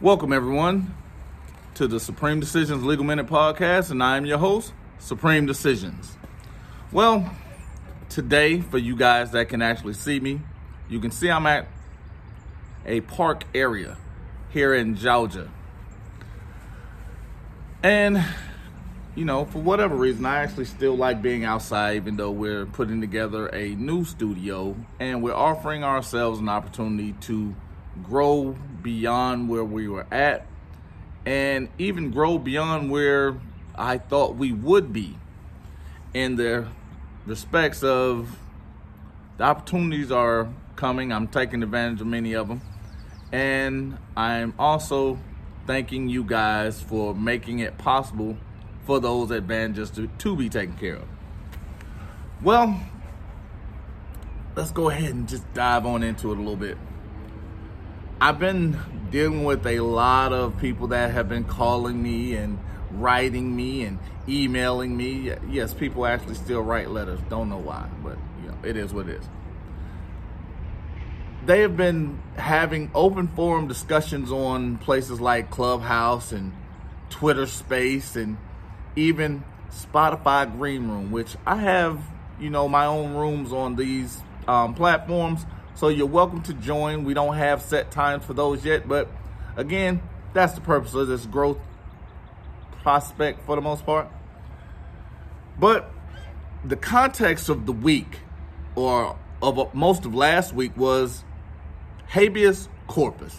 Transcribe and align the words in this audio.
Welcome, 0.00 0.32
everyone, 0.32 0.94
to 1.74 1.88
the 1.88 1.98
Supreme 1.98 2.38
Decisions 2.38 2.84
Legal 2.84 3.04
Minute 3.04 3.26
Podcast, 3.26 3.90
and 3.90 4.00
I'm 4.00 4.26
your 4.26 4.38
host, 4.38 4.72
Supreme 5.00 5.44
Decisions. 5.44 6.16
Well, 6.92 7.28
today, 8.08 8.60
for 8.60 8.78
you 8.78 8.94
guys 8.94 9.32
that 9.32 9.48
can 9.48 9.60
actually 9.60 9.94
see 9.94 10.20
me, 10.20 10.40
you 10.88 11.00
can 11.00 11.10
see 11.10 11.28
I'm 11.28 11.46
at 11.46 11.66
a 12.86 13.00
park 13.00 13.42
area 13.56 13.96
here 14.50 14.72
in 14.72 14.94
Georgia. 14.94 15.50
And, 17.82 18.24
you 19.16 19.24
know, 19.24 19.46
for 19.46 19.58
whatever 19.58 19.96
reason, 19.96 20.24
I 20.26 20.44
actually 20.44 20.66
still 20.66 20.96
like 20.96 21.22
being 21.22 21.44
outside, 21.44 21.96
even 21.96 22.16
though 22.16 22.30
we're 22.30 22.66
putting 22.66 23.00
together 23.00 23.48
a 23.48 23.74
new 23.74 24.04
studio 24.04 24.76
and 25.00 25.24
we're 25.24 25.34
offering 25.34 25.82
ourselves 25.82 26.38
an 26.38 26.48
opportunity 26.48 27.14
to 27.22 27.56
grow 28.04 28.56
beyond 28.82 29.48
where 29.48 29.64
we 29.64 29.88
were 29.88 30.06
at 30.12 30.46
and 31.26 31.68
even 31.78 32.10
grow 32.10 32.38
beyond 32.38 32.90
where 32.90 33.38
I 33.74 33.98
thought 33.98 34.36
we 34.36 34.52
would 34.52 34.92
be 34.92 35.16
in 36.14 36.36
the 36.36 36.66
respects 37.26 37.82
of 37.82 38.38
the 39.36 39.44
opportunities 39.44 40.10
are 40.10 40.48
coming. 40.74 41.12
I'm 41.12 41.28
taking 41.28 41.62
advantage 41.62 42.00
of 42.00 42.06
many 42.06 42.32
of 42.32 42.48
them. 42.48 42.62
And 43.30 43.98
I'm 44.16 44.54
also 44.58 45.18
thanking 45.66 46.08
you 46.08 46.24
guys 46.24 46.80
for 46.80 47.14
making 47.14 47.58
it 47.58 47.76
possible 47.76 48.38
for 48.86 48.98
those 48.98 49.30
advantages 49.30 49.90
to, 49.90 50.06
to 50.06 50.34
be 50.34 50.48
taken 50.48 50.76
care 50.76 50.96
of. 50.96 51.08
Well, 52.42 52.80
let's 54.56 54.70
go 54.70 54.88
ahead 54.88 55.14
and 55.14 55.28
just 55.28 55.52
dive 55.52 55.84
on 55.84 56.02
into 56.02 56.32
it 56.32 56.36
a 56.36 56.40
little 56.40 56.56
bit. 56.56 56.78
I've 58.20 58.40
been 58.40 58.76
dealing 59.10 59.44
with 59.44 59.64
a 59.64 59.78
lot 59.78 60.32
of 60.32 60.58
people 60.58 60.88
that 60.88 61.12
have 61.12 61.28
been 61.28 61.44
calling 61.44 62.02
me 62.02 62.34
and 62.34 62.58
writing 62.90 63.54
me 63.54 63.84
and 63.84 64.00
emailing 64.28 64.96
me. 64.96 65.32
Yes, 65.48 65.72
people 65.72 66.04
actually 66.04 66.34
still 66.34 66.62
write 66.62 66.90
letters. 66.90 67.20
Don't 67.28 67.48
know 67.48 67.58
why, 67.58 67.88
but 68.02 68.18
you 68.42 68.48
know, 68.48 68.58
it 68.64 68.76
is 68.76 68.92
what 68.92 69.08
it 69.08 69.20
is. 69.20 69.28
They 71.46 71.60
have 71.60 71.76
been 71.76 72.20
having 72.36 72.90
open 72.92 73.28
forum 73.28 73.68
discussions 73.68 74.32
on 74.32 74.78
places 74.78 75.20
like 75.20 75.50
Clubhouse 75.50 76.32
and 76.32 76.52
Twitter 77.10 77.46
Space 77.46 78.16
and 78.16 78.36
even 78.96 79.44
Spotify 79.70 80.50
Green 80.58 80.88
Room, 80.88 81.12
which 81.12 81.36
I 81.46 81.56
have, 81.56 82.02
you 82.40 82.50
know, 82.50 82.68
my 82.68 82.84
own 82.84 83.14
rooms 83.14 83.52
on 83.52 83.76
these 83.76 84.20
um, 84.48 84.74
platforms 84.74 85.46
so 85.78 85.86
you're 85.86 86.06
welcome 86.06 86.42
to 86.42 86.54
join. 86.54 87.04
We 87.04 87.14
don't 87.14 87.36
have 87.36 87.62
set 87.62 87.92
times 87.92 88.24
for 88.24 88.34
those 88.34 88.64
yet, 88.64 88.88
but 88.88 89.06
again, 89.56 90.02
that's 90.32 90.54
the 90.54 90.60
purpose 90.60 90.92
of 90.94 91.06
this 91.06 91.24
growth 91.24 91.58
prospect 92.82 93.46
for 93.46 93.54
the 93.54 93.62
most 93.62 93.86
part. 93.86 94.08
But 95.56 95.88
the 96.64 96.74
context 96.74 97.48
of 97.48 97.66
the 97.66 97.72
week 97.72 98.18
or 98.74 99.16
of 99.40 99.56
uh, 99.56 99.66
most 99.72 100.04
of 100.04 100.16
last 100.16 100.52
week 100.52 100.76
was 100.76 101.22
habeas 102.08 102.68
corpus. 102.88 103.38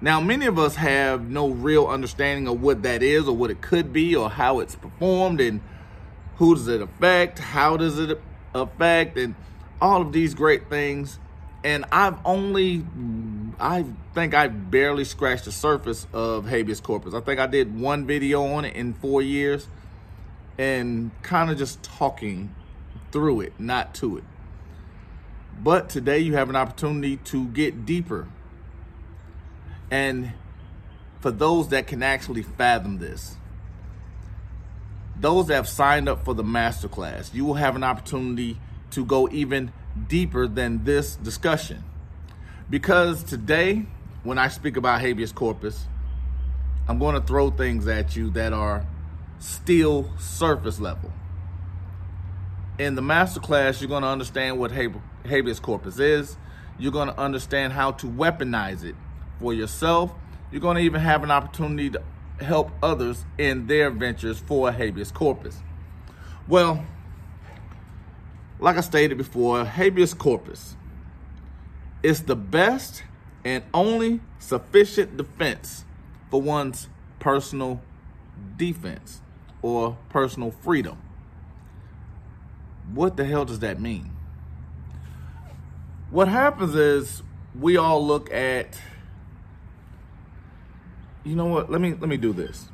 Now, 0.00 0.22
many 0.22 0.46
of 0.46 0.58
us 0.58 0.76
have 0.76 1.28
no 1.28 1.50
real 1.50 1.86
understanding 1.86 2.48
of 2.48 2.62
what 2.62 2.82
that 2.84 3.02
is 3.02 3.28
or 3.28 3.36
what 3.36 3.50
it 3.50 3.60
could 3.60 3.92
be 3.92 4.16
or 4.16 4.30
how 4.30 4.60
it's 4.60 4.74
performed 4.74 5.42
and 5.42 5.60
who 6.36 6.54
does 6.54 6.66
it 6.66 6.80
affect, 6.80 7.40
how 7.40 7.76
does 7.76 7.98
it 7.98 8.18
affect, 8.54 9.18
and 9.18 9.34
all 9.82 10.00
of 10.00 10.12
these 10.12 10.32
great 10.32 10.70
things 10.70 11.18
and 11.66 11.84
I've 11.90 12.16
only, 12.24 12.86
I 13.58 13.84
think 14.14 14.34
I 14.34 14.46
barely 14.46 15.04
scratched 15.04 15.46
the 15.46 15.50
surface 15.50 16.06
of 16.12 16.46
habeas 16.46 16.80
corpus. 16.80 17.12
I 17.12 17.20
think 17.20 17.40
I 17.40 17.48
did 17.48 17.76
one 17.76 18.06
video 18.06 18.44
on 18.44 18.64
it 18.64 18.76
in 18.76 18.94
four 18.94 19.20
years 19.20 19.66
and 20.56 21.10
kind 21.22 21.50
of 21.50 21.58
just 21.58 21.82
talking 21.82 22.54
through 23.10 23.40
it, 23.40 23.54
not 23.58 23.96
to 23.96 24.18
it. 24.18 24.24
But 25.60 25.88
today 25.88 26.20
you 26.20 26.34
have 26.34 26.50
an 26.50 26.54
opportunity 26.54 27.16
to 27.16 27.48
get 27.48 27.84
deeper. 27.84 28.28
And 29.90 30.34
for 31.18 31.32
those 31.32 31.70
that 31.70 31.88
can 31.88 32.00
actually 32.00 32.42
fathom 32.42 32.98
this, 32.98 33.38
those 35.18 35.48
that 35.48 35.56
have 35.56 35.68
signed 35.68 36.08
up 36.08 36.24
for 36.24 36.32
the 36.32 36.44
masterclass, 36.44 37.34
you 37.34 37.44
will 37.44 37.54
have 37.54 37.74
an 37.74 37.82
opportunity 37.82 38.60
to 38.92 39.04
go 39.04 39.28
even 39.32 39.72
deeper 40.08 40.46
than 40.46 40.84
this 40.84 41.16
discussion. 41.16 41.84
Because 42.68 43.22
today, 43.22 43.86
when 44.22 44.38
I 44.38 44.48
speak 44.48 44.76
about 44.76 45.00
habeas 45.00 45.32
corpus, 45.32 45.86
I'm 46.88 46.98
going 46.98 47.14
to 47.14 47.20
throw 47.20 47.50
things 47.50 47.86
at 47.88 48.16
you 48.16 48.30
that 48.30 48.52
are 48.52 48.86
still 49.38 50.10
surface 50.18 50.80
level. 50.80 51.12
In 52.78 52.94
the 52.94 53.02
masterclass, 53.02 53.80
you're 53.80 53.88
going 53.88 54.02
to 54.02 54.08
understand 54.08 54.58
what 54.58 54.70
habeas 54.70 55.60
corpus 55.60 55.98
is. 55.98 56.36
You're 56.78 56.92
going 56.92 57.08
to 57.08 57.18
understand 57.18 57.72
how 57.72 57.92
to 57.92 58.06
weaponize 58.06 58.84
it 58.84 58.94
for 59.40 59.54
yourself. 59.54 60.12
You're 60.52 60.60
going 60.60 60.76
to 60.76 60.82
even 60.82 61.00
have 61.00 61.22
an 61.22 61.30
opportunity 61.30 61.90
to 61.90 62.02
help 62.44 62.70
others 62.82 63.24
in 63.38 63.66
their 63.66 63.90
ventures 63.90 64.38
for 64.38 64.70
habeas 64.70 65.10
corpus. 65.10 65.56
Well, 66.46 66.84
like 68.58 68.76
I 68.76 68.80
stated 68.80 69.18
before, 69.18 69.64
habeas 69.64 70.14
corpus 70.14 70.76
is 72.02 72.22
the 72.24 72.36
best 72.36 73.02
and 73.44 73.64
only 73.74 74.20
sufficient 74.38 75.16
defense 75.16 75.84
for 76.30 76.40
one's 76.40 76.88
personal 77.18 77.80
defense 78.56 79.20
or 79.62 79.96
personal 80.08 80.50
freedom. 80.50 80.98
What 82.92 83.16
the 83.16 83.24
hell 83.24 83.44
does 83.44 83.60
that 83.60 83.80
mean? 83.80 84.12
What 86.10 86.28
happens 86.28 86.74
is 86.74 87.22
we 87.58 87.76
all 87.76 88.04
look 88.04 88.32
at 88.32 88.78
you 91.24 91.34
know 91.34 91.46
what? 91.46 91.70
Let 91.70 91.80
me 91.80 91.94
let 91.94 92.08
me 92.08 92.16
do 92.16 92.32
this. 92.32 92.68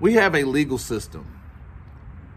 We 0.00 0.14
have 0.14 0.34
a 0.34 0.44
legal 0.44 0.78
system 0.78 1.40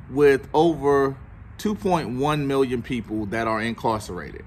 with 0.09 0.47
over 0.53 1.17
2.1 1.57 2.45
million 2.45 2.81
people 2.81 3.25
that 3.27 3.47
are 3.47 3.61
incarcerated. 3.61 4.45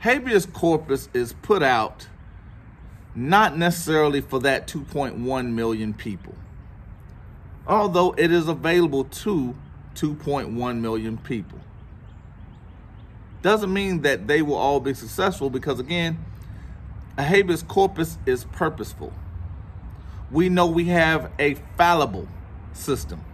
Habeas 0.00 0.46
corpus 0.46 1.08
is 1.12 1.34
put 1.42 1.62
out 1.62 2.08
not 3.14 3.56
necessarily 3.56 4.20
for 4.20 4.40
that 4.40 4.66
2.1 4.66 5.52
million 5.52 5.94
people, 5.94 6.34
although 7.66 8.12
it 8.18 8.32
is 8.32 8.48
available 8.48 9.04
to 9.04 9.54
2.1 9.94 10.80
million 10.80 11.18
people. 11.18 11.60
Doesn't 13.42 13.72
mean 13.72 14.00
that 14.02 14.26
they 14.26 14.40
will 14.40 14.56
all 14.56 14.80
be 14.80 14.94
successful 14.94 15.50
because, 15.50 15.78
again, 15.78 16.24
a 17.16 17.22
habeas 17.22 17.62
corpus 17.62 18.18
is 18.26 18.44
purposeful 18.44 19.12
we 20.34 20.48
know 20.48 20.66
we 20.66 20.86
have 20.86 21.30
a 21.38 21.54
fallible 21.78 22.26
system. 22.72 23.24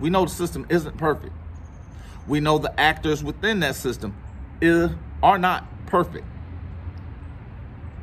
We 0.00 0.08
know 0.08 0.24
the 0.24 0.30
system 0.30 0.64
isn't 0.70 0.96
perfect. 0.96 1.34
We 2.26 2.40
know 2.40 2.56
the 2.56 2.80
actors 2.80 3.22
within 3.22 3.60
that 3.60 3.76
system 3.76 4.16
are 5.22 5.36
not 5.36 5.66
perfect. 5.86 6.24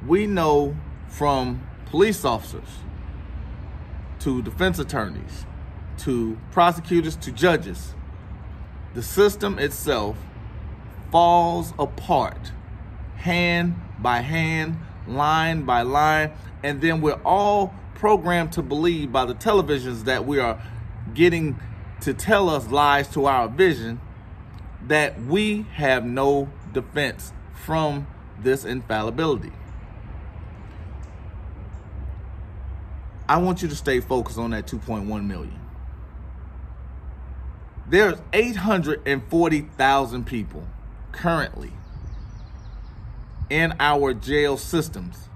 We 0.05 0.27
know 0.27 0.77
from 1.07 1.67
police 1.87 2.23
officers 2.23 2.67
to 4.19 4.43
defense 4.43 4.77
attorneys 4.77 5.47
to 5.99 6.37
prosecutors 6.51 7.15
to 7.15 7.31
judges, 7.31 7.95
the 8.93 9.01
system 9.01 9.57
itself 9.57 10.15
falls 11.11 11.73
apart 11.79 12.51
hand 13.15 13.75
by 13.97 14.19
hand, 14.19 14.77
line 15.07 15.63
by 15.63 15.81
line, 15.81 16.31
and 16.61 16.81
then 16.81 17.01
we're 17.01 17.19
all 17.25 17.73
programmed 17.95 18.51
to 18.53 18.61
believe 18.61 19.11
by 19.11 19.25
the 19.25 19.35
televisions 19.35 20.05
that 20.05 20.25
we 20.25 20.39
are 20.39 20.61
getting 21.13 21.59
to 22.01 22.13
tell 22.13 22.49
us 22.49 22.67
lies 22.67 23.07
to 23.09 23.25
our 23.25 23.47
vision 23.47 23.99
that 24.87 25.21
we 25.21 25.63
have 25.73 26.05
no 26.05 26.49
defense 26.73 27.31
from 27.53 28.05
this 28.39 28.65
infallibility. 28.65 29.51
I 33.27 33.37
want 33.37 33.61
you 33.61 33.69
to 33.69 33.75
stay 33.75 34.01
focused 34.01 34.37
on 34.37 34.51
that 34.51 34.67
2.1 34.67 35.25
million. 35.25 35.59
There's 37.87 38.19
840,000 38.33 40.25
people 40.25 40.67
currently 41.11 41.71
in 43.49 43.73
our 43.79 44.13
jail 44.13 44.57
systems 44.57 45.29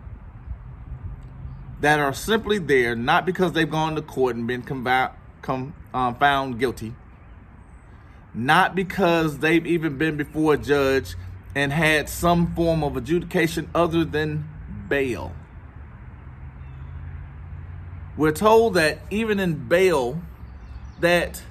that 1.80 2.00
are 2.00 2.14
simply 2.14 2.58
there 2.58 2.96
not 2.96 3.26
because 3.26 3.54
they've 3.54 3.70
gone 3.70 3.96
to 3.96 4.02
court 4.02 4.36
and 4.36 4.48
been 4.48 4.64
com- 4.64 5.74
um, 5.94 6.16
found 6.16 6.60
guilty, 6.60 6.94
not 8.34 8.76
because 8.76 9.40
they've 9.40 9.66
even 9.66 9.98
been 9.98 10.18
before 10.18 10.56
a 10.56 10.58
judge 10.58 11.16
and 11.56 11.72
had 11.72 12.10
some 12.10 12.54
form 12.56 12.84
of 12.84 12.98
adjudication 12.98 13.70
other 13.74 14.04
than 14.04 14.48
bail. 14.90 15.34
We're 18.16 18.32
told 18.32 18.74
that 18.74 19.00
even 19.12 19.40
in 19.40 19.68
bail, 19.68 20.22
that 21.00 21.42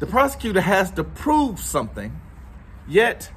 the 0.00 0.06
prosecutor 0.06 0.60
has 0.60 0.90
to 0.92 1.04
prove 1.04 1.58
something, 1.58 2.20
yet 2.86 3.30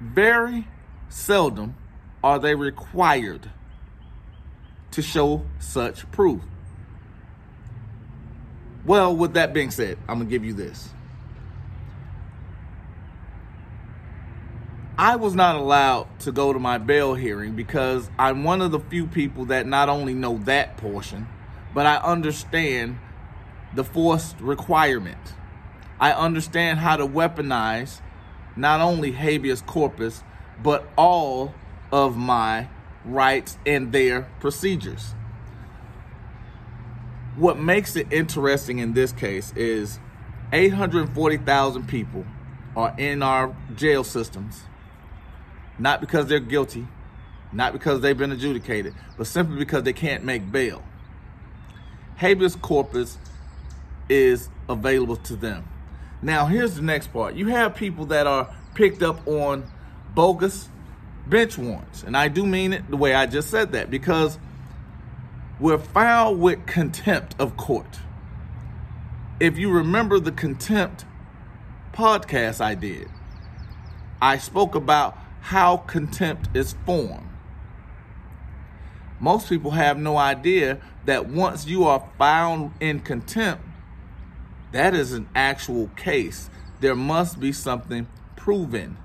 very 0.00 0.66
seldom 1.10 1.76
are 2.22 2.38
they 2.38 2.54
required 2.54 3.50
to 4.92 5.02
show 5.02 5.44
such 5.58 6.10
proof. 6.10 6.42
Well, 8.84 9.14
with 9.14 9.34
that 9.34 9.52
being 9.52 9.70
said, 9.70 9.98
I'm 10.08 10.18
going 10.18 10.28
to 10.28 10.30
give 10.30 10.44
you 10.44 10.54
this. 10.54 10.88
I 14.96 15.14
was 15.14 15.34
not 15.34 15.54
allowed 15.54 16.08
to 16.20 16.32
go 16.32 16.52
to 16.52 16.58
my 16.58 16.78
bail 16.78 17.14
hearing 17.14 17.54
because 17.54 18.10
I'm 18.18 18.42
one 18.42 18.60
of 18.60 18.72
the 18.72 18.80
few 18.80 19.06
people 19.06 19.44
that 19.44 19.66
not 19.66 19.88
only 19.88 20.12
know 20.12 20.38
that 20.38 20.76
portion, 20.76 21.28
but 21.72 21.86
I 21.86 21.98
understand 21.98 22.98
the 23.74 23.84
forced 23.84 24.40
requirement. 24.40 25.34
I 26.00 26.12
understand 26.12 26.80
how 26.80 26.96
to 26.96 27.06
weaponize 27.06 28.00
not 28.56 28.80
only 28.80 29.12
habeas 29.12 29.62
corpus, 29.62 30.24
but 30.62 30.88
all 30.96 31.54
of 31.92 32.16
my 32.16 32.68
rights 33.04 33.58
and 33.66 33.92
their 33.92 34.22
procedures. 34.40 35.14
What 37.36 37.58
makes 37.58 37.96
it 37.96 38.12
interesting 38.12 38.78
in 38.78 38.94
this 38.94 39.12
case 39.12 39.52
is 39.54 40.00
840,000 40.52 41.86
people 41.86 42.24
are 42.76 42.94
in 42.98 43.22
our 43.22 43.54
jail 43.76 44.02
systems 44.04 44.62
not 45.78 46.00
because 46.00 46.26
they're 46.26 46.40
guilty, 46.40 46.86
not 47.52 47.72
because 47.72 48.00
they've 48.00 48.18
been 48.18 48.32
adjudicated, 48.32 48.94
but 49.16 49.26
simply 49.26 49.56
because 49.56 49.84
they 49.84 49.92
can't 49.92 50.24
make 50.24 50.50
bail. 50.50 50.82
Habeas 52.16 52.56
corpus 52.56 53.18
is 54.08 54.48
available 54.68 55.16
to 55.16 55.36
them. 55.36 55.68
Now, 56.20 56.46
here's 56.46 56.74
the 56.74 56.82
next 56.82 57.12
part. 57.12 57.36
You 57.36 57.46
have 57.48 57.76
people 57.76 58.06
that 58.06 58.26
are 58.26 58.52
picked 58.74 59.02
up 59.02 59.26
on 59.26 59.70
bogus 60.14 60.68
bench 61.28 61.58
warrants. 61.58 62.02
And 62.02 62.16
I 62.16 62.28
do 62.28 62.46
mean 62.46 62.72
it 62.72 62.88
the 62.90 62.96
way 62.96 63.14
I 63.14 63.26
just 63.26 63.50
said 63.50 63.72
that 63.72 63.90
because 63.90 64.38
we're 65.60 65.78
found 65.78 66.40
with 66.40 66.66
contempt 66.66 67.34
of 67.38 67.56
court. 67.56 67.98
If 69.40 69.58
you 69.58 69.70
remember 69.70 70.18
the 70.18 70.32
contempt 70.32 71.04
podcast 71.92 72.60
I 72.60 72.74
did, 72.74 73.08
I 74.20 74.38
spoke 74.38 74.74
about 74.74 75.16
how 75.40 75.78
contempt 75.78 76.48
is 76.54 76.74
formed. 76.84 77.28
Most 79.20 79.48
people 79.48 79.72
have 79.72 79.98
no 79.98 80.16
idea 80.16 80.78
that 81.04 81.26
once 81.26 81.66
you 81.66 81.84
are 81.84 82.08
found 82.18 82.72
in 82.80 83.00
contempt, 83.00 83.64
that 84.72 84.94
is 84.94 85.12
an 85.12 85.28
actual 85.34 85.88
case. 85.96 86.50
There 86.80 86.94
must 86.94 87.40
be 87.40 87.52
something 87.52 88.06
proven. 88.36 88.96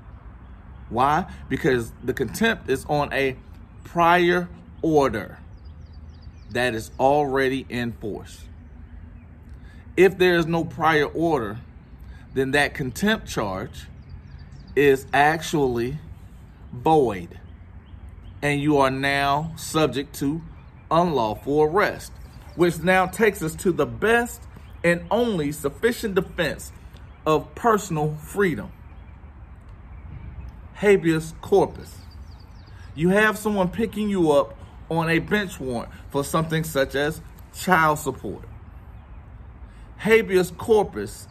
Why? 0.90 1.26
Because 1.50 1.92
the 2.04 2.14
contempt 2.14 2.70
is 2.70 2.86
on 2.86 3.12
a 3.14 3.36
prior 3.84 4.50
order 4.82 5.40
that 6.52 6.76
is 6.76 6.92
already 7.00 7.66
in 7.70 7.94
force. 7.94 8.46
If 9.96 10.18
there 10.18 10.36
is 10.36 10.46
no 10.46 10.66
prior 10.66 11.06
order, 11.06 11.60
then 12.34 12.52
that 12.52 12.74
contempt 12.74 13.28
charge 13.28 13.88
is 14.76 15.06
actually 15.14 16.00
void, 16.72 17.40
and 18.42 18.60
you 18.60 18.78
are 18.78 18.92
now 18.92 19.54
subject 19.56 20.16
to 20.16 20.42
unlawful 20.90 21.62
arrest, 21.62 22.12
which 22.56 22.80
now 22.80 23.06
takes 23.06 23.42
us 23.42 23.56
to 23.56 23.72
the 23.72 23.86
best 23.86 24.42
and 24.84 25.06
only 25.10 25.52
sufficient 25.52 26.16
defense 26.16 26.72
of 27.26 27.54
personal 27.56 28.16
freedom 28.16 28.72
habeas 30.84 31.34
corpus. 31.40 31.96
You 32.94 33.10
have 33.10 33.38
someone 33.38 33.70
picking 33.70 34.10
you 34.10 34.34
up 34.34 34.58
on 34.90 35.10
a 35.10 35.20
bench 35.20 35.58
warrant 35.58 35.90
for 36.10 36.26
something 36.26 36.66
such 36.66 36.94
as 36.94 37.22
child 37.56 38.00
support. 38.00 38.44
Habeas 39.98 40.52
corpus 40.52 41.30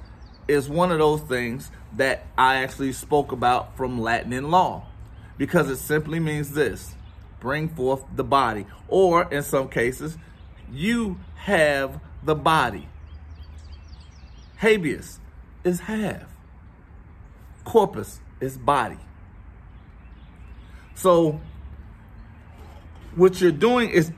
is 0.49 0.71
one 0.71 0.91
of 0.91 0.99
those 0.99 1.21
things 1.21 1.71
that 1.97 2.25
I 2.39 2.57
actually 2.57 2.95
spoke 2.95 3.31
about 3.31 3.77
from 3.77 4.01
Latin 4.01 4.33
in 4.33 4.51
law 4.51 4.87
because 5.37 5.69
it 5.69 5.77
simply 5.77 6.19
means 6.19 6.53
this 6.53 6.95
bring 7.39 7.69
forth 7.69 8.05
the 8.15 8.25
body. 8.25 8.67
Or 8.89 9.31
in 9.31 9.43
some 9.43 9.69
cases, 9.69 10.17
you 10.73 11.21
have 11.35 12.01
the 12.23 12.35
body. 12.35 12.89
Habeas 14.57 15.21
is 15.63 15.81
have, 15.81 16.27
corpus 17.65 18.21
is 18.41 18.57
body. 18.57 18.99
So, 21.03 21.41
what 23.17 23.41
you're 23.41 23.53
doing 23.53 23.91
is 23.91 24.11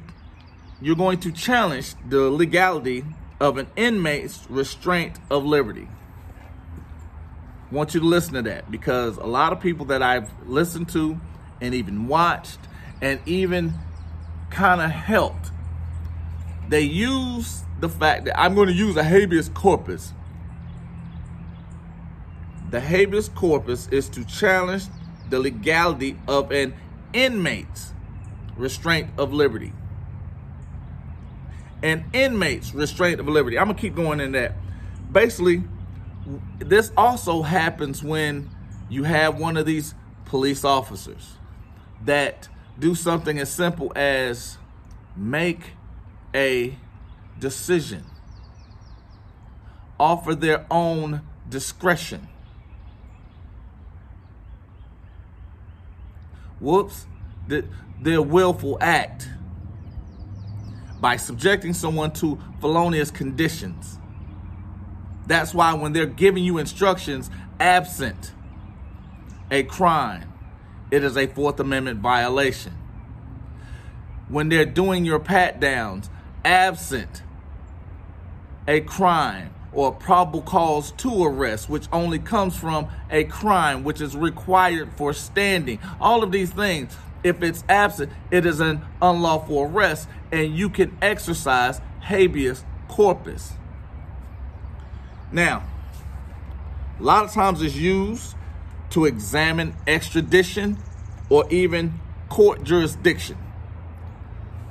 you're 0.81 0.97
going 0.97 1.19
to 1.21 1.33
challenge 1.33 1.95
the 2.09 2.31
legality 2.31 3.05
of 3.41 3.59
an 3.59 3.67
inmate's 3.77 4.47
restraint 4.49 5.19
of 5.31 5.45
liberty 5.45 5.89
want 7.75 7.93
you 7.93 8.01
to 8.01 8.07
listen 8.07 8.35
to 8.35 8.43
that 8.43 8.71
because 8.71 9.17
a 9.17 9.27
lot 9.27 9.53
of 9.53 9.61
people 9.61 9.87
that 9.87 10.03
I've 10.03 10.31
listened 10.47 10.89
to 10.91 11.21
and 11.61 11.75
even 11.75 12.07
watched 12.07 12.61
and 13.03 13.21
even 13.27 13.75
kind 14.51 14.81
of 14.81 14.91
helped, 14.91 15.51
they 16.69 16.81
use 16.81 17.63
the 17.81 17.89
fact 17.89 18.27
that 18.27 18.39
I'm 18.39 18.55
going 18.55 18.69
to 18.69 18.75
use 18.75 18.97
a 18.97 19.03
habeas 19.03 19.49
corpus. 19.49 20.13
The 22.71 22.81
habeas 22.81 23.29
corpus 23.29 23.89
is 23.89 24.09
to 24.11 24.25
challenge 24.25 24.85
the 25.31 25.38
legality 25.38 26.19
of 26.29 26.50
an 26.50 26.75
inmate's 27.12 27.93
restraint 28.56 29.11
of 29.19 29.32
liberty. 29.32 29.73
An 31.82 32.05
inmate's 32.12 32.75
restraint 32.75 33.21
of 33.21 33.29
liberty. 33.29 33.59
I'm 33.59 33.67
going 33.67 33.76
to 33.76 33.81
keep 33.81 33.94
going 33.94 34.21
in 34.21 34.32
that. 34.32 34.55
Basically, 35.11 35.65
this 36.59 36.93
also 36.97 37.43
happens 37.43 38.03
when 38.03 38.51
you 38.89 39.05
have 39.05 39.39
one 39.39 39.56
of 39.56 39.67
these 39.67 39.94
police 40.25 40.65
officers 40.65 41.34
that 42.05 42.49
do 42.79 42.94
something 42.94 43.39
as 43.39 43.51
simple 43.53 43.93
as 43.94 44.58
make 45.17 45.72
a 46.34 46.77
decision, 47.39 48.05
offer 49.99 50.34
their 50.34 50.67
own 50.70 51.22
discretion. 51.49 52.29
Whoops, 56.65 57.06
the, 57.47 57.65
their 58.01 58.23
willful 58.23 58.79
act 58.81 59.29
by 61.01 61.17
subjecting 61.17 61.75
someone 61.75 62.13
to 62.13 62.39
felonious 62.61 63.11
conditions 63.11 63.99
that's 65.27 65.55
why 65.55 65.73
when 65.75 65.93
they're 65.93 66.06
giving 66.06 66.44
you 66.44 66.59
instructions 66.59 67.31
absent 67.59 68.33
a 69.51 69.63
crime, 69.63 70.33
it 70.91 71.05
is 71.05 71.17
a 71.17 71.27
Fourth 71.27 71.61
Amendment 71.61 72.01
violation. 72.01 72.73
When 74.29 74.49
they're 74.49 74.67
doing 74.67 75.05
your 75.05 75.19
pat 75.19 75.61
downs 75.61 76.11
absent 76.44 77.23
a 78.67 78.81
crime 78.81 79.55
or 79.75 79.93
probable 79.93 80.43
cause 80.43 80.93
to 80.93 81.25
arrest, 81.25 81.69
which 81.69 81.87
only 81.93 82.19
comes 82.19 82.57
from 82.57 82.89
a 83.11 83.25
crime 83.25 83.85
which 83.85 84.01
is 84.01 84.17
required 84.17 84.91
for 84.97 85.13
standing. 85.13 85.79
All 86.01 86.23
of 86.23 86.33
these 86.33 86.51
things, 86.51 86.97
if 87.23 87.43
it's 87.43 87.65
absent, 87.69 88.13
it 88.31 88.47
is 88.47 88.61
an 88.61 88.83
unlawful 89.03 89.63
arrest, 89.63 90.09
and 90.31 90.57
you 90.57 90.69
can 90.69 90.97
exercise 91.03 91.81
habeas 92.01 92.65
corpus. 92.89 93.53
Now, 95.33 95.65
a 96.99 97.03
lot 97.03 97.25
of 97.25 97.33
times 97.33 97.61
it's 97.61 97.75
used 97.75 98.37
to 98.91 99.05
examine 99.05 99.75
extradition 99.87 100.79
or 101.29 101.49
even 101.51 101.99
court 102.29 102.63
jurisdiction. 102.63 103.37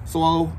So 0.05 0.53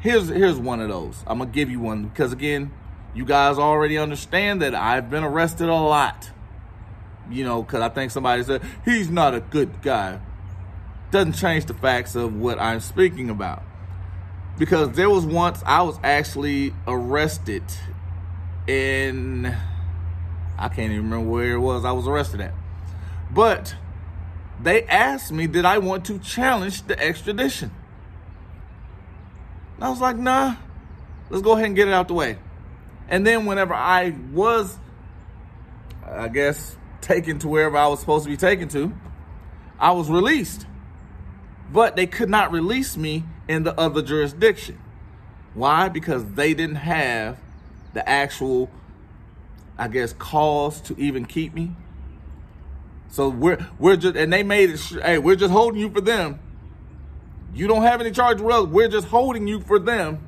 here's 0.00 0.28
here's 0.28 0.56
one 0.56 0.80
of 0.80 0.88
those. 0.88 1.22
I'm 1.26 1.38
gonna 1.38 1.50
give 1.50 1.70
you 1.70 1.80
one 1.80 2.04
because 2.04 2.32
again, 2.32 2.72
you 3.14 3.24
guys 3.24 3.58
already 3.58 3.98
understand 3.98 4.62
that 4.62 4.74
I've 4.74 5.10
been 5.10 5.24
arrested 5.24 5.68
a 5.68 5.74
lot. 5.74 6.30
You 7.30 7.44
know, 7.44 7.62
because 7.62 7.80
I 7.80 7.88
think 7.88 8.10
somebody 8.10 8.42
said 8.42 8.62
he's 8.84 9.10
not 9.10 9.34
a 9.34 9.40
good 9.40 9.82
guy. 9.82 10.20
Doesn't 11.10 11.34
change 11.34 11.66
the 11.66 11.74
facts 11.74 12.14
of 12.14 12.34
what 12.34 12.60
I'm 12.60 12.80
speaking 12.80 13.30
about. 13.30 13.62
Because 14.58 14.92
there 14.92 15.10
was 15.10 15.24
once 15.24 15.62
I 15.64 15.82
was 15.82 15.98
actually 16.02 16.74
arrested 16.86 17.62
in 18.66 19.54
I 20.58 20.68
can't 20.68 20.90
even 20.92 21.10
remember 21.10 21.30
where 21.30 21.52
it 21.52 21.60
was 21.60 21.84
I 21.84 21.92
was 21.92 22.06
arrested 22.06 22.40
at. 22.40 22.54
But 23.30 23.74
they 24.60 24.84
asked 24.84 25.30
me, 25.30 25.46
did 25.46 25.64
I 25.64 25.78
want 25.78 26.04
to 26.06 26.18
challenge 26.18 26.82
the 26.82 26.98
extradition? 26.98 27.70
And 29.76 29.84
I 29.84 29.90
was 29.90 30.00
like, 30.00 30.16
nah, 30.16 30.56
let's 31.30 31.42
go 31.42 31.52
ahead 31.52 31.66
and 31.66 31.76
get 31.76 31.88
it 31.88 31.94
out 31.94 32.08
the 32.08 32.14
way. 32.14 32.38
And 33.08 33.26
then 33.26 33.46
whenever 33.46 33.74
I 33.74 34.14
was, 34.32 34.78
I 36.04 36.28
guess, 36.28 36.76
taken 37.00 37.38
to 37.40 37.48
wherever 37.48 37.76
I 37.76 37.86
was 37.86 38.00
supposed 38.00 38.24
to 38.24 38.30
be 38.30 38.36
taken 38.36 38.68
to, 38.70 38.92
I 39.78 39.92
was 39.92 40.10
released. 40.10 40.66
But 41.72 41.96
they 41.96 42.06
could 42.06 42.28
not 42.28 42.52
release 42.52 42.96
me 42.96 43.24
in 43.48 43.62
the 43.62 43.78
other 43.78 44.02
jurisdiction. 44.02 44.78
Why? 45.54 45.88
Because 45.88 46.24
they 46.32 46.54
didn't 46.54 46.76
have 46.76 47.38
the 47.94 48.06
actual, 48.08 48.70
I 49.76 49.88
guess, 49.88 50.12
cause 50.12 50.80
to 50.82 50.98
even 50.98 51.24
keep 51.24 51.54
me. 51.54 51.72
So 53.10 53.30
we're 53.30 53.66
we're 53.78 53.96
just 53.96 54.16
and 54.16 54.32
they 54.32 54.42
made 54.42 54.70
it. 54.70 54.80
Hey, 54.80 55.18
we're 55.18 55.36
just 55.36 55.50
holding 55.50 55.80
you 55.80 55.90
for 55.90 56.00
them. 56.00 56.38
You 57.54 57.66
don't 57.66 57.82
have 57.82 58.00
any 58.00 58.10
charge 58.10 58.40
with 58.40 58.54
us. 58.54 58.66
We're 58.66 58.88
just 58.88 59.08
holding 59.08 59.48
you 59.48 59.60
for 59.60 59.78
them. 59.78 60.27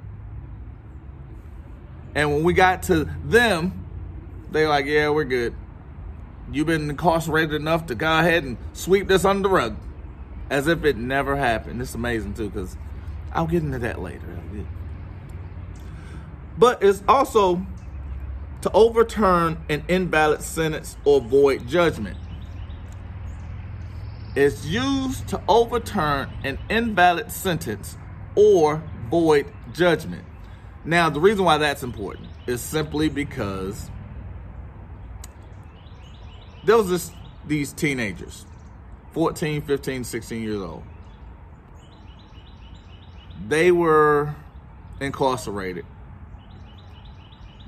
And 2.14 2.33
when 2.33 2.45
we 2.45 2.52
got 2.52 2.83
to 2.85 3.09
them, 3.25 3.85
they're 4.50 4.69
like, 4.69 4.87
"Yeah, 4.87 5.11
we're 5.11 5.25
good. 5.25 5.55
You've 6.52 6.67
been 6.67 6.90
incarcerated 6.90 7.55
enough 7.55 7.87
to 7.87 7.95
go 7.95 8.19
ahead 8.19 8.45
and 8.45 8.57
sweep 8.73 9.07
this 9.09 9.25
under 9.25 9.49
the 9.49 9.55
rug, 9.55 9.76
as 10.50 10.67
if 10.67 10.85
it 10.85 10.97
never 10.97 11.37
happened." 11.37 11.81
It's 11.81 11.95
amazing 11.95 12.35
too, 12.35 12.50
because 12.50 12.76
I'll 13.33 13.47
get 13.47 13.62
into 13.62 13.79
that 13.79 14.00
later. 14.00 14.26
But 16.59 16.83
it's 16.83 17.02
also 17.09 17.64
to 18.62 18.71
overturn 18.73 19.59
an 19.69 19.85
invalid 19.88 20.43
sentence 20.43 20.97
or 21.05 21.21
void 21.21 21.67
judgment 21.67 22.19
It's 24.37 24.64
used 24.64 25.26
to 25.29 25.43
overturn 25.49 26.31
an 26.45 26.59
invalid 26.69 27.33
sentence 27.33 27.99
or 28.37 28.83
void 29.11 29.52
judgment. 29.73 30.25
Now, 30.85 31.11
the 31.11 31.21
reason 31.21 31.45
why 31.45 31.59
that's 31.59 31.83
important 31.83 32.29
is 32.47 32.61
simply 32.61 33.09
because 33.09 33.91
there 36.65 36.77
was 36.77 36.89
this, 36.89 37.11
these 37.47 37.73
teenagers, 37.73 38.47
14, 39.13 39.63
15, 39.63 40.05
16 40.05 40.43
years 40.43 40.61
old. 40.61 40.83
They 43.49 43.73
were 43.73 44.35
incarcerated. 45.01 45.87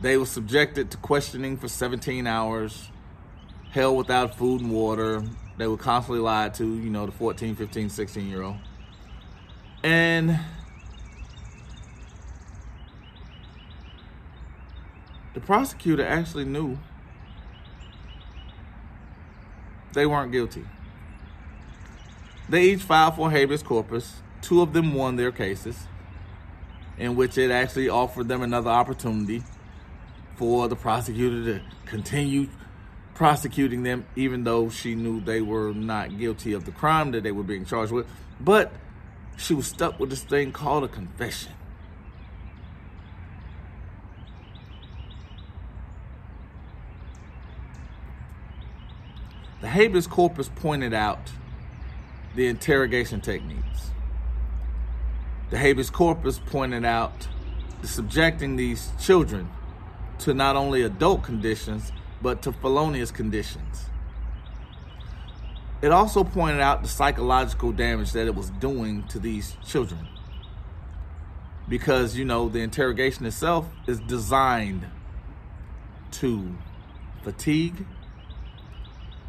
They 0.00 0.16
were 0.16 0.26
subjected 0.26 0.90
to 0.90 0.96
questioning 0.96 1.56
for 1.56 1.68
17 1.68 2.26
hours, 2.26 2.90
held 3.70 3.96
without 3.96 4.36
food 4.36 4.60
and 4.60 4.70
water, 4.70 5.22
they 5.58 5.66
were 5.66 5.76
constantly 5.76 6.20
lied 6.20 6.54
to, 6.54 6.64
you 6.64 6.90
know, 6.90 7.06
the 7.06 7.12
14, 7.12 7.54
15, 7.54 7.90
16 7.90 8.28
year 8.28 8.42
old. 8.42 8.56
And 9.82 10.38
the 15.34 15.40
prosecutor 15.40 16.04
actually 16.04 16.44
knew 16.44 16.78
they 19.92 20.06
weren't 20.06 20.32
guilty. 20.32 20.64
They 22.48 22.64
each 22.64 22.82
filed 22.82 23.16
for 23.16 23.30
habeas 23.30 23.62
corpus. 23.62 24.22
Two 24.40 24.60
of 24.60 24.72
them 24.72 24.94
won 24.94 25.16
their 25.16 25.32
cases, 25.32 25.86
in 26.98 27.14
which 27.14 27.38
it 27.38 27.50
actually 27.50 27.88
offered 27.88 28.28
them 28.28 28.42
another 28.42 28.70
opportunity 28.70 29.42
for 30.36 30.68
the 30.68 30.76
prosecutor 30.76 31.44
to 31.44 31.64
continue 31.86 32.48
prosecuting 33.14 33.82
them, 33.82 34.04
even 34.16 34.44
though 34.44 34.68
she 34.68 34.94
knew 34.94 35.20
they 35.20 35.40
were 35.40 35.72
not 35.72 36.18
guilty 36.18 36.52
of 36.52 36.64
the 36.64 36.72
crime 36.72 37.12
that 37.12 37.22
they 37.22 37.32
were 37.32 37.42
being 37.42 37.64
charged 37.64 37.92
with. 37.92 38.06
But 38.40 38.72
she 39.36 39.54
was 39.54 39.66
stuck 39.66 40.00
with 40.00 40.10
this 40.10 40.24
thing 40.24 40.52
called 40.52 40.84
a 40.84 40.88
confession. 40.88 41.52
The 49.62 49.68
habeas 49.68 50.08
corpus 50.08 50.50
pointed 50.56 50.92
out 50.92 51.30
the 52.34 52.48
interrogation 52.48 53.20
techniques. 53.20 53.92
The 55.50 55.58
habeas 55.58 55.88
corpus 55.88 56.40
pointed 56.40 56.84
out 56.84 57.28
the 57.80 57.86
subjecting 57.86 58.56
these 58.56 58.90
children 59.00 59.48
to 60.18 60.34
not 60.34 60.56
only 60.56 60.82
adult 60.82 61.22
conditions, 61.22 61.92
but 62.20 62.42
to 62.42 62.52
felonious 62.52 63.12
conditions. 63.12 63.86
It 65.80 65.92
also 65.92 66.24
pointed 66.24 66.60
out 66.60 66.82
the 66.82 66.88
psychological 66.88 67.70
damage 67.70 68.12
that 68.12 68.26
it 68.26 68.34
was 68.34 68.50
doing 68.50 69.04
to 69.08 69.20
these 69.20 69.56
children. 69.64 70.08
Because, 71.68 72.16
you 72.16 72.24
know, 72.24 72.48
the 72.48 72.60
interrogation 72.60 73.26
itself 73.26 73.68
is 73.86 74.00
designed 74.00 74.86
to 76.12 76.52
fatigue 77.22 77.86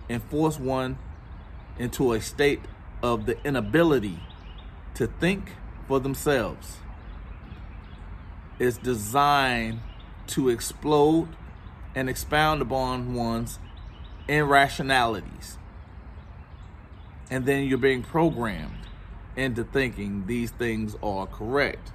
and 0.10 0.22
force 0.24 0.60
one 0.60 0.98
into 1.77 2.13
a 2.13 2.22
state 2.22 2.62
of 3.01 3.25
the 3.25 3.38
inability 3.45 4.19
to 4.95 5.07
think 5.07 5.51
for 5.88 6.00
themselves. 6.00 6.77
It's 8.60 8.77
designed 8.77 9.79
to 10.27 10.50
explode 10.50 11.29
and 11.95 12.10
expound 12.10 12.62
upon 12.62 13.13
one's 13.13 13.60
irrationalities. 14.27 15.57
And 17.29 17.45
then 17.45 17.65
you're 17.65 17.77
being 17.77 18.03
programmed 18.03 18.88
into 19.36 19.63
thinking 19.63 20.27
these 20.27 20.51
things 20.51 20.95
are 21.01 21.25
correct. 21.25 21.91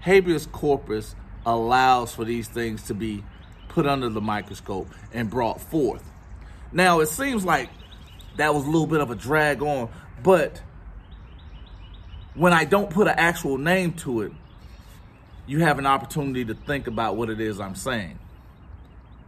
Habeas 0.00 0.46
corpus 0.46 1.14
allows 1.44 2.14
for 2.14 2.24
these 2.24 2.48
things 2.48 2.82
to 2.84 2.94
be 2.94 3.24
put 3.68 3.86
under 3.86 4.08
the 4.08 4.20
microscope 4.20 4.88
and 5.12 5.30
brought 5.30 5.60
forth. 5.60 6.11
Now, 6.72 7.00
it 7.00 7.08
seems 7.08 7.44
like 7.44 7.70
that 8.36 8.54
was 8.54 8.64
a 8.64 8.66
little 8.66 8.86
bit 8.86 9.00
of 9.00 9.10
a 9.10 9.14
drag 9.14 9.62
on, 9.62 9.90
but 10.22 10.62
when 12.34 12.52
I 12.52 12.64
don't 12.64 12.88
put 12.90 13.08
an 13.08 13.14
actual 13.16 13.58
name 13.58 13.92
to 13.94 14.22
it, 14.22 14.32
you 15.46 15.60
have 15.60 15.78
an 15.78 15.86
opportunity 15.86 16.44
to 16.46 16.54
think 16.54 16.86
about 16.86 17.16
what 17.16 17.28
it 17.28 17.40
is 17.40 17.60
I'm 17.60 17.74
saying 17.74 18.18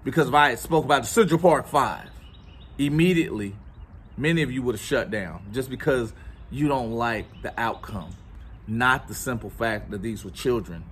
because 0.04 0.28
if 0.28 0.34
I 0.34 0.54
spoke 0.54 0.84
about 0.84 1.02
the 1.02 1.08
Central 1.08 1.40
Park 1.40 1.66
Five, 1.66 2.08
immediately 2.78 3.56
many 4.16 4.42
of 4.42 4.52
you 4.52 4.62
would 4.62 4.74
have 4.74 4.84
shut 4.84 5.10
down 5.10 5.46
just 5.52 5.70
because 5.70 6.12
you 6.50 6.68
don't 6.68 6.92
like 6.92 7.26
the 7.42 7.58
outcome, 7.58 8.14
not 8.68 9.08
the 9.08 9.14
simple 9.14 9.50
fact 9.50 9.90
that 9.90 10.02
these 10.02 10.24
were 10.24 10.30
children. 10.30 10.84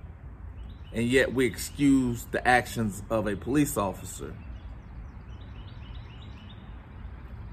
And 0.91 1.07
yet 1.07 1.33
we 1.33 1.45
excuse 1.45 2.25
the 2.31 2.45
actions 2.45 3.01
of 3.09 3.27
a 3.27 3.35
police 3.35 3.77
officer. 3.77 4.33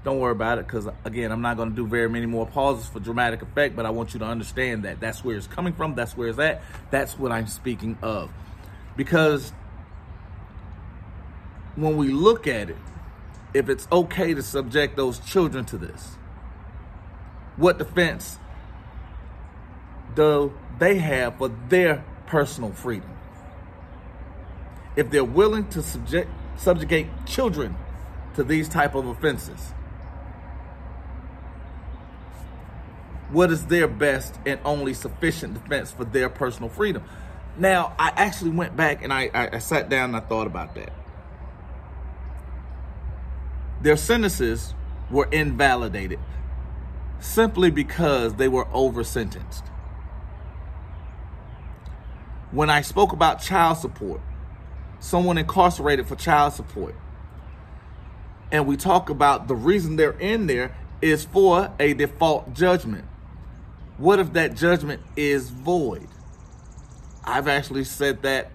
Don't 0.03 0.19
worry 0.19 0.31
about 0.31 0.57
it 0.57 0.65
because, 0.65 0.87
again, 1.05 1.31
I'm 1.31 1.41
not 1.41 1.57
going 1.57 1.69
to 1.69 1.75
do 1.75 1.85
very 1.85 2.09
many 2.09 2.25
more 2.25 2.47
pauses 2.47 2.87
for 2.87 2.99
dramatic 2.99 3.43
effect, 3.43 3.75
but 3.75 3.85
I 3.85 3.91
want 3.91 4.13
you 4.13 4.19
to 4.21 4.25
understand 4.25 4.83
that 4.83 4.99
that's 4.99 5.23
where 5.23 5.37
it's 5.37 5.45
coming 5.45 5.73
from. 5.73 5.93
That's 5.93 6.17
where 6.17 6.29
it's 6.29 6.39
at. 6.39 6.63
That's 6.89 7.19
what 7.19 7.31
I'm 7.31 7.45
speaking 7.45 7.97
of. 8.01 8.31
Because 8.97 9.53
when 11.75 11.97
we 11.97 12.09
look 12.09 12.47
at 12.47 12.71
it, 12.71 12.77
if 13.53 13.69
it's 13.69 13.87
okay 13.91 14.33
to 14.33 14.41
subject 14.41 14.95
those 14.95 15.19
children 15.19 15.65
to 15.65 15.77
this, 15.77 16.15
what 17.57 17.77
defense 17.77 18.37
do 20.15 20.53
they 20.79 20.97
have 20.97 21.37
for 21.37 21.49
their 21.69 22.03
personal 22.25 22.71
freedom? 22.71 23.09
If 24.95 25.11
they're 25.11 25.23
willing 25.23 25.67
to 25.69 25.81
subject 25.81 26.29
subjugate 26.57 27.07
children 27.25 27.75
to 28.35 28.43
these 28.43 28.69
type 28.69 28.93
of 28.93 29.05
offenses, 29.07 29.73
what 33.31 33.51
is 33.51 33.65
their 33.65 33.87
best 33.87 34.39
and 34.45 34.59
only 34.65 34.93
sufficient 34.93 35.53
defense 35.53 35.91
for 35.91 36.05
their 36.05 36.29
personal 36.29 36.69
freedom? 36.69 37.03
Now, 37.57 37.95
I 37.99 38.09
actually 38.15 38.51
went 38.51 38.75
back 38.75 39.03
and 39.03 39.11
I, 39.11 39.29
I, 39.33 39.55
I 39.55 39.59
sat 39.59 39.89
down 39.89 40.15
and 40.15 40.17
I 40.17 40.19
thought 40.21 40.47
about 40.47 40.75
that 40.75 40.91
their 43.81 43.97
sentences 43.97 44.73
were 45.09 45.27
invalidated 45.31 46.19
simply 47.19 47.71
because 47.71 48.35
they 48.35 48.47
were 48.47 48.67
over 48.73 49.03
sentenced. 49.03 49.63
When 52.51 52.69
I 52.69 52.81
spoke 52.81 53.11
about 53.13 53.41
child 53.41 53.77
support, 53.77 54.21
someone 54.99 55.37
incarcerated 55.37 56.07
for 56.07 56.15
child 56.15 56.53
support, 56.53 56.95
and 58.51 58.67
we 58.67 58.75
talk 58.75 59.09
about 59.09 59.47
the 59.47 59.55
reason 59.55 59.95
they're 59.95 60.19
in 60.19 60.47
there 60.47 60.75
is 61.01 61.23
for 61.23 61.73
a 61.79 61.93
default 61.93 62.53
judgment. 62.53 63.05
What 64.01 64.17
if 64.17 64.33
that 64.33 64.55
judgment 64.55 64.99
is 65.15 65.51
void? 65.51 66.07
I've 67.23 67.47
actually 67.47 67.83
said 67.83 68.23
that 68.23 68.49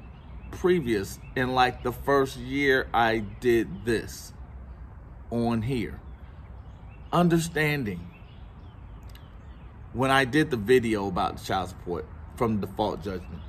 previous 0.50 1.20
in 1.36 1.54
like 1.54 1.84
the 1.84 1.92
first 1.92 2.36
year 2.36 2.88
I 2.92 3.18
did 3.18 3.84
this 3.84 4.32
on 5.30 5.62
here. 5.62 6.00
understanding 7.12 8.10
when 9.92 10.10
I 10.10 10.24
did 10.24 10.50
the 10.50 10.56
video 10.56 11.06
about 11.06 11.36
the 11.36 11.44
child 11.44 11.68
support 11.68 12.06
from 12.34 12.60
default 12.60 13.04
judgment. 13.04 13.40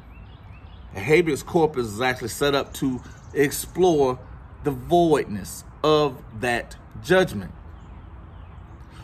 Habeas 0.93 1.41
corpus 1.41 1.87
is 1.87 1.99
actually 1.99 2.27
set 2.27 2.53
up 2.53 2.75
to 2.75 3.01
explore 3.33 4.19
the 4.63 4.69
voidness 4.71 5.63
of 5.83 6.21
that 6.41 6.75
judgment. 7.03 7.51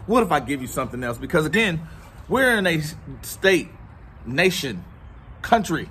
What 0.06 0.22
if 0.22 0.32
I 0.32 0.40
give 0.40 0.62
you 0.62 0.68
something 0.68 1.04
else? 1.04 1.18
Because 1.18 1.48
again, 1.48 1.82
we're 2.28 2.58
in 2.58 2.66
a 2.66 2.82
state, 3.22 3.70
nation, 4.26 4.84
country 5.42 5.90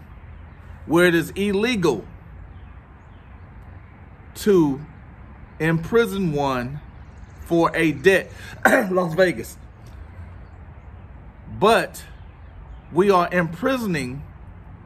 where 0.86 1.06
it 1.06 1.14
is 1.14 1.30
illegal 1.30 2.04
to 4.34 4.80
imprison 5.60 6.32
one 6.32 6.80
for 7.44 7.70
a 7.74 7.92
debt. 7.92 8.30
Las 8.64 9.14
Vegas. 9.14 9.56
But 11.58 12.04
we 12.92 13.10
are 13.10 13.28
imprisoning 13.32 14.24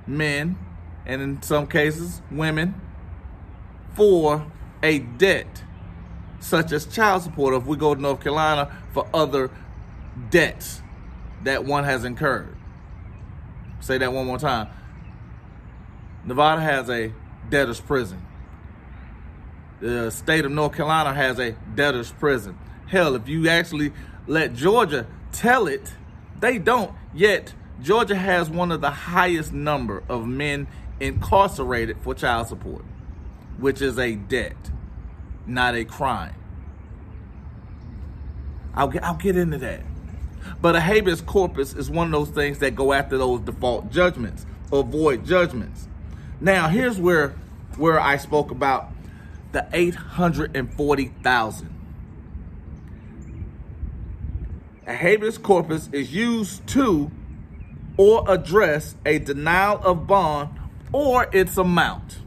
men 0.06 0.58
and 1.06 1.22
in 1.22 1.42
some 1.42 1.66
cases 1.66 2.20
women 2.30 2.80
for 3.94 4.50
a 4.82 4.98
debt 4.98 5.62
such 6.40 6.70
as 6.72 6.86
child 6.86 7.22
support 7.22 7.54
if 7.54 7.64
we 7.66 7.76
go 7.76 7.94
to 7.94 8.00
North 8.00 8.20
Carolina 8.20 8.76
for 8.92 9.08
other 9.14 9.50
debts 10.30 10.82
that 11.46 11.64
one 11.64 11.84
has 11.84 12.04
incurred. 12.04 12.56
Say 13.80 13.98
that 13.98 14.12
one 14.12 14.26
more 14.26 14.38
time. 14.38 14.68
Nevada 16.24 16.60
has 16.60 16.90
a 16.90 17.12
debtor's 17.48 17.80
prison. 17.80 18.26
The 19.80 20.10
state 20.10 20.44
of 20.44 20.50
North 20.50 20.74
Carolina 20.74 21.14
has 21.14 21.38
a 21.38 21.52
debtor's 21.74 22.10
prison. 22.10 22.58
Hell, 22.88 23.14
if 23.14 23.28
you 23.28 23.48
actually 23.48 23.92
let 24.26 24.54
Georgia 24.54 25.06
tell 25.30 25.68
it, 25.68 25.94
they 26.40 26.58
don't. 26.58 26.92
Yet, 27.14 27.54
Georgia 27.80 28.16
has 28.16 28.50
one 28.50 28.72
of 28.72 28.80
the 28.80 28.90
highest 28.90 29.52
number 29.52 30.02
of 30.08 30.26
men 30.26 30.66
incarcerated 30.98 31.98
for 32.00 32.14
child 32.14 32.48
support, 32.48 32.84
which 33.58 33.80
is 33.80 33.98
a 33.98 34.16
debt, 34.16 34.56
not 35.46 35.76
a 35.76 35.84
crime. 35.84 36.34
I'll 38.74 38.88
get, 38.88 39.04
I'll 39.04 39.14
get 39.14 39.36
into 39.36 39.58
that. 39.58 39.82
But 40.60 40.76
a 40.76 40.80
habeas 40.80 41.20
corpus 41.20 41.74
is 41.74 41.90
one 41.90 42.06
of 42.06 42.12
those 42.12 42.30
things 42.30 42.58
that 42.58 42.74
go 42.74 42.92
after 42.92 43.18
those 43.18 43.40
default 43.40 43.90
judgments, 43.90 44.46
avoid 44.72 45.24
judgments. 45.24 45.88
Now, 46.40 46.68
here's 46.68 46.98
where 46.98 47.34
where 47.76 48.00
I 48.00 48.16
spoke 48.16 48.50
about 48.50 48.90
the 49.52 49.66
840,000. 49.72 51.70
A 54.86 54.94
habeas 54.94 55.36
corpus 55.38 55.88
is 55.92 56.14
used 56.14 56.66
to 56.68 57.10
or 57.96 58.24
address 58.28 58.94
a 59.04 59.18
denial 59.18 59.80
of 59.82 60.06
bond 60.06 60.58
or 60.92 61.28
its 61.32 61.56
amount. 61.56 62.18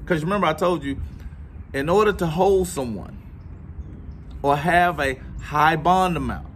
Because 0.00 0.22
remember, 0.22 0.46
I 0.46 0.52
told 0.52 0.84
you, 0.84 1.00
in 1.72 1.88
order 1.88 2.12
to 2.12 2.26
hold 2.26 2.68
someone 2.68 3.22
or 4.42 4.56
have 4.56 5.00
a 5.00 5.18
high 5.42 5.76
bond 5.76 6.16
amount, 6.16 6.46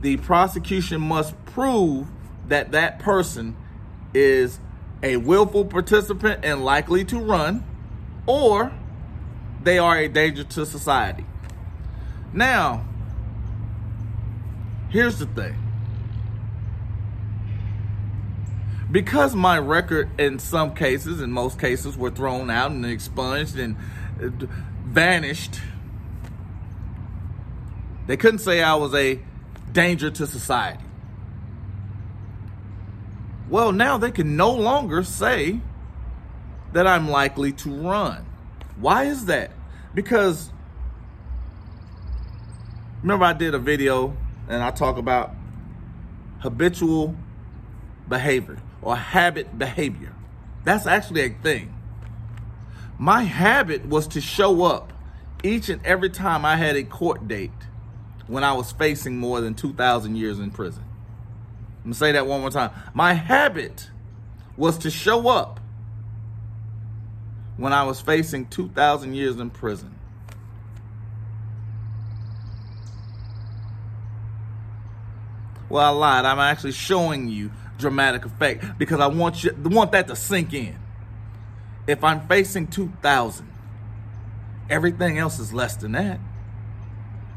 the 0.00 0.16
prosecution 0.18 1.00
must 1.00 1.42
prove 1.46 2.08
that 2.48 2.72
that 2.72 2.98
person 2.98 3.56
is 4.14 4.58
a 5.02 5.16
willful 5.16 5.64
participant 5.64 6.44
and 6.44 6.64
likely 6.64 7.04
to 7.04 7.18
run, 7.18 7.64
or 8.26 8.72
they 9.62 9.78
are 9.78 9.96
a 9.96 10.08
danger 10.08 10.44
to 10.44 10.66
society. 10.66 11.24
Now, 12.32 12.84
here's 14.88 15.18
the 15.18 15.26
thing. 15.26 15.56
Because 18.90 19.34
my 19.34 19.58
record 19.58 20.10
in 20.20 20.38
some 20.38 20.74
cases, 20.74 21.20
in 21.20 21.32
most 21.32 21.58
cases, 21.58 21.96
were 21.96 22.10
thrown 22.10 22.50
out 22.50 22.72
and 22.72 22.84
expunged 22.84 23.58
and 23.58 23.76
vanished, 24.84 25.60
they 28.06 28.16
couldn't 28.16 28.40
say 28.40 28.62
I 28.62 28.74
was 28.74 28.94
a 28.94 29.20
danger 29.72 30.10
to 30.10 30.26
society. 30.26 30.84
Well, 33.48 33.72
now 33.72 33.98
they 33.98 34.10
can 34.10 34.36
no 34.36 34.52
longer 34.52 35.02
say 35.02 35.60
that 36.72 36.86
I'm 36.86 37.08
likely 37.08 37.52
to 37.52 37.70
run. 37.70 38.24
Why 38.76 39.04
is 39.04 39.26
that? 39.26 39.50
Because 39.94 40.50
remember, 43.02 43.26
I 43.26 43.34
did 43.34 43.54
a 43.54 43.58
video 43.58 44.16
and 44.48 44.62
I 44.62 44.70
talk 44.70 44.96
about 44.96 45.34
habitual 46.40 47.14
behavior 48.08 48.58
or 48.80 48.96
habit 48.96 49.58
behavior. 49.58 50.14
That's 50.64 50.86
actually 50.86 51.22
a 51.22 51.28
thing. 51.28 51.74
My 52.98 53.22
habit 53.22 53.86
was 53.86 54.06
to 54.08 54.20
show 54.20 54.64
up 54.64 54.92
each 55.42 55.68
and 55.68 55.84
every 55.84 56.10
time 56.10 56.44
I 56.44 56.56
had 56.56 56.76
a 56.76 56.84
court 56.84 57.26
date 57.28 57.50
when 58.26 58.44
I 58.44 58.52
was 58.52 58.72
facing 58.72 59.18
more 59.18 59.40
than 59.40 59.54
2,000 59.54 60.16
years 60.16 60.38
in 60.38 60.50
prison. 60.50 60.84
I'm 61.78 61.84
gonna 61.84 61.94
say 61.94 62.12
that 62.12 62.26
one 62.26 62.40
more 62.40 62.50
time. 62.50 62.70
My 62.94 63.14
habit 63.14 63.90
was 64.56 64.78
to 64.78 64.90
show 64.90 65.28
up 65.28 65.60
when 67.56 67.72
I 67.72 67.84
was 67.84 68.00
facing 68.00 68.46
2,000 68.46 69.14
years 69.14 69.38
in 69.38 69.50
prison. 69.50 69.94
Well, 75.68 75.82
I 75.82 75.88
lied. 75.88 76.24
I'm 76.26 76.38
actually 76.38 76.72
showing 76.72 77.28
you 77.28 77.50
dramatic 77.78 78.24
effect 78.24 78.78
because 78.78 79.00
I 79.00 79.06
want 79.06 79.42
you 79.42 79.54
want 79.64 79.92
that 79.92 80.06
to 80.08 80.16
sink 80.16 80.52
in. 80.52 80.78
If 81.86 82.04
I'm 82.04 82.26
facing 82.28 82.68
2,000, 82.68 83.50
everything 84.70 85.18
else 85.18 85.38
is 85.38 85.52
less 85.52 85.76
than 85.76 85.92
that. 85.92 86.20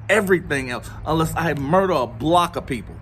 Everything 0.07 0.69
else, 0.69 0.89
unless 1.05 1.33
I 1.35 1.53
murder 1.55 1.93
a 1.93 2.07
block 2.07 2.55
of 2.55 2.65
people. 2.65 2.95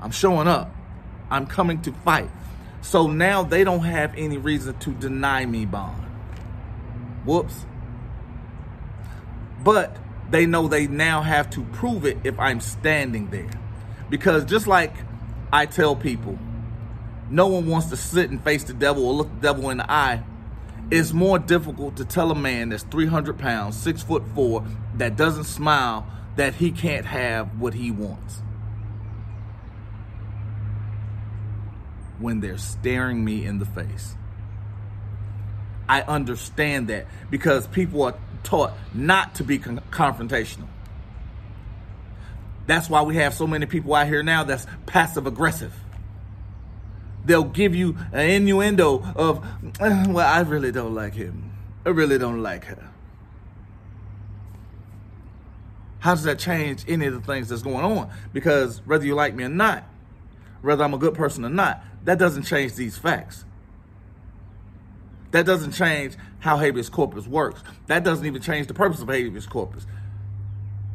I'm 0.00 0.10
showing 0.10 0.48
up. 0.48 0.74
I'm 1.30 1.46
coming 1.46 1.82
to 1.82 1.92
fight. 1.92 2.30
So 2.82 3.06
now 3.06 3.42
they 3.42 3.64
don't 3.64 3.84
have 3.84 4.14
any 4.16 4.38
reason 4.38 4.78
to 4.78 4.90
deny 4.92 5.44
me 5.46 5.66
bond. 5.66 6.02
Whoops. 7.24 7.66
But 9.62 9.96
they 10.30 10.46
know 10.46 10.68
they 10.68 10.86
now 10.86 11.22
have 11.22 11.50
to 11.50 11.62
prove 11.64 12.06
it 12.06 12.18
if 12.24 12.38
I'm 12.38 12.60
standing 12.60 13.30
there. 13.30 13.50
Because 14.08 14.44
just 14.44 14.66
like 14.66 14.94
I 15.52 15.66
tell 15.66 15.94
people, 15.94 16.38
no 17.28 17.46
one 17.48 17.66
wants 17.66 17.88
to 17.88 17.96
sit 17.96 18.30
and 18.30 18.42
face 18.42 18.64
the 18.64 18.72
devil 18.72 19.06
or 19.06 19.12
look 19.12 19.28
the 19.28 19.40
devil 19.40 19.70
in 19.70 19.78
the 19.78 19.90
eye. 19.90 20.22
It's 20.90 21.12
more 21.12 21.38
difficult 21.38 21.96
to 21.96 22.04
tell 22.04 22.30
a 22.30 22.34
man 22.34 22.70
that's 22.70 22.82
300 22.84 23.38
pounds, 23.38 23.76
six 23.76 24.02
foot 24.02 24.24
four, 24.34 24.64
that 24.96 25.16
doesn't 25.16 25.44
smile, 25.44 26.06
that 26.36 26.54
he 26.54 26.72
can't 26.72 27.06
have 27.06 27.60
what 27.60 27.74
he 27.74 27.90
wants. 27.90 28.42
when 32.20 32.40
they're 32.40 32.58
staring 32.58 33.24
me 33.24 33.44
in 33.44 33.58
the 33.58 33.64
face. 33.64 34.14
I 35.88 36.02
understand 36.02 36.88
that 36.88 37.06
because 37.30 37.66
people 37.66 38.02
are 38.02 38.14
taught 38.44 38.72
not 38.94 39.34
to 39.36 39.44
be 39.44 39.58
con- 39.58 39.82
confrontational. 39.90 40.68
That's 42.66 42.88
why 42.88 43.02
we 43.02 43.16
have 43.16 43.34
so 43.34 43.46
many 43.46 43.66
people 43.66 43.94
out 43.94 44.06
here 44.06 44.22
now 44.22 44.44
that's 44.44 44.66
passive 44.86 45.26
aggressive. 45.26 45.74
They'll 47.30 47.44
give 47.44 47.76
you 47.76 47.96
an 48.10 48.28
innuendo 48.28 49.04
of, 49.14 49.46
eh, 49.78 50.06
well, 50.08 50.26
I 50.26 50.40
really 50.40 50.72
don't 50.72 50.96
like 50.96 51.14
him. 51.14 51.52
I 51.86 51.90
really 51.90 52.18
don't 52.18 52.42
like 52.42 52.64
her. 52.64 52.90
How 56.00 56.16
does 56.16 56.24
that 56.24 56.40
change 56.40 56.84
any 56.88 57.06
of 57.06 57.14
the 57.14 57.20
things 57.20 57.48
that's 57.48 57.62
going 57.62 57.84
on? 57.84 58.10
Because 58.32 58.84
whether 58.84 59.06
you 59.06 59.14
like 59.14 59.36
me 59.36 59.44
or 59.44 59.48
not, 59.48 59.84
whether 60.60 60.82
I'm 60.82 60.92
a 60.92 60.98
good 60.98 61.14
person 61.14 61.44
or 61.44 61.50
not, 61.50 61.84
that 62.02 62.18
doesn't 62.18 62.42
change 62.42 62.74
these 62.74 62.98
facts. 62.98 63.44
That 65.30 65.46
doesn't 65.46 65.70
change 65.70 66.16
how 66.40 66.56
habeas 66.56 66.88
corpus 66.88 67.28
works. 67.28 67.62
That 67.86 68.02
doesn't 68.02 68.26
even 68.26 68.42
change 68.42 68.66
the 68.66 68.74
purpose 68.74 69.00
of 69.00 69.06
habeas 69.06 69.46
corpus. 69.46 69.86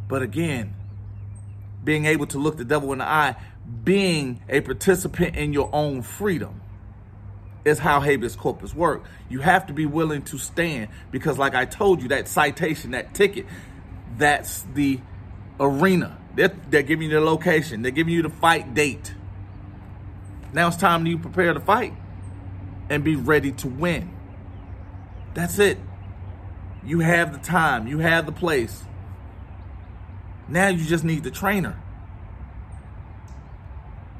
But 0.10 0.22
again, 0.22 0.76
being 1.82 2.06
able 2.06 2.26
to 2.28 2.38
look 2.40 2.58
the 2.58 2.66
devil 2.66 2.92
in 2.92 2.98
the 2.98 3.08
eye, 3.08 3.38
being 3.84 4.42
a 4.50 4.62
participant 4.62 5.36
in 5.36 5.54
your 5.54 5.70
own 5.74 6.02
freedom 6.02 6.62
is 7.64 7.80
how 7.80 8.00
habeas 8.00 8.36
corpus 8.36 8.74
work. 8.74 9.04
You 9.28 9.40
have 9.40 9.68
to 9.68 9.74
be 9.74 9.86
willing 9.86 10.22
to 10.24 10.38
stand 10.38 10.90
because 11.12 11.38
like 11.38 11.56
I 11.56 11.66
told 11.66 12.02
you, 12.02 12.10
that 12.10 12.28
citation, 12.28 12.92
that 12.92 13.14
ticket, 13.14 13.48
that's 14.18 14.62
the 14.74 15.00
arena. 15.60 16.18
They're, 16.36 16.56
they're 16.70 16.84
giving 16.84 17.10
you 17.10 17.20
the 17.20 17.26
location. 17.26 17.82
They're 17.82 17.92
giving 17.92 18.14
you 18.14 18.22
the 18.22 18.30
fight 18.30 18.74
date. 18.74 19.14
Now 20.54 20.68
it's 20.68 20.78
time 20.78 21.06
you 21.06 21.18
prepare 21.18 21.54
to 21.54 21.60
fight 21.60 21.94
and 22.90 23.04
be 23.04 23.16
ready 23.16 23.52
to 23.52 23.68
win. 23.68 24.16
That's 25.34 25.60
it. 25.60 25.80
You 26.86 27.00
have 27.00 27.34
the 27.34 27.40
time, 27.40 27.88
you 27.88 28.00
have 28.00 28.28
the 28.28 28.32
place. 28.32 28.84
Now 30.48 30.68
you 30.68 30.86
just 30.86 31.04
need 31.04 31.24
the 31.24 31.32
trainer. 31.32 31.82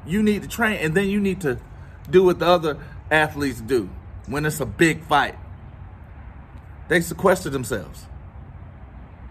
You 0.06 0.22
need 0.22 0.42
to 0.42 0.48
train, 0.48 0.78
and 0.80 0.94
then 0.94 1.08
you 1.08 1.20
need 1.20 1.40
to 1.42 1.58
do 2.08 2.24
what 2.24 2.38
the 2.38 2.46
other 2.46 2.78
athletes 3.10 3.60
do 3.60 3.90
when 4.26 4.46
it's 4.46 4.60
a 4.60 4.66
big 4.66 5.02
fight. 5.04 5.34
They 6.88 7.00
sequester 7.00 7.50
themselves. 7.50 8.06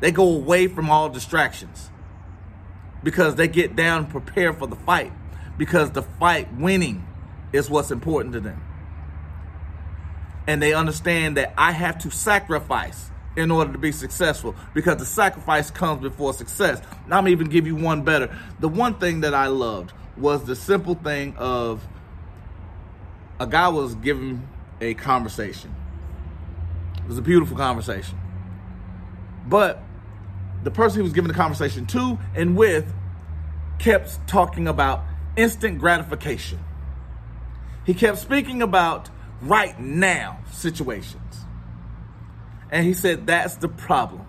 They 0.01 0.11
go 0.11 0.27
away 0.27 0.67
from 0.67 0.89
all 0.89 1.09
distractions 1.09 1.89
because 3.03 3.35
they 3.35 3.47
get 3.47 3.75
down 3.75 4.03
and 4.03 4.09
prepare 4.09 4.53
for 4.53 4.67
the 4.67 4.75
fight 4.75 5.13
because 5.57 5.91
the 5.91 6.01
fight 6.01 6.53
winning 6.53 7.07
is 7.53 7.69
what's 7.69 7.91
important 7.91 8.33
to 8.33 8.41
them. 8.41 8.61
And 10.47 10.61
they 10.61 10.73
understand 10.73 11.37
that 11.37 11.53
I 11.57 11.71
have 11.71 11.97
to 11.99 12.11
sacrifice 12.11 13.09
in 13.35 13.51
order 13.51 13.71
to 13.71 13.77
be 13.77 13.91
successful 13.91 14.55
because 14.73 14.97
the 14.97 15.05
sacrifice 15.05 15.71
comes 15.71 16.01
before 16.01 16.33
success. 16.33 16.81
Now, 17.07 17.17
I'm 17.17 17.27
even 17.27 17.47
give 17.47 17.67
you 17.67 17.75
one 17.75 18.03
better. 18.03 18.35
The 18.59 18.69
one 18.69 18.95
thing 18.95 19.21
that 19.21 19.33
I 19.33 19.47
loved 19.47 19.93
was 20.17 20.43
the 20.45 20.55
simple 20.55 20.95
thing 20.95 21.35
of 21.37 21.85
a 23.39 23.47
guy 23.47 23.67
was 23.67 23.95
giving 23.95 24.47
a 24.81 24.93
conversation. 24.93 25.73
It 26.97 27.07
was 27.07 27.17
a 27.17 27.21
beautiful 27.21 27.57
conversation. 27.57 28.17
But 29.47 29.81
the 30.63 30.71
person 30.71 30.99
he 30.99 31.03
was 31.03 31.13
giving 31.13 31.27
the 31.27 31.37
conversation 31.37 31.85
to 31.87 32.17
and 32.33 32.57
with 32.57 32.91
kept 33.77 34.27
talking 34.27 34.67
about 34.67 35.03
instant 35.35 35.79
gratification. 35.79 36.59
He 37.85 37.93
kept 37.93 38.17
speaking 38.17 38.61
about 38.61 39.09
right 39.41 39.79
now 39.79 40.39
situations. 40.51 41.45
And 42.71 42.85
he 42.85 42.93
said, 42.93 43.27
That's 43.27 43.55
the 43.55 43.67
problem. 43.67 44.25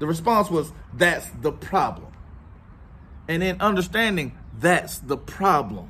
The 0.00 0.06
response 0.06 0.50
was, 0.50 0.72
That's 0.92 1.28
the 1.40 1.52
problem. 1.52 2.12
And 3.28 3.42
in 3.42 3.60
understanding 3.60 4.36
that's 4.58 4.98
the 4.98 5.16
problem, 5.16 5.88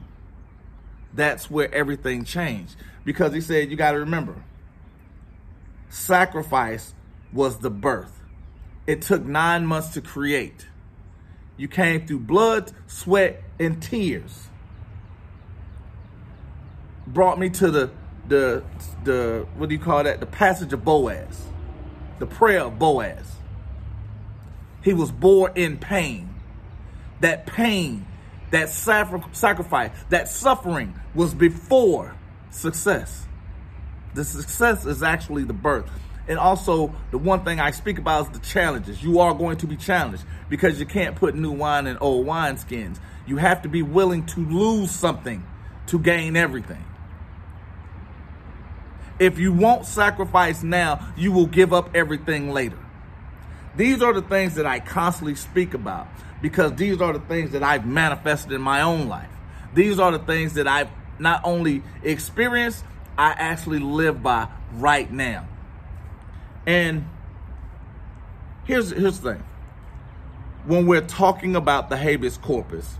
that's 1.14 1.50
where 1.50 1.72
everything 1.74 2.24
changed. 2.24 2.76
Because 3.04 3.32
he 3.32 3.40
said, 3.40 3.70
You 3.70 3.76
got 3.76 3.92
to 3.92 3.98
remember, 3.98 4.42
sacrifice 5.88 6.94
was 7.32 7.58
the 7.58 7.70
birth. 7.70 8.20
It 8.86 9.02
took 9.02 9.24
nine 9.24 9.66
months 9.66 9.88
to 9.90 10.00
create. 10.00 10.66
You 11.56 11.68
came 11.68 12.06
through 12.06 12.20
blood, 12.20 12.72
sweat, 12.86 13.42
and 13.58 13.82
tears. 13.82 14.48
Brought 17.06 17.38
me 17.38 17.48
to 17.50 17.70
the 17.70 17.90
the 18.28 18.64
the 19.04 19.46
what 19.56 19.68
do 19.68 19.74
you 19.74 19.80
call 19.80 20.04
that? 20.04 20.20
The 20.20 20.26
passage 20.26 20.72
of 20.72 20.84
Boaz, 20.84 21.46
the 22.18 22.26
prayer 22.26 22.62
of 22.62 22.78
Boaz. 22.78 23.36
He 24.82 24.92
was 24.92 25.10
born 25.10 25.52
in 25.54 25.78
pain. 25.78 26.34
That 27.20 27.46
pain, 27.46 28.06
that 28.56 28.70
sacrifice, 28.70 29.90
that 30.08 30.28
suffering 30.28 30.94
was 31.14 31.34
before 31.34 32.14
success. 32.50 33.26
The 34.14 34.24
success 34.24 34.86
is 34.86 35.02
actually 35.02 35.44
the 35.44 35.52
birth. 35.52 35.90
And 36.28 36.38
also, 36.38 36.92
the 37.10 37.18
one 37.18 37.44
thing 37.44 37.60
I 37.60 37.70
speak 37.70 37.98
about 37.98 38.26
is 38.26 38.40
the 38.40 38.44
challenges. 38.44 39.02
You 39.02 39.20
are 39.20 39.34
going 39.34 39.58
to 39.58 39.66
be 39.66 39.76
challenged 39.76 40.24
because 40.48 40.80
you 40.80 40.86
can't 40.86 41.14
put 41.14 41.34
new 41.36 41.52
wine 41.52 41.86
in 41.86 41.98
old 41.98 42.26
wine 42.26 42.56
skins. 42.56 42.98
You 43.26 43.36
have 43.36 43.62
to 43.62 43.68
be 43.68 43.82
willing 43.82 44.26
to 44.26 44.40
lose 44.40 44.90
something 44.90 45.46
to 45.88 45.98
gain 45.98 46.36
everything. 46.36 46.84
If 49.18 49.38
you 49.38 49.52
won't 49.52 49.86
sacrifice 49.86 50.62
now, 50.62 51.06
you 51.16 51.30
will 51.30 51.46
give 51.46 51.72
up 51.72 51.90
everything 51.94 52.50
later. 52.50 52.78
These 53.76 54.02
are 54.02 54.12
the 54.12 54.22
things 54.22 54.54
that 54.54 54.66
I 54.66 54.80
constantly 54.80 55.34
speak 55.34 55.74
about 55.74 56.08
because 56.46 56.76
these 56.76 57.00
are 57.00 57.12
the 57.12 57.18
things 57.18 57.50
that 57.50 57.64
I've 57.64 57.84
manifested 57.84 58.52
in 58.52 58.60
my 58.60 58.82
own 58.82 59.08
life. 59.08 59.28
These 59.74 59.98
are 59.98 60.12
the 60.12 60.20
things 60.20 60.54
that 60.54 60.68
I've 60.68 60.88
not 61.18 61.40
only 61.42 61.82
experienced, 62.04 62.84
I 63.18 63.32
actually 63.32 63.80
live 63.80 64.22
by 64.22 64.46
right 64.74 65.10
now. 65.10 65.48
And 66.64 67.04
here's 68.62 68.90
here's 68.90 69.18
the 69.18 69.32
thing. 69.32 69.44
When 70.66 70.86
we're 70.86 71.00
talking 71.00 71.56
about 71.56 71.90
the 71.90 71.96
habeas 71.96 72.38
corpus, 72.38 72.96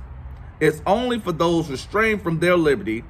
it's 0.59 0.82
only 0.85 1.20
for 1.20 1.30
those 1.30 1.70
restrained 1.70 2.22
from 2.22 2.40
their 2.40 2.56
liberty 2.56 3.04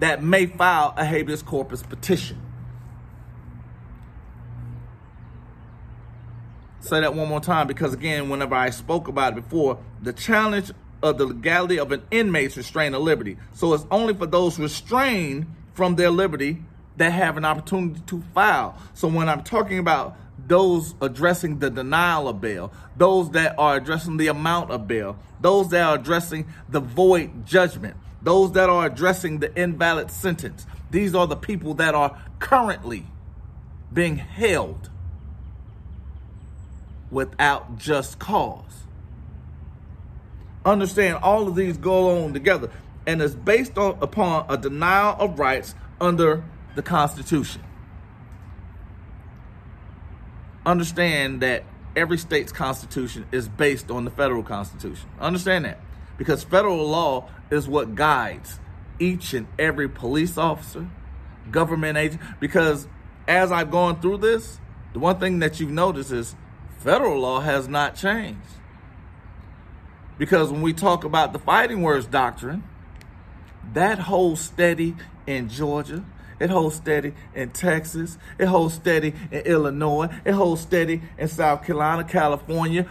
that 0.00 0.22
may 0.22 0.44
file 0.44 0.92
a 0.98 1.04
habeas 1.06 1.40
corpus 1.40 1.82
petition. 1.82 2.42
Say 6.86 7.00
that 7.00 7.14
one 7.14 7.28
more 7.28 7.40
time 7.40 7.66
because, 7.66 7.92
again, 7.94 8.28
whenever 8.28 8.54
I 8.54 8.70
spoke 8.70 9.08
about 9.08 9.32
it 9.32 9.42
before, 9.42 9.78
the 10.02 10.12
challenge 10.12 10.70
of 11.02 11.18
the 11.18 11.26
legality 11.26 11.80
of 11.80 11.90
an 11.90 12.02
inmate's 12.12 12.56
restraint 12.56 12.94
of 12.94 13.02
liberty. 13.02 13.36
So 13.54 13.74
it's 13.74 13.84
only 13.90 14.14
for 14.14 14.26
those 14.26 14.56
restrained 14.56 15.46
from 15.74 15.96
their 15.96 16.10
liberty 16.10 16.62
that 16.96 17.10
have 17.10 17.36
an 17.36 17.44
opportunity 17.44 18.00
to 18.06 18.22
file. 18.32 18.78
So 18.94 19.08
when 19.08 19.28
I'm 19.28 19.42
talking 19.42 19.78
about 19.78 20.16
those 20.46 20.94
addressing 21.00 21.58
the 21.58 21.70
denial 21.70 22.28
of 22.28 22.40
bail, 22.40 22.72
those 22.96 23.30
that 23.32 23.58
are 23.58 23.76
addressing 23.76 24.16
the 24.16 24.28
amount 24.28 24.70
of 24.70 24.86
bail, 24.86 25.18
those 25.40 25.68
that 25.70 25.82
are 25.82 25.96
addressing 25.96 26.46
the 26.68 26.80
void 26.80 27.46
judgment, 27.46 27.96
those 28.22 28.52
that 28.52 28.70
are 28.70 28.86
addressing 28.86 29.40
the 29.40 29.52
invalid 29.60 30.12
sentence. 30.12 30.66
These 30.92 31.16
are 31.16 31.26
the 31.26 31.36
people 31.36 31.74
that 31.74 31.96
are 31.96 32.16
currently 32.38 33.06
being 33.92 34.16
held 34.18 34.88
without 37.16 37.78
just 37.78 38.18
cause. 38.18 38.84
Understand 40.66 41.16
all 41.22 41.48
of 41.48 41.56
these 41.56 41.78
go 41.78 42.24
on 42.24 42.34
together 42.34 42.70
and 43.06 43.22
it's 43.22 43.34
based 43.34 43.78
on, 43.78 43.96
upon 44.02 44.44
a 44.50 44.58
denial 44.58 45.16
of 45.18 45.38
rights 45.38 45.74
under 45.98 46.44
the 46.74 46.82
Constitution. 46.82 47.62
Understand 50.66 51.40
that 51.40 51.64
every 51.96 52.18
state's 52.18 52.52
constitution 52.52 53.24
is 53.32 53.48
based 53.48 53.90
on 53.90 54.04
the 54.04 54.10
federal 54.10 54.42
constitution. 54.42 55.08
Understand 55.18 55.64
that 55.64 55.80
because 56.18 56.44
federal 56.44 56.86
law 56.86 57.30
is 57.50 57.66
what 57.66 57.94
guides 57.94 58.60
each 58.98 59.32
and 59.32 59.46
every 59.58 59.88
police 59.88 60.36
officer, 60.36 60.86
government 61.50 61.96
agent. 61.96 62.20
Because 62.40 62.86
as 63.26 63.50
I've 63.50 63.70
gone 63.70 64.02
through 64.02 64.18
this, 64.18 64.60
the 64.92 64.98
one 64.98 65.18
thing 65.18 65.38
that 65.38 65.60
you've 65.60 65.70
noticed 65.70 66.12
is 66.12 66.36
federal 66.86 67.18
law 67.18 67.40
has 67.40 67.66
not 67.66 67.96
changed. 67.96 68.38
Because 70.18 70.52
when 70.52 70.62
we 70.62 70.72
talk 70.72 71.02
about 71.02 71.32
the 71.32 71.38
fighting 71.40 71.82
words 71.82 72.06
doctrine, 72.06 72.62
that 73.74 73.98
holds 73.98 74.40
steady 74.40 74.94
in 75.26 75.48
Georgia, 75.48 76.04
it 76.38 76.48
holds 76.48 76.76
steady 76.76 77.14
in 77.34 77.50
Texas. 77.50 78.18
It 78.38 78.46
holds 78.46 78.74
steady 78.74 79.14
in 79.32 79.40
Illinois. 79.40 80.10
It 80.24 80.32
holds 80.32 80.60
steady 80.60 81.02
in 81.18 81.28
South 81.28 81.64
Carolina, 81.64 82.04
California, 82.04 82.86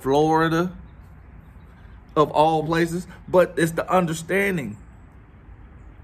Florida, 0.00 0.72
of 2.16 2.30
all 2.30 2.64
places. 2.64 3.06
But 3.28 3.54
it's 3.56 3.72
the 3.72 3.88
understanding. 3.92 4.78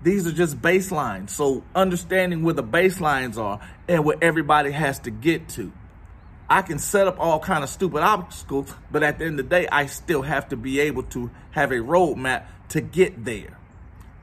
These 0.02 0.26
are 0.26 0.32
just 0.32 0.60
baselines. 0.60 1.30
So 1.30 1.64
understanding 1.74 2.44
where 2.44 2.54
the 2.54 2.62
baselines 2.62 3.38
are 3.38 3.60
and 3.88 4.04
where 4.04 4.18
everybody 4.22 4.70
has 4.70 5.00
to 5.00 5.10
get 5.10 5.48
to. 5.50 5.72
I 6.50 6.62
can 6.62 6.78
set 6.78 7.06
up 7.06 7.20
all 7.20 7.40
kind 7.40 7.62
of 7.62 7.68
stupid 7.68 8.02
obstacles, 8.02 8.72
but 8.90 9.02
at 9.02 9.18
the 9.18 9.26
end 9.26 9.38
of 9.38 9.48
the 9.48 9.56
day, 9.56 9.68
I 9.68 9.86
still 9.86 10.22
have 10.22 10.48
to 10.48 10.56
be 10.56 10.80
able 10.80 11.02
to 11.04 11.30
have 11.50 11.72
a 11.72 11.76
roadmap 11.76 12.44
to 12.70 12.80
get 12.80 13.24
there. 13.24 13.58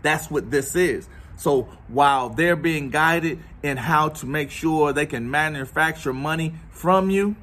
That's 0.02 0.30
what 0.32 0.50
this 0.50 0.76
is. 0.76 1.08
So 1.38 1.64
while 1.88 2.30
they're 2.30 2.56
being 2.56 2.90
guided 2.90 3.40
in 3.62 3.78
how 3.78 4.10
to 4.10 4.26
make 4.26 4.50
sure 4.50 4.94
they 4.94 5.06
can 5.06 5.30
manufacture 5.30 6.14
money 6.14 6.56
from 6.70 7.10
you, 7.10 7.36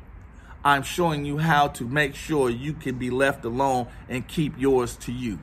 I'm 0.64 0.83
showing 0.83 1.25
you 1.25 1.38
how 1.38 1.68
to 1.68 1.85
make 1.85 2.14
sure 2.14 2.49
you 2.49 2.73
can 2.73 2.97
be 2.99 3.11
left 3.11 3.45
alone 3.45 3.88
and 4.09 4.27
keep 4.27 4.59
yours 4.59 4.97
to 4.99 5.12
you. 5.12 5.38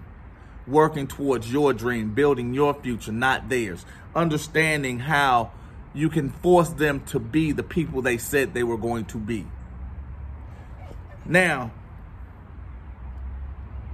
Working 0.66 1.08
towards 1.08 1.52
your 1.52 1.74
dream, 1.74 2.14
building 2.14 2.54
your 2.54 2.74
future, 2.74 3.12
not 3.12 3.50
theirs. 3.50 3.86
Understanding 4.16 5.00
how 5.00 5.52
you 5.94 6.10
can 6.10 6.30
force 6.30 6.70
them 6.70 7.02
to 7.08 7.20
be 7.20 7.52
the 7.52 7.64
people 7.64 8.02
they 8.02 8.18
said 8.18 8.54
they 8.54 8.64
were 8.64 8.78
going 8.78 9.06
to 9.06 9.18
be. 9.18 9.46
Now, 11.26 11.72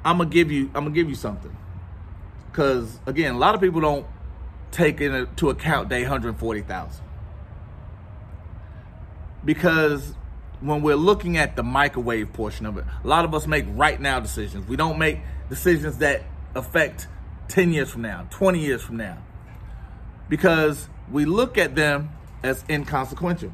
I'm 0.04 0.18
gonna 0.18 0.30
give 0.30 0.52
you 0.52 0.66
I'm 0.68 0.86
gonna 0.86 0.92
give 0.92 1.10
you 1.10 1.16
something. 1.16 1.56
Cause 2.54 3.00
again, 3.06 3.36
a 3.36 3.38
lot 3.38 3.56
of 3.56 3.62
people 3.62 3.82
don't 3.82 4.06
take 4.72 5.02
into 5.02 5.50
account 5.50 5.90
the 5.90 6.02
140,000. 6.02 7.04
Because 9.44 10.14
when 10.60 10.82
we're 10.82 10.96
looking 10.96 11.38
at 11.38 11.56
the 11.56 11.64
microwave 11.64 12.34
portion 12.34 12.66
of 12.66 12.78
it, 12.78 12.86
a 13.04 13.08
lot 13.08 13.26
of 13.26 13.34
us 13.34 13.48
make 13.48 13.66
right 13.70 14.00
now 14.00 14.20
decisions. 14.20 14.68
We 14.68 14.76
don't 14.76 14.98
make 14.98 15.20
decisions 15.50 16.00
that 16.00 16.24
affect 16.56 17.08
10 17.50 17.72
years 17.72 17.90
from 17.90 18.02
now, 18.02 18.28
20 18.32 18.60
years 18.60 18.82
from 18.82 18.98
now. 18.98 19.18
Because 20.30 20.90
we 21.12 21.26
look 21.26 21.58
at 21.58 21.76
them 21.76 22.10
as 22.44 22.64
inconsequential. 22.70 23.52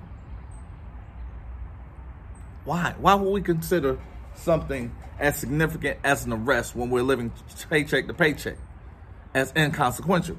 Why? 2.64 2.94
Why 3.00 3.16
would 3.16 3.32
we 3.32 3.42
consider 3.42 4.00
something 4.36 4.96
as 5.20 5.38
significant 5.38 6.00
as 6.04 6.26
an 6.26 6.34
arrest 6.34 6.76
when 6.76 6.90
we're 6.90 7.04
living 7.04 7.32
paycheck 7.70 8.08
to 8.08 8.14
paycheck 8.14 8.58
as 9.34 9.52
inconsequential? 9.56 10.38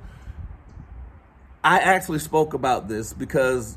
I 1.64 1.78
actually 1.78 2.18
spoke 2.18 2.54
about 2.54 2.88
this 2.88 3.12
because 3.12 3.76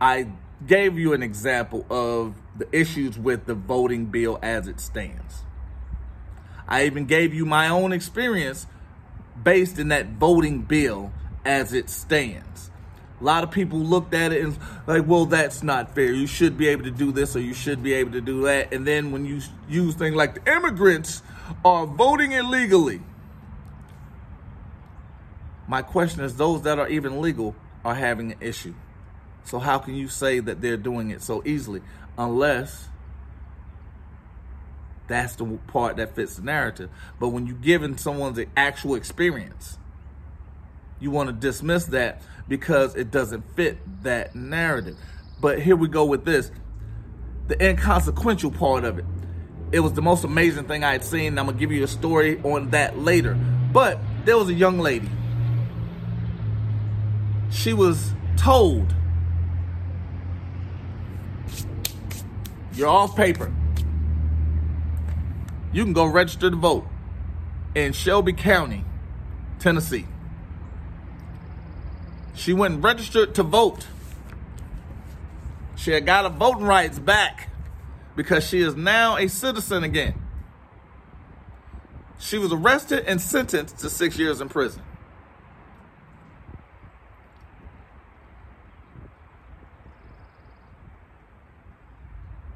I 0.00 0.28
gave 0.66 0.98
you 0.98 1.12
an 1.12 1.22
example 1.22 1.86
of 1.88 2.34
the 2.56 2.68
issues 2.76 3.18
with 3.18 3.46
the 3.46 3.54
voting 3.54 4.06
bill 4.06 4.38
as 4.42 4.66
it 4.68 4.80
stands. 4.80 5.42
I 6.66 6.84
even 6.84 7.06
gave 7.06 7.32
you 7.32 7.46
my 7.46 7.68
own 7.68 7.92
experience 7.92 8.66
based 9.42 9.78
in 9.78 9.88
that 9.88 10.08
voting 10.08 10.62
bill 10.62 11.12
as 11.44 11.72
it 11.72 11.90
stands. 11.90 12.70
A 13.20 13.24
lot 13.24 13.42
of 13.42 13.50
people 13.50 13.80
looked 13.80 14.14
at 14.14 14.32
it 14.32 14.44
and 14.44 14.56
like, 14.86 15.06
well, 15.06 15.26
that's 15.26 15.62
not 15.62 15.94
fair. 15.94 16.12
You 16.12 16.26
should 16.26 16.56
be 16.56 16.68
able 16.68 16.84
to 16.84 16.90
do 16.90 17.10
this 17.10 17.34
or 17.34 17.40
you 17.40 17.54
should 17.54 17.82
be 17.82 17.94
able 17.94 18.12
to 18.12 18.20
do 18.20 18.42
that. 18.42 18.72
And 18.72 18.86
then 18.86 19.10
when 19.10 19.24
you 19.24 19.40
use 19.68 19.94
things 19.94 20.14
like 20.14 20.44
the 20.44 20.52
immigrants 20.52 21.22
are 21.64 21.86
voting 21.86 22.32
illegally. 22.32 23.00
My 25.66 25.82
question 25.82 26.22
is 26.22 26.36
those 26.36 26.62
that 26.62 26.78
are 26.78 26.88
even 26.88 27.20
legal 27.20 27.56
are 27.84 27.94
having 27.94 28.32
an 28.32 28.38
issue. 28.40 28.74
So 29.44 29.58
how 29.58 29.78
can 29.78 29.94
you 29.94 30.08
say 30.08 30.38
that 30.40 30.60
they're 30.60 30.76
doing 30.76 31.10
it 31.10 31.22
so 31.22 31.42
easily 31.44 31.82
unless 32.16 32.88
that's 35.08 35.34
the 35.36 35.46
part 35.66 35.96
that 35.96 36.14
fits 36.14 36.36
the 36.36 36.42
narrative. 36.42 36.90
But 37.18 37.30
when 37.30 37.46
you're 37.46 37.56
giving 37.56 37.96
someone 37.96 38.34
the 38.34 38.46
actual 38.56 38.94
experience, 38.94 39.78
you 41.00 41.10
want 41.10 41.28
to 41.28 41.32
dismiss 41.32 41.86
that 41.86 42.22
because 42.48 42.94
it 42.96 43.10
doesn't 43.10 43.44
fit 43.54 43.78
that 44.02 44.34
narrative. 44.34 44.96
But 45.40 45.60
here 45.60 45.76
we 45.76 45.88
go 45.88 46.04
with 46.04 46.24
this 46.24 46.50
the 47.48 47.66
inconsequential 47.66 48.50
part 48.50 48.84
of 48.84 48.98
it. 48.98 49.04
It 49.72 49.80
was 49.80 49.94
the 49.94 50.02
most 50.02 50.24
amazing 50.24 50.64
thing 50.64 50.84
I 50.84 50.92
had 50.92 51.04
seen. 51.04 51.38
I'm 51.38 51.46
going 51.46 51.56
to 51.56 51.60
give 51.60 51.72
you 51.72 51.82
a 51.82 51.88
story 51.88 52.40
on 52.42 52.70
that 52.70 52.98
later. 52.98 53.34
But 53.72 53.98
there 54.24 54.36
was 54.36 54.48
a 54.48 54.54
young 54.54 54.78
lady. 54.78 55.08
She 57.50 57.72
was 57.72 58.12
told, 58.36 58.94
You're 62.74 62.88
off 62.88 63.16
paper. 63.16 63.52
You 65.72 65.84
can 65.84 65.92
go 65.92 66.06
register 66.06 66.50
to 66.50 66.56
vote 66.56 66.86
in 67.74 67.92
Shelby 67.92 68.32
County, 68.32 68.84
Tennessee. 69.58 70.06
She 72.38 72.52
went 72.52 72.74
and 72.74 72.84
registered 72.84 73.34
to 73.34 73.42
vote. 73.42 73.88
She 75.74 75.90
had 75.90 76.06
got 76.06 76.22
her 76.22 76.30
voting 76.30 76.66
rights 76.66 76.96
back 76.96 77.50
because 78.14 78.46
she 78.46 78.60
is 78.60 78.76
now 78.76 79.16
a 79.16 79.26
citizen 79.26 79.82
again. 79.82 80.14
She 82.20 82.38
was 82.38 82.52
arrested 82.52 83.04
and 83.06 83.20
sentenced 83.20 83.78
to 83.80 83.90
six 83.90 84.18
years 84.18 84.40
in 84.40 84.48
prison. 84.48 84.82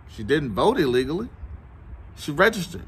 She 0.08 0.22
didn't 0.22 0.52
vote 0.52 0.78
illegally. 0.78 1.28
She 2.14 2.30
registered. 2.30 2.86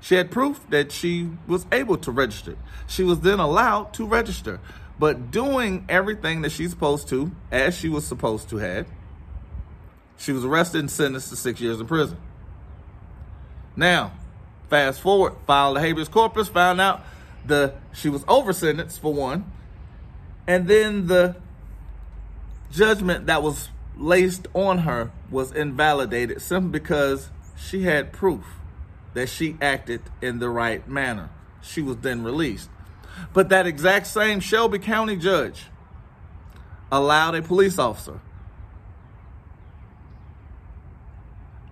She 0.00 0.14
had 0.14 0.30
proof 0.30 0.60
that 0.70 0.92
she 0.92 1.30
was 1.48 1.66
able 1.72 1.96
to 1.98 2.12
register. 2.12 2.56
She 2.86 3.02
was 3.02 3.20
then 3.20 3.40
allowed 3.40 3.92
to 3.94 4.06
register 4.06 4.60
but 5.02 5.32
doing 5.32 5.84
everything 5.88 6.42
that 6.42 6.52
she's 6.52 6.70
supposed 6.70 7.08
to, 7.08 7.32
as 7.50 7.76
she 7.76 7.88
was 7.88 8.06
supposed 8.06 8.48
to 8.50 8.58
have, 8.58 8.86
she 10.16 10.30
was 10.30 10.44
arrested 10.44 10.78
and 10.78 10.88
sentenced 10.88 11.30
to 11.30 11.34
six 11.34 11.60
years 11.60 11.80
in 11.80 11.88
prison. 11.88 12.16
Now, 13.74 14.12
fast 14.70 15.00
forward, 15.00 15.34
filed 15.44 15.76
a 15.76 15.80
habeas 15.80 16.06
corpus, 16.06 16.46
found 16.46 16.80
out 16.80 17.02
the 17.44 17.74
she 17.92 18.08
was 18.08 18.24
over 18.28 18.52
sentenced 18.52 19.00
for 19.00 19.12
one, 19.12 19.50
and 20.46 20.68
then 20.68 21.08
the 21.08 21.34
judgment 22.70 23.26
that 23.26 23.42
was 23.42 23.70
laced 23.96 24.46
on 24.54 24.78
her 24.78 25.10
was 25.32 25.50
invalidated 25.50 26.40
simply 26.40 26.78
because 26.78 27.28
she 27.56 27.82
had 27.82 28.12
proof 28.12 28.44
that 29.14 29.28
she 29.28 29.56
acted 29.60 30.02
in 30.20 30.38
the 30.38 30.48
right 30.48 30.86
manner. 30.88 31.28
She 31.60 31.82
was 31.82 31.96
then 31.96 32.22
released. 32.22 32.70
But 33.32 33.48
that 33.50 33.66
exact 33.66 34.06
same 34.06 34.40
Shelby 34.40 34.78
County 34.78 35.16
judge 35.16 35.66
allowed 36.90 37.34
a 37.34 37.42
police 37.42 37.78
officer. 37.78 38.20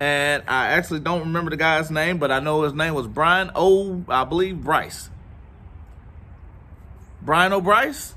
And 0.00 0.42
I 0.48 0.68
actually 0.68 1.00
don't 1.00 1.20
remember 1.20 1.50
the 1.50 1.58
guy's 1.58 1.90
name, 1.90 2.16
but 2.18 2.30
I 2.30 2.40
know 2.40 2.62
his 2.62 2.72
name 2.72 2.94
was 2.94 3.06
Brian 3.06 3.50
O, 3.54 4.02
I 4.08 4.24
believe 4.24 4.62
Bryce. 4.62 5.10
Brian 7.20 7.52
O'Brice 7.52 8.14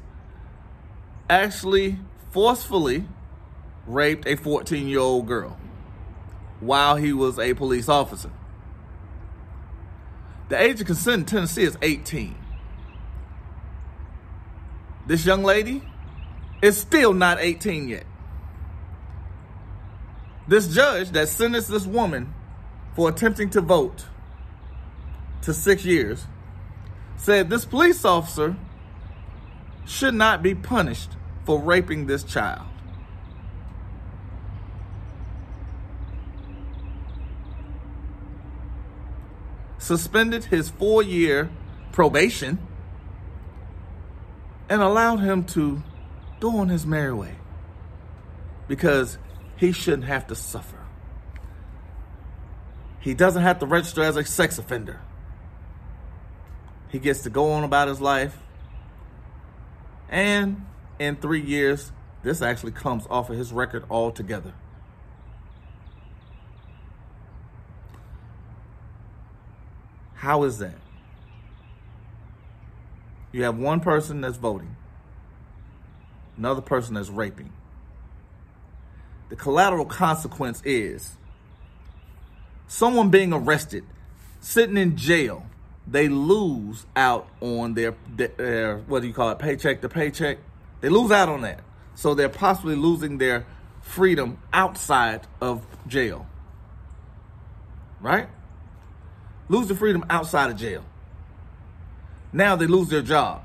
actually 1.30 2.00
forcefully 2.32 3.06
raped 3.86 4.26
a 4.26 4.38
14 4.38 4.88
year 4.88 5.00
old 5.00 5.28
girl 5.28 5.58
while 6.62 6.96
he 6.96 7.12
was 7.12 7.38
a 7.38 7.54
police 7.54 7.90
officer. 7.90 8.32
The 10.48 10.62
age 10.62 10.80
of 10.80 10.88
consent 10.88 11.20
in 11.20 11.26
Tennessee 11.26 11.64
is 11.64 11.78
18 11.82 12.43
this 15.06 15.26
young 15.26 15.44
lady 15.44 15.82
is 16.62 16.78
still 16.78 17.14
not 17.14 17.40
18 17.40 17.90
yet. 17.90 18.06
This 20.48 20.74
judge 20.74 21.12
that 21.12 21.30
sentenced 21.30 21.70
this 21.70 21.86
woman 21.86 22.34
for 22.96 23.10
attempting 23.10 23.50
to 23.52 23.62
vote 23.62 24.06
to 25.42 25.54
six 25.54 25.84
years 25.86 26.26
said 27.18 27.50
this 27.50 27.66
police 27.66 28.06
officer 28.06 28.56
should 29.86 30.14
not 30.14 30.42
be 30.42 30.56
punished 30.56 31.12
for 31.46 31.60
raping 31.60 32.06
this 32.06 32.24
child. 32.24 32.68
Suspended 39.78 40.46
his 40.46 40.70
four 40.70 41.04
year 41.04 41.50
probation 41.92 42.58
and 44.74 44.82
allowed 44.82 45.18
him 45.18 45.44
to 45.44 45.84
go 46.40 46.58
on 46.58 46.68
his 46.68 46.84
merry 46.84 47.14
way 47.14 47.36
because 48.68 49.20
he 49.56 49.72
shouldn't 49.72 50.06
have 50.06 50.26
to 50.26 50.34
suffer. 50.34 50.80
He 53.00 53.14
doesn't 53.14 53.44
have 53.44 53.60
to 53.60 53.68
register 53.68 54.02
as 54.02 54.18
a 54.18 54.26
sex 54.26 54.58
offender. 54.58 55.00
He 56.90 56.98
gets 56.98 57.22
to 57.22 57.30
go 57.30 57.52
on 57.52 57.64
about 57.64 57.88
his 57.88 58.02
life. 58.02 58.36
And 60.10 60.66
in 60.98 61.18
three 61.18 61.42
years, 61.42 61.92
this 62.24 62.42
actually 62.42 62.72
comes 62.72 63.06
off 63.12 63.30
of 63.30 63.38
his 63.38 63.54
record 63.54 63.86
altogether. 63.92 64.56
How 70.16 70.46
is 70.46 70.58
that? 70.58 70.83
You 73.34 73.44
have 73.44 73.58
one 73.58 73.80
person 73.80 74.22
that's 74.22 74.38
voting, 74.38 74.76
another 76.38 76.62
person 76.62 76.94
that's 76.94 77.10
raping. 77.10 77.52
The 79.30 79.36
collateral 79.36 79.86
consequence 79.86 80.62
is 80.64 81.18
someone 82.68 83.10
being 83.10 83.34
arrested, 83.34 83.86
sitting 84.40 84.78
in 84.78 84.96
jail, 84.96 85.48
they 85.88 86.10
lose 86.10 86.86
out 86.96 87.28
on 87.42 87.74
their, 87.74 87.96
their 88.16 88.78
what 88.78 89.02
do 89.02 89.08
you 89.08 89.14
call 89.14 89.32
it, 89.32 89.40
paycheck 89.40 89.82
to 89.82 89.90
paycheck. 89.90 90.38
They 90.82 90.90
lose 90.90 91.12
out 91.12 91.28
on 91.28 91.42
that. 91.42 91.62
So 91.96 92.14
they're 92.14 92.30
possibly 92.30 92.76
losing 92.76 93.18
their 93.18 93.48
freedom 93.82 94.38
outside 94.54 95.22
of 95.42 95.66
jail. 95.88 96.28
Right? 98.00 98.30
Lose 99.50 99.68
the 99.68 99.76
freedom 99.76 100.06
outside 100.10 100.52
of 100.52 100.58
jail 100.58 100.84
now 102.34 102.56
they 102.56 102.66
lose 102.66 102.90
their 102.90 103.04
job. 103.04 103.44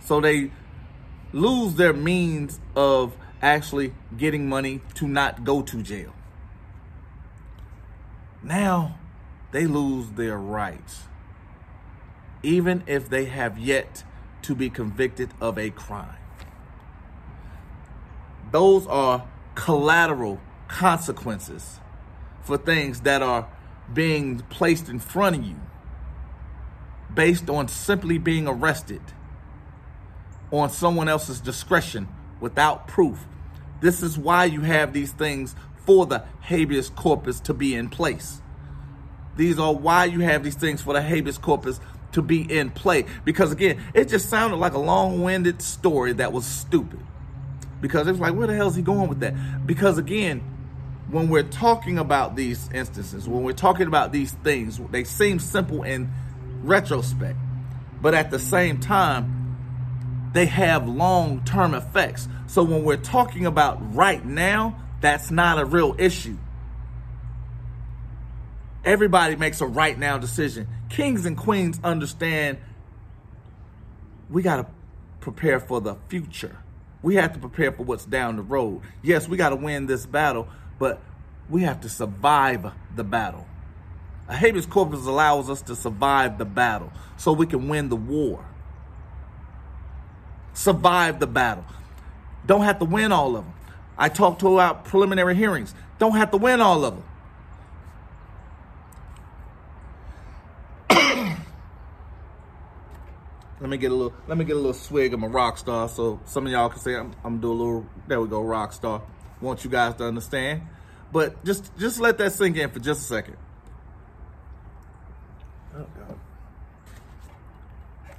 So 0.00 0.20
they 0.20 0.50
lose 1.32 1.74
their 1.74 1.92
means 1.92 2.58
of 2.74 3.14
actually 3.42 3.92
getting 4.16 4.48
money 4.48 4.80
to 4.94 5.06
not 5.06 5.44
go 5.44 5.60
to 5.62 5.82
jail. 5.82 6.14
Now 8.42 8.98
they 9.52 9.66
lose 9.66 10.10
their 10.10 10.38
rights, 10.38 11.04
even 12.42 12.82
if 12.86 13.08
they 13.08 13.26
have 13.26 13.58
yet 13.58 14.04
to 14.42 14.54
be 14.54 14.70
convicted 14.70 15.30
of 15.40 15.58
a 15.58 15.70
crime. 15.70 16.16
Those 18.50 18.86
are 18.86 19.26
collateral 19.54 20.40
consequences 20.68 21.80
for 22.42 22.56
things 22.56 23.00
that 23.02 23.22
are 23.22 23.48
being 23.92 24.40
placed 24.50 24.88
in 24.88 24.98
front 24.98 25.36
of 25.36 25.44
you 25.44 25.56
based 27.14 27.48
on 27.50 27.68
simply 27.68 28.18
being 28.18 28.48
arrested 28.48 29.02
on 30.50 30.70
someone 30.70 31.08
else's 31.08 31.40
discretion 31.40 32.08
without 32.40 32.86
proof. 32.86 33.18
This 33.80 34.02
is 34.02 34.16
why 34.16 34.44
you 34.44 34.60
have 34.60 34.92
these 34.92 35.12
things 35.12 35.54
for 35.84 36.06
the 36.06 36.24
habeas 36.40 36.90
corpus 36.90 37.40
to 37.40 37.54
be 37.54 37.74
in 37.74 37.88
place. 37.88 38.40
These 39.36 39.58
are 39.58 39.74
why 39.74 40.04
you 40.06 40.20
have 40.20 40.44
these 40.44 40.54
things 40.54 40.80
for 40.80 40.94
the 40.94 41.02
habeas 41.02 41.38
corpus 41.38 41.80
to 42.12 42.22
be 42.22 42.40
in 42.40 42.70
play. 42.70 43.04
Because 43.24 43.52
again, 43.52 43.82
it 43.92 44.08
just 44.08 44.30
sounded 44.30 44.56
like 44.56 44.74
a 44.74 44.78
long 44.78 45.22
winded 45.22 45.60
story 45.60 46.12
that 46.14 46.32
was 46.32 46.46
stupid. 46.46 47.00
Because 47.80 48.06
it's 48.06 48.20
like, 48.20 48.34
where 48.34 48.46
the 48.46 48.54
hell 48.54 48.68
is 48.68 48.76
he 48.76 48.82
going 48.82 49.08
with 49.08 49.20
that? 49.20 49.34
Because 49.66 49.98
again, 49.98 50.40
when 51.10 51.28
we're 51.28 51.42
talking 51.42 51.98
about 51.98 52.36
these 52.36 52.70
instances, 52.72 53.28
when 53.28 53.42
we're 53.42 53.52
talking 53.52 53.86
about 53.86 54.12
these 54.12 54.32
things, 54.32 54.80
they 54.90 55.04
seem 55.04 55.38
simple 55.38 55.82
in 55.82 56.10
retrospect. 56.66 57.38
But 58.00 58.14
at 58.14 58.30
the 58.30 58.38
same 58.38 58.80
time, 58.80 60.30
they 60.32 60.46
have 60.46 60.88
long 60.88 61.44
term 61.44 61.74
effects. 61.74 62.28
So 62.46 62.62
when 62.62 62.84
we're 62.84 62.96
talking 62.96 63.46
about 63.46 63.94
right 63.94 64.24
now, 64.24 64.80
that's 65.00 65.30
not 65.30 65.58
a 65.58 65.64
real 65.64 65.94
issue. 65.98 66.36
Everybody 68.84 69.36
makes 69.36 69.60
a 69.60 69.66
right 69.66 69.98
now 69.98 70.18
decision. 70.18 70.68
Kings 70.90 71.24
and 71.24 71.36
queens 71.36 71.80
understand 71.82 72.58
we 74.28 74.42
got 74.42 74.56
to 74.56 74.66
prepare 75.20 75.60
for 75.60 75.80
the 75.80 75.96
future. 76.08 76.58
We 77.02 77.16
have 77.16 77.32
to 77.34 77.38
prepare 77.38 77.72
for 77.72 77.82
what's 77.82 78.04
down 78.04 78.36
the 78.36 78.42
road. 78.42 78.82
Yes, 79.02 79.28
we 79.28 79.36
got 79.36 79.50
to 79.50 79.56
win 79.56 79.86
this 79.86 80.06
battle, 80.06 80.48
but 80.78 81.00
we 81.48 81.62
have 81.62 81.82
to 81.82 81.88
survive 81.88 82.72
the 82.94 83.04
battle. 83.04 83.46
A 84.28 84.36
habeas 84.36 84.66
corpus 84.66 85.06
allows 85.06 85.50
us 85.50 85.62
to 85.62 85.76
survive 85.76 86.38
the 86.38 86.44
battle 86.44 86.92
so 87.16 87.32
we 87.32 87.46
can 87.46 87.68
win 87.68 87.88
the 87.88 87.96
war. 87.96 88.44
Survive 90.54 91.20
the 91.20 91.26
battle. 91.26 91.64
Don't 92.46 92.62
have 92.62 92.78
to 92.78 92.84
win 92.84 93.12
all 93.12 93.36
of 93.36 93.44
them. 93.44 93.54
I 93.98 94.08
talked 94.08 94.40
to 94.40 94.54
about 94.54 94.84
preliminary 94.84 95.34
hearings. 95.34 95.74
Don't 95.98 96.16
have 96.16 96.30
to 96.30 96.36
win 96.36 96.60
all 96.60 96.84
of 96.84 96.94
them. 96.94 97.04
let 103.60 103.70
me 103.70 103.76
get 103.76 103.90
a 103.90 103.94
little 103.94 104.12
let 104.28 104.38
me 104.38 104.44
get 104.44 104.54
a 104.54 104.58
little 104.58 104.74
swig 104.74 105.14
of 105.14 105.20
my 105.20 105.26
rock 105.26 105.58
star 105.58 105.88
so 105.88 106.20
some 106.24 106.46
of 106.46 106.52
y'all 106.52 106.68
can 106.68 106.78
say 106.78 106.94
I'm, 106.94 107.14
I'm 107.24 107.40
doing 107.40 107.58
a 107.58 107.62
little 107.62 107.86
there 108.06 108.20
we 108.20 108.28
go 108.28 108.42
rock 108.42 108.72
star 108.72 109.02
want 109.40 109.64
you 109.64 109.70
guys 109.70 109.94
to 109.96 110.04
understand 110.04 110.62
but 111.10 111.42
just 111.44 111.76
just 111.78 111.98
let 112.00 112.18
that 112.18 112.32
sink 112.32 112.56
in 112.58 112.70
for 112.70 112.78
just 112.80 113.00
a 113.00 113.04
second 113.04 113.36
oh 115.76 115.86
God. 115.98 116.18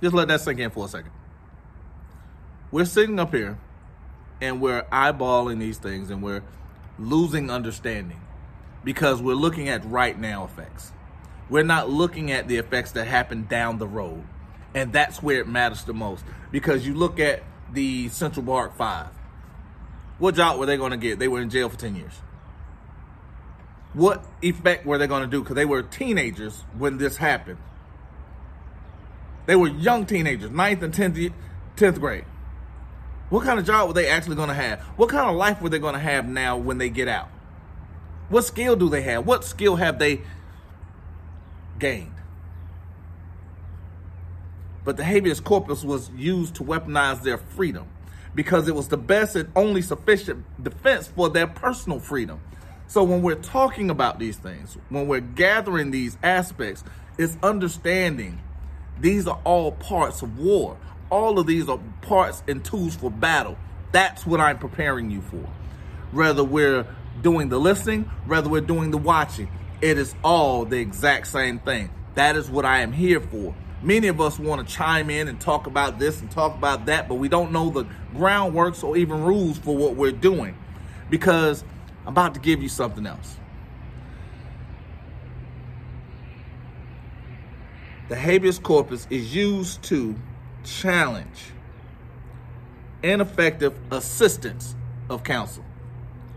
Just 0.05 0.15
let 0.15 0.27
that 0.27 0.41
sink 0.41 0.59
in 0.59 0.69
for 0.69 0.85
a 0.85 0.87
second 0.87 1.11
we're 2.71 2.85
sitting 2.85 3.19
up 3.19 3.33
here 3.33 3.57
and 4.41 4.61
we're 4.61 4.83
eyeballing 4.91 5.59
these 5.59 5.77
things 5.77 6.09
and 6.09 6.21
we're 6.21 6.43
losing 6.99 7.49
understanding 7.49 8.21
because 8.83 9.21
we're 9.21 9.33
looking 9.33 9.69
at 9.69 9.83
right 9.85 10.19
now 10.19 10.45
effects 10.45 10.91
we're 11.49 11.63
not 11.63 11.89
looking 11.89 12.31
at 12.31 12.47
the 12.47 12.57
effects 12.57 12.91
that 12.93 13.05
happen 13.05 13.45
down 13.45 13.77
the 13.77 13.87
road 13.87 14.23
and 14.73 14.91
that's 14.91 15.23
where 15.23 15.39
it 15.39 15.47
matters 15.47 15.83
the 15.85 15.93
most 15.93 16.23
because 16.51 16.85
you 16.85 16.93
look 16.93 17.19
at 17.19 17.41
the 17.71 18.09
Central 18.09 18.45
Park 18.45 18.75
Five. 18.75 19.09
What 20.17 20.35
job 20.35 20.59
were 20.59 20.65
they 20.65 20.77
going 20.77 20.91
to 20.91 20.97
get? 20.97 21.19
They 21.19 21.27
were 21.27 21.41
in 21.41 21.49
jail 21.49 21.69
for 21.69 21.77
10 21.77 21.95
years. 21.95 22.13
What 23.93 24.25
effect 24.41 24.85
were 24.85 24.97
they 24.97 25.07
going 25.07 25.23
to 25.23 25.27
do? 25.27 25.41
Because 25.41 25.55
they 25.55 25.65
were 25.65 25.81
teenagers 25.83 26.63
when 26.77 26.97
this 26.97 27.17
happened. 27.17 27.57
They 29.45 29.55
were 29.55 29.67
young 29.67 30.05
teenagers, 30.05 30.51
ninth 30.51 30.81
and 30.81 30.93
10th, 30.93 31.31
10th 31.75 31.99
grade. 31.99 32.25
What 33.29 33.43
kind 33.43 33.59
of 33.59 33.65
job 33.65 33.87
were 33.87 33.93
they 33.93 34.07
actually 34.07 34.35
going 34.35 34.49
to 34.49 34.55
have? 34.55 34.81
What 34.97 35.09
kind 35.09 35.29
of 35.29 35.35
life 35.35 35.61
were 35.61 35.69
they 35.69 35.79
going 35.79 35.93
to 35.93 35.99
have 35.99 36.27
now 36.27 36.57
when 36.57 36.77
they 36.77 36.89
get 36.89 37.07
out? 37.07 37.29
What 38.29 38.43
skill 38.43 38.75
do 38.75 38.89
they 38.89 39.01
have? 39.03 39.25
What 39.25 39.43
skill 39.43 39.75
have 39.75 39.99
they 39.99 40.21
gained? 41.79 42.15
but 44.85 44.97
the 44.97 45.03
habeas 45.03 45.39
corpus 45.39 45.83
was 45.83 46.09
used 46.11 46.55
to 46.55 46.63
weaponize 46.63 47.23
their 47.23 47.39
freedom 47.39 47.87
because 48.35 48.67
it 48.67 48.75
was 48.75 48.87
the 48.87 48.97
best 48.97 49.35
and 49.35 49.51
only 49.55 49.81
sufficient 49.81 50.45
defense 50.63 51.07
for 51.07 51.27
their 51.27 51.47
personal 51.47 51.99
freedom. 51.99 52.39
So 52.87 53.03
when 53.03 53.23
we're 53.23 53.35
talking 53.35 53.89
about 53.89 54.19
these 54.19 54.37
things, 54.37 54.77
when 54.89 55.07
we're 55.07 55.21
gathering 55.21 55.89
these 55.89 56.17
aspects, 56.21 56.83
it's 57.17 57.35
understanding 57.41 58.39
these 58.99 59.27
are 59.27 59.39
all 59.43 59.71
parts 59.71 60.21
of 60.21 60.39
war. 60.39 60.77
All 61.09 61.37
of 61.39 61.47
these 61.47 61.69
are 61.69 61.79
parts 62.01 62.43
and 62.47 62.63
tools 62.63 62.95
for 62.95 63.11
battle. 63.11 63.57
That's 63.91 64.25
what 64.25 64.39
I'm 64.39 64.57
preparing 64.57 65.11
you 65.11 65.21
for. 65.21 65.47
Whether 66.11 66.43
we're 66.43 66.87
doing 67.21 67.49
the 67.49 67.59
listening, 67.59 68.03
whether 68.25 68.49
we're 68.49 68.61
doing 68.61 68.91
the 68.91 68.97
watching, 68.97 69.49
it 69.81 69.97
is 69.97 70.15
all 70.23 70.65
the 70.65 70.79
exact 70.79 71.27
same 71.27 71.59
thing. 71.59 71.89
That 72.15 72.35
is 72.35 72.49
what 72.49 72.65
I 72.65 72.79
am 72.79 72.93
here 72.93 73.19
for. 73.19 73.53
Many 73.81 74.07
of 74.07 74.19
us 74.19 74.39
want 74.39 74.67
to 74.67 74.73
chime 74.73 75.09
in 75.09 75.27
and 75.27 75.39
talk 75.39 75.67
about 75.67 75.99
this 75.99 76.21
and 76.21 76.31
talk 76.31 76.55
about 76.55 76.87
that, 76.87 77.07
but 77.07 77.15
we 77.15 77.29
don't 77.29 77.51
know 77.51 77.69
the 77.69 77.85
groundworks 78.15 78.83
or 78.83 78.97
even 78.97 79.23
rules 79.23 79.57
for 79.57 79.75
what 79.75 79.95
we're 79.95 80.11
doing 80.11 80.57
because 81.09 81.63
I'm 82.05 82.09
about 82.13 82.33
to 82.33 82.39
give 82.39 82.63
you 82.63 82.69
something 82.69 83.05
else. 83.05 83.35
The 88.07 88.15
habeas 88.15 88.59
corpus 88.59 89.07
is 89.09 89.35
used 89.35 89.81
to 89.83 90.15
challenge 90.63 91.51
ineffective 93.03 93.73
assistance 93.91 94.75
of 95.09 95.23
counsel. 95.23 95.63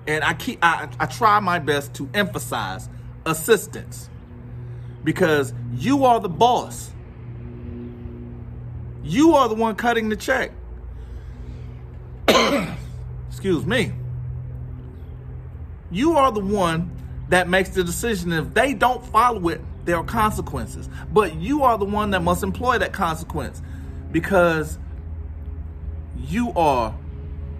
And 0.06 0.24
I 0.24 0.34
keep 0.34 0.58
I, 0.62 0.88
I 0.98 1.06
try 1.06 1.40
my 1.40 1.58
best 1.58 1.94
to 1.94 2.08
emphasize 2.14 2.88
assistance 3.26 4.08
because 5.04 5.52
you 5.74 6.04
are 6.04 6.20
the 6.20 6.28
boss 6.28 6.90
you 9.08 9.34
are 9.36 9.48
the 9.48 9.54
one 9.54 9.74
cutting 9.74 10.10
the 10.10 10.16
check. 10.16 10.52
Excuse 13.30 13.64
me. 13.64 13.92
You 15.90 16.18
are 16.18 16.30
the 16.30 16.40
one 16.40 16.90
that 17.30 17.48
makes 17.48 17.70
the 17.70 17.82
decision. 17.82 18.34
If 18.34 18.52
they 18.52 18.74
don't 18.74 19.02
follow 19.06 19.48
it, 19.48 19.62
there 19.88 19.96
are 19.96 20.04
consequences. 20.04 20.86
But 21.10 21.36
you 21.36 21.62
are 21.62 21.78
the 21.78 21.86
one 21.86 22.10
that 22.10 22.22
must 22.22 22.42
employ 22.42 22.76
that 22.76 22.92
consequence 22.92 23.62
because 24.12 24.78
you 26.14 26.52
are 26.52 26.94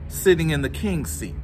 sitting 0.08 0.50
in 0.50 0.60
the 0.60 0.68
king's 0.68 1.10
seat. 1.10 1.34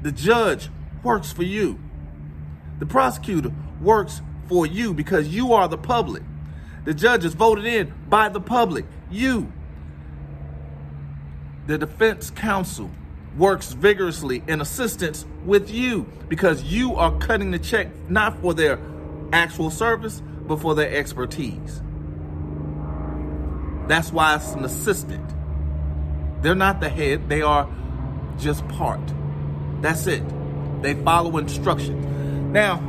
The 0.00 0.12
judge 0.12 0.70
works 1.02 1.30
for 1.30 1.42
you. 1.42 1.78
The 2.78 2.86
prosecutor 2.86 3.52
works 3.82 4.22
for 4.48 4.64
you 4.64 4.94
because 4.94 5.28
you 5.28 5.52
are 5.52 5.68
the 5.68 5.76
public. 5.76 6.22
The 6.86 6.94
judge 6.94 7.26
is 7.26 7.34
voted 7.34 7.66
in 7.66 7.92
by 8.08 8.30
the 8.30 8.40
public, 8.40 8.86
you. 9.10 9.52
The 11.66 11.76
defense 11.76 12.30
counsel 12.30 12.90
works 13.36 13.72
vigorously 13.72 14.42
in 14.46 14.60
assistance 14.60 15.26
with 15.44 15.70
you 15.70 16.06
because 16.28 16.62
you 16.62 16.96
are 16.96 17.16
cutting 17.18 17.50
the 17.50 17.58
check 17.58 17.88
not 18.08 18.38
for 18.40 18.54
their 18.54 18.78
actual 19.32 19.70
service, 19.70 20.22
but 20.46 20.60
for 20.60 20.74
their 20.74 20.90
expertise. 20.90 21.82
That's 23.88 24.12
why 24.12 24.36
it's 24.36 24.52
an 24.52 24.64
assistant. 24.64 25.34
They're 26.42 26.54
not 26.54 26.80
the 26.80 26.88
head, 26.88 27.28
they 27.28 27.42
are 27.42 27.68
just 28.38 28.66
part. 28.68 29.00
That's 29.80 30.06
it. 30.06 30.22
They 30.82 30.94
follow 30.94 31.36
instructions. 31.38 32.04
Now, 32.52 32.80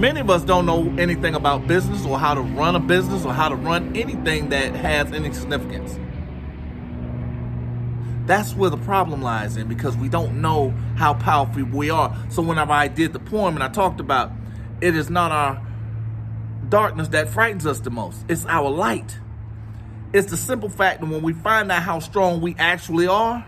Many 0.00 0.20
of 0.20 0.30
us 0.30 0.42
don't 0.44 0.64
know 0.64 0.94
anything 0.96 1.34
about 1.34 1.66
business 1.66 2.06
or 2.06 2.18
how 2.18 2.32
to 2.32 2.40
run 2.40 2.74
a 2.74 2.80
business 2.80 3.26
or 3.26 3.34
how 3.34 3.50
to 3.50 3.54
run 3.54 3.94
anything 3.94 4.48
that 4.48 4.74
has 4.74 5.12
any 5.12 5.30
significance. 5.30 5.98
That's 8.30 8.54
where 8.54 8.70
the 8.70 8.76
problem 8.76 9.22
lies 9.22 9.56
in 9.56 9.66
because 9.66 9.96
we 9.96 10.08
don't 10.08 10.40
know 10.40 10.70
how 10.94 11.14
powerful 11.14 11.64
we 11.64 11.90
are. 11.90 12.16
So 12.28 12.42
whenever 12.42 12.70
I 12.70 12.86
did 12.86 13.12
the 13.12 13.18
poem 13.18 13.56
and 13.56 13.64
I 13.64 13.68
talked 13.68 13.98
about 13.98 14.30
it 14.80 14.94
is 14.94 15.10
not 15.10 15.32
our 15.32 15.60
darkness 16.68 17.08
that 17.08 17.28
frightens 17.28 17.66
us 17.66 17.80
the 17.80 17.90
most. 17.90 18.24
It's 18.28 18.46
our 18.46 18.70
light. 18.70 19.18
It's 20.12 20.30
the 20.30 20.36
simple 20.36 20.68
fact 20.68 21.00
that 21.00 21.08
when 21.08 21.22
we 21.22 21.32
find 21.32 21.72
out 21.72 21.82
how 21.82 21.98
strong 21.98 22.40
we 22.40 22.54
actually 22.56 23.08
are, 23.08 23.44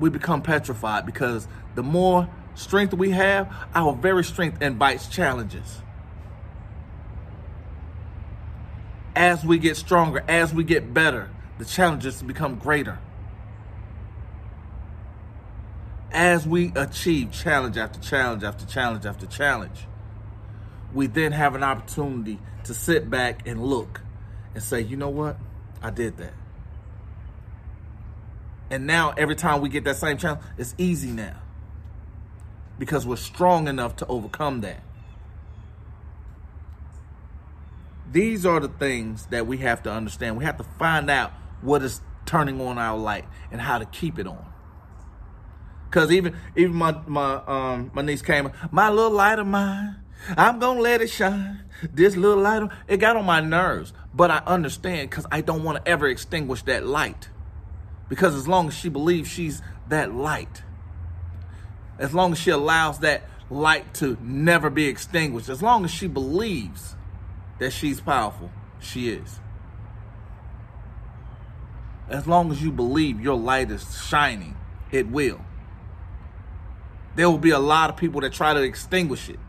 we 0.00 0.10
become 0.10 0.42
petrified 0.42 1.06
because 1.06 1.46
the 1.76 1.84
more 1.84 2.28
strength 2.56 2.94
we 2.94 3.12
have, 3.12 3.48
our 3.76 3.92
very 3.92 4.24
strength 4.24 4.60
invites 4.60 5.06
challenges. 5.06 5.82
As 9.14 9.44
we 9.44 9.58
get 9.58 9.76
stronger, 9.76 10.24
as 10.26 10.52
we 10.52 10.64
get 10.64 10.92
better, 10.92 11.30
the 11.58 11.64
challenges 11.64 12.20
become 12.24 12.56
greater. 12.56 12.98
As 16.10 16.46
we 16.46 16.72
achieve 16.74 17.32
challenge 17.32 17.76
after 17.76 18.00
challenge 18.00 18.42
after 18.42 18.64
challenge 18.66 19.04
after 19.04 19.26
challenge, 19.26 19.86
we 20.94 21.06
then 21.06 21.32
have 21.32 21.54
an 21.54 21.62
opportunity 21.62 22.38
to 22.64 22.74
sit 22.74 23.10
back 23.10 23.46
and 23.46 23.62
look 23.62 24.00
and 24.54 24.62
say, 24.62 24.80
you 24.80 24.96
know 24.96 25.10
what? 25.10 25.36
I 25.82 25.90
did 25.90 26.16
that. 26.16 26.32
And 28.70 28.86
now 28.86 29.10
every 29.16 29.36
time 29.36 29.60
we 29.60 29.68
get 29.68 29.84
that 29.84 29.96
same 29.96 30.18
challenge, 30.18 30.42
it's 30.56 30.74
easy 30.78 31.10
now. 31.10 31.36
Because 32.78 33.06
we're 33.06 33.16
strong 33.16 33.68
enough 33.68 33.96
to 33.96 34.06
overcome 34.06 34.60
that. 34.62 34.82
These 38.10 38.46
are 38.46 38.60
the 38.60 38.68
things 38.68 39.26
that 39.26 39.46
we 39.46 39.58
have 39.58 39.82
to 39.82 39.92
understand. 39.92 40.38
We 40.38 40.44
have 40.44 40.56
to 40.56 40.64
find 40.78 41.10
out 41.10 41.32
what 41.60 41.82
is 41.82 42.00
turning 42.24 42.60
on 42.60 42.78
our 42.78 42.96
light 42.96 43.24
and 43.50 43.60
how 43.60 43.78
to 43.78 43.84
keep 43.84 44.18
it 44.18 44.26
on. 44.26 44.44
Cause 45.90 46.10
even 46.12 46.36
even 46.54 46.74
my 46.74 46.92
my 47.06 47.42
um 47.46 47.90
my 47.94 48.02
niece 48.02 48.22
came, 48.22 48.50
my 48.70 48.90
little 48.90 49.10
light 49.10 49.38
of 49.38 49.46
mine, 49.46 49.96
I'm 50.36 50.58
gonna 50.58 50.80
let 50.80 51.00
it 51.00 51.08
shine. 51.08 51.64
This 51.92 52.16
little 52.16 52.42
light, 52.42 52.62
of, 52.62 52.72
it 52.88 52.98
got 52.98 53.16
on 53.16 53.24
my 53.24 53.40
nerves, 53.40 53.92
but 54.12 54.30
I 54.30 54.42
understand 54.46 55.10
because 55.10 55.26
I 55.30 55.40
don't 55.40 55.62
want 55.62 55.82
to 55.84 55.90
ever 55.90 56.08
extinguish 56.08 56.62
that 56.62 56.84
light. 56.84 57.30
Because 58.08 58.34
as 58.34 58.48
long 58.48 58.68
as 58.68 58.74
she 58.74 58.88
believes 58.88 59.28
she's 59.28 59.62
that 59.88 60.14
light, 60.14 60.62
as 61.98 62.14
long 62.14 62.32
as 62.32 62.38
she 62.38 62.50
allows 62.50 62.98
that 63.00 63.22
light 63.50 63.94
to 63.94 64.18
never 64.20 64.70
be 64.70 64.86
extinguished, 64.86 65.48
as 65.48 65.62
long 65.62 65.84
as 65.84 65.90
she 65.90 66.06
believes 66.06 66.96
that 67.58 67.72
she's 67.72 68.00
powerful, 68.00 68.50
she 68.80 69.10
is. 69.10 69.40
As 72.08 72.26
long 72.26 72.50
as 72.50 72.62
you 72.62 72.72
believe 72.72 73.20
your 73.20 73.36
light 73.36 73.70
is 73.70 74.04
shining, 74.06 74.56
it 74.90 75.08
will. 75.08 75.40
There 77.18 77.28
will 77.28 77.36
be 77.36 77.50
a 77.50 77.58
lot 77.58 77.90
of 77.90 77.96
people 77.96 78.20
that 78.20 78.32
try 78.32 78.54
to 78.54 78.62
extinguish 78.62 79.28
it. 79.28 79.40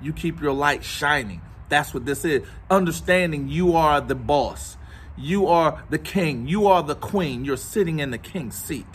You 0.00 0.14
keep 0.14 0.40
your 0.40 0.54
light 0.54 0.82
shining. 0.82 1.42
That's 1.68 1.92
what 1.92 2.06
this 2.06 2.24
is. 2.24 2.42
Understanding 2.70 3.50
you 3.50 3.76
are 3.76 4.00
the 4.00 4.14
boss. 4.14 4.78
You 5.14 5.48
are 5.48 5.84
the 5.90 5.98
king. 5.98 6.48
You 6.48 6.66
are 6.68 6.82
the 6.82 6.94
queen. 6.94 7.44
You're 7.44 7.58
sitting 7.58 7.98
in 7.98 8.12
the 8.12 8.16
king's 8.16 8.54
seat. 8.54 8.86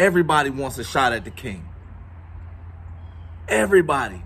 Everybody 0.00 0.50
wants 0.50 0.78
a 0.78 0.84
shot 0.84 1.12
at 1.12 1.24
the 1.24 1.30
king. 1.30 1.68
Everybody. 3.46 4.20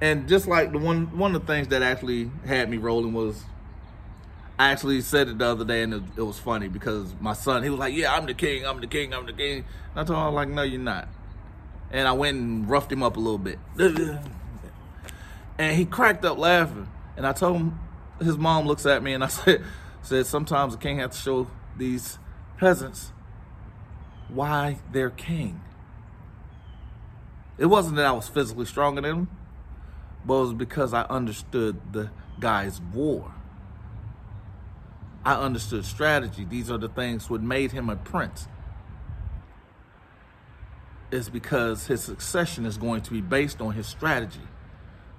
And 0.00 0.28
just 0.28 0.48
like 0.48 0.72
the 0.72 0.78
one 0.78 1.16
one 1.16 1.32
of 1.36 1.42
the 1.42 1.46
things 1.46 1.68
that 1.68 1.80
actually 1.80 2.28
had 2.44 2.68
me 2.68 2.76
rolling 2.76 3.12
was 3.12 3.44
I 4.58 4.70
actually 4.70 5.00
said 5.02 5.28
it 5.28 5.38
the 5.38 5.46
other 5.46 5.64
day 5.64 5.82
and 5.82 5.94
it, 5.94 6.02
it, 6.16 6.22
was 6.22 6.38
funny 6.38 6.68
because 6.68 7.14
my 7.20 7.34
son, 7.34 7.62
he 7.62 7.68
was 7.68 7.78
like, 7.78 7.94
yeah, 7.94 8.14
I'm 8.14 8.24
the 8.24 8.34
king, 8.34 8.66
I'm 8.66 8.80
the 8.80 8.86
king, 8.86 9.12
I'm 9.12 9.26
the 9.26 9.32
king. 9.32 9.64
And 9.90 10.00
I 10.00 10.04
told 10.04 10.28
him, 10.28 10.34
like, 10.34 10.48
no, 10.48 10.62
you're 10.62 10.80
not. 10.80 11.08
And 11.90 12.08
I 12.08 12.12
went 12.12 12.38
and 12.38 12.68
roughed 12.68 12.90
him 12.90 13.02
up 13.02 13.16
a 13.16 13.20
little 13.20 13.38
bit. 13.38 13.58
And 15.58 15.76
he 15.76 15.86
cracked 15.86 16.24
up 16.24 16.38
laughing. 16.38 16.88
And 17.16 17.26
I 17.26 17.32
told 17.32 17.56
him, 17.56 17.78
his 18.20 18.36
mom 18.36 18.66
looks 18.66 18.86
at 18.86 19.02
me 19.02 19.14
and 19.14 19.24
I 19.24 19.26
said, 19.28 19.64
said 20.02 20.26
sometimes 20.26 20.74
the 20.74 20.78
king 20.78 20.98
has 20.98 21.12
to 21.12 21.16
show 21.16 21.46
these 21.76 22.18
peasants 22.58 23.12
why 24.28 24.78
they're 24.92 25.10
king. 25.10 25.60
It 27.58 27.66
wasn't 27.66 27.96
that 27.96 28.06
I 28.06 28.12
was 28.12 28.28
physically 28.28 28.66
stronger 28.66 29.00
than 29.00 29.10
him, 29.10 29.28
but 30.24 30.34
it 30.34 30.40
was 30.40 30.52
because 30.52 30.92
I 30.92 31.02
understood 31.04 31.80
the 31.92 32.10
guy's 32.38 32.80
war. 32.80 33.32
I 35.26 35.34
understood 35.34 35.84
strategy. 35.84 36.44
These 36.44 36.70
are 36.70 36.78
the 36.78 36.88
things 36.88 37.28
what 37.28 37.42
made 37.42 37.72
him 37.72 37.90
a 37.90 37.96
prince. 37.96 38.46
Is 41.10 41.28
because 41.28 41.88
his 41.88 42.00
succession 42.00 42.64
is 42.64 42.78
going 42.78 43.00
to 43.02 43.10
be 43.10 43.20
based 43.20 43.60
on 43.60 43.74
his 43.74 43.88
strategy, 43.88 44.46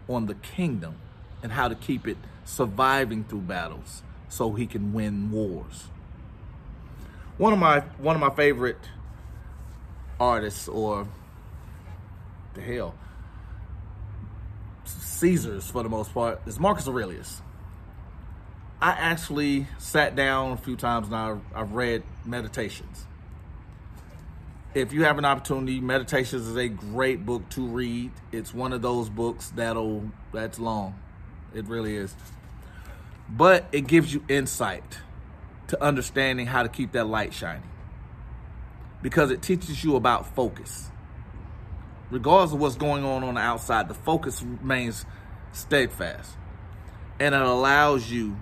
on 0.08 0.28
the 0.28 0.36
kingdom, 0.36 0.96
and 1.44 1.52
how 1.52 1.68
to 1.68 1.76
keep 1.76 2.08
it 2.08 2.16
surviving 2.46 3.26
through 3.26 3.42
battles 3.42 4.02
so 4.30 4.54
he 4.54 4.66
can 4.66 4.94
win 4.94 5.30
wars. 5.30 5.90
One 7.38 7.52
of 7.52 7.60
my 7.60 7.82
one 7.98 8.16
of 8.16 8.22
my 8.22 8.34
favorite 8.34 8.80
artists 10.22 10.70
or 10.70 11.06
the 12.54 12.62
hell 12.62 12.96
Caesars 14.86 15.70
for 15.70 15.84
the 15.84 15.90
most 15.90 16.14
part 16.14 16.40
is 16.46 16.62
Marcus 16.62 16.88
Aurelius. 16.88 17.42
I 18.80 18.92
actually 18.92 19.66
sat 19.80 20.16
down 20.16 20.52
a 20.52 20.58
few 20.58 20.76
times 20.76 21.08
and 21.08 21.16
I, 21.16 21.38
I've 21.56 21.74
read 21.74 22.04
Meditations. 22.26 23.08
If 24.76 24.94
you 24.94 25.06
have 25.06 25.18
an 25.18 25.26
opportunity, 25.26 25.80
Meditations 25.80 26.46
is 26.46 26.56
a 26.56 26.68
great 26.68 27.26
book 27.26 27.50
to 27.52 27.66
read. 27.66 28.12
It's 28.32 28.54
one 28.54 28.74
of 28.74 28.84
those 28.84 29.10
books 29.10 29.52
that'll 29.56 30.12
that's 30.32 30.60
long. 30.60 31.00
It 31.56 31.66
really 31.66 31.96
is. 31.96 32.14
But 33.28 33.66
it 33.72 33.88
gives 33.88 34.14
you 34.14 34.24
insight 34.30 35.00
to 35.70 35.84
understanding 35.84 36.46
how 36.46 36.62
to 36.62 36.70
keep 36.70 36.92
that 36.92 37.08
light 37.08 37.34
shining. 37.34 37.70
Because 39.02 39.32
it 39.32 39.42
teaches 39.42 39.84
you 39.84 39.96
about 39.96 40.36
focus. 40.36 40.92
Regardless 42.12 42.54
of 42.54 42.60
what's 42.60 42.76
going 42.76 43.04
on 43.04 43.24
on 43.24 43.36
the 43.36 43.42
outside, 43.42 43.88
the 43.88 43.96
focus 43.96 44.44
remains 44.44 45.06
steadfast. 45.52 46.38
And 47.20 47.34
it 47.34 47.42
allows 47.42 48.12
you 48.12 48.38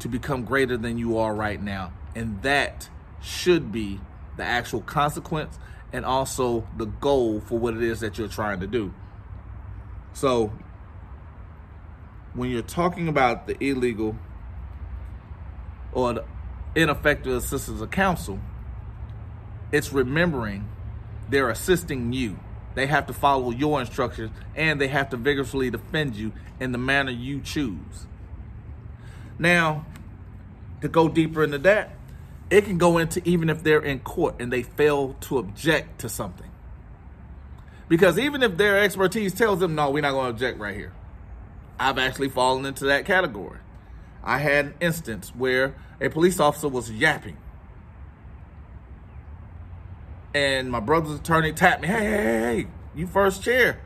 to 0.00 0.08
become 0.08 0.44
greater 0.44 0.76
than 0.76 0.98
you 0.98 1.18
are 1.18 1.34
right 1.34 1.62
now. 1.62 1.92
And 2.14 2.42
that 2.42 2.88
should 3.22 3.70
be 3.70 4.00
the 4.36 4.44
actual 4.44 4.80
consequence 4.80 5.58
and 5.92 6.04
also 6.04 6.66
the 6.76 6.86
goal 6.86 7.40
for 7.40 7.58
what 7.58 7.74
it 7.74 7.82
is 7.82 8.00
that 8.00 8.18
you're 8.18 8.28
trying 8.28 8.60
to 8.60 8.66
do. 8.66 8.92
So, 10.12 10.52
when 12.34 12.50
you're 12.50 12.62
talking 12.62 13.08
about 13.08 13.46
the 13.46 13.62
illegal 13.62 14.16
or 15.92 16.14
the 16.14 16.24
ineffective 16.74 17.32
assistance 17.34 17.80
of 17.80 17.90
counsel, 17.90 18.38
it's 19.72 19.92
remembering 19.92 20.68
they're 21.28 21.50
assisting 21.50 22.12
you. 22.12 22.38
They 22.74 22.86
have 22.86 23.06
to 23.08 23.12
follow 23.12 23.50
your 23.50 23.80
instructions 23.80 24.30
and 24.54 24.80
they 24.80 24.88
have 24.88 25.10
to 25.10 25.16
vigorously 25.16 25.70
defend 25.70 26.14
you 26.14 26.32
in 26.60 26.72
the 26.72 26.78
manner 26.78 27.10
you 27.10 27.40
choose. 27.40 28.06
Now, 29.40 29.86
to 30.82 30.88
go 30.88 31.08
deeper 31.08 31.42
into 31.42 31.58
that, 31.60 31.96
it 32.50 32.66
can 32.66 32.76
go 32.76 32.98
into 32.98 33.26
even 33.26 33.48
if 33.48 33.62
they're 33.62 33.80
in 33.80 34.00
court 34.00 34.36
and 34.38 34.52
they 34.52 34.62
fail 34.62 35.14
to 35.22 35.38
object 35.38 36.00
to 36.00 36.10
something. 36.10 36.50
Because 37.88 38.18
even 38.18 38.42
if 38.42 38.58
their 38.58 38.82
expertise 38.82 39.32
tells 39.32 39.58
them, 39.60 39.74
no, 39.74 39.90
we're 39.90 40.02
not 40.02 40.12
going 40.12 40.26
to 40.26 40.30
object 40.30 40.58
right 40.58 40.76
here. 40.76 40.92
I've 41.78 41.96
actually 41.96 42.28
fallen 42.28 42.66
into 42.66 42.84
that 42.86 43.06
category. 43.06 43.58
I 44.22 44.38
had 44.38 44.66
an 44.66 44.74
instance 44.78 45.32
where 45.34 45.74
a 46.02 46.10
police 46.10 46.38
officer 46.38 46.68
was 46.68 46.90
yapping. 46.90 47.38
And 50.34 50.70
my 50.70 50.80
brother's 50.80 51.18
attorney 51.18 51.54
tapped 51.54 51.80
me, 51.80 51.88
hey, 51.88 52.04
hey, 52.04 52.40
hey, 52.40 52.66
you 52.94 53.06
first 53.06 53.42
chair. 53.42 53.80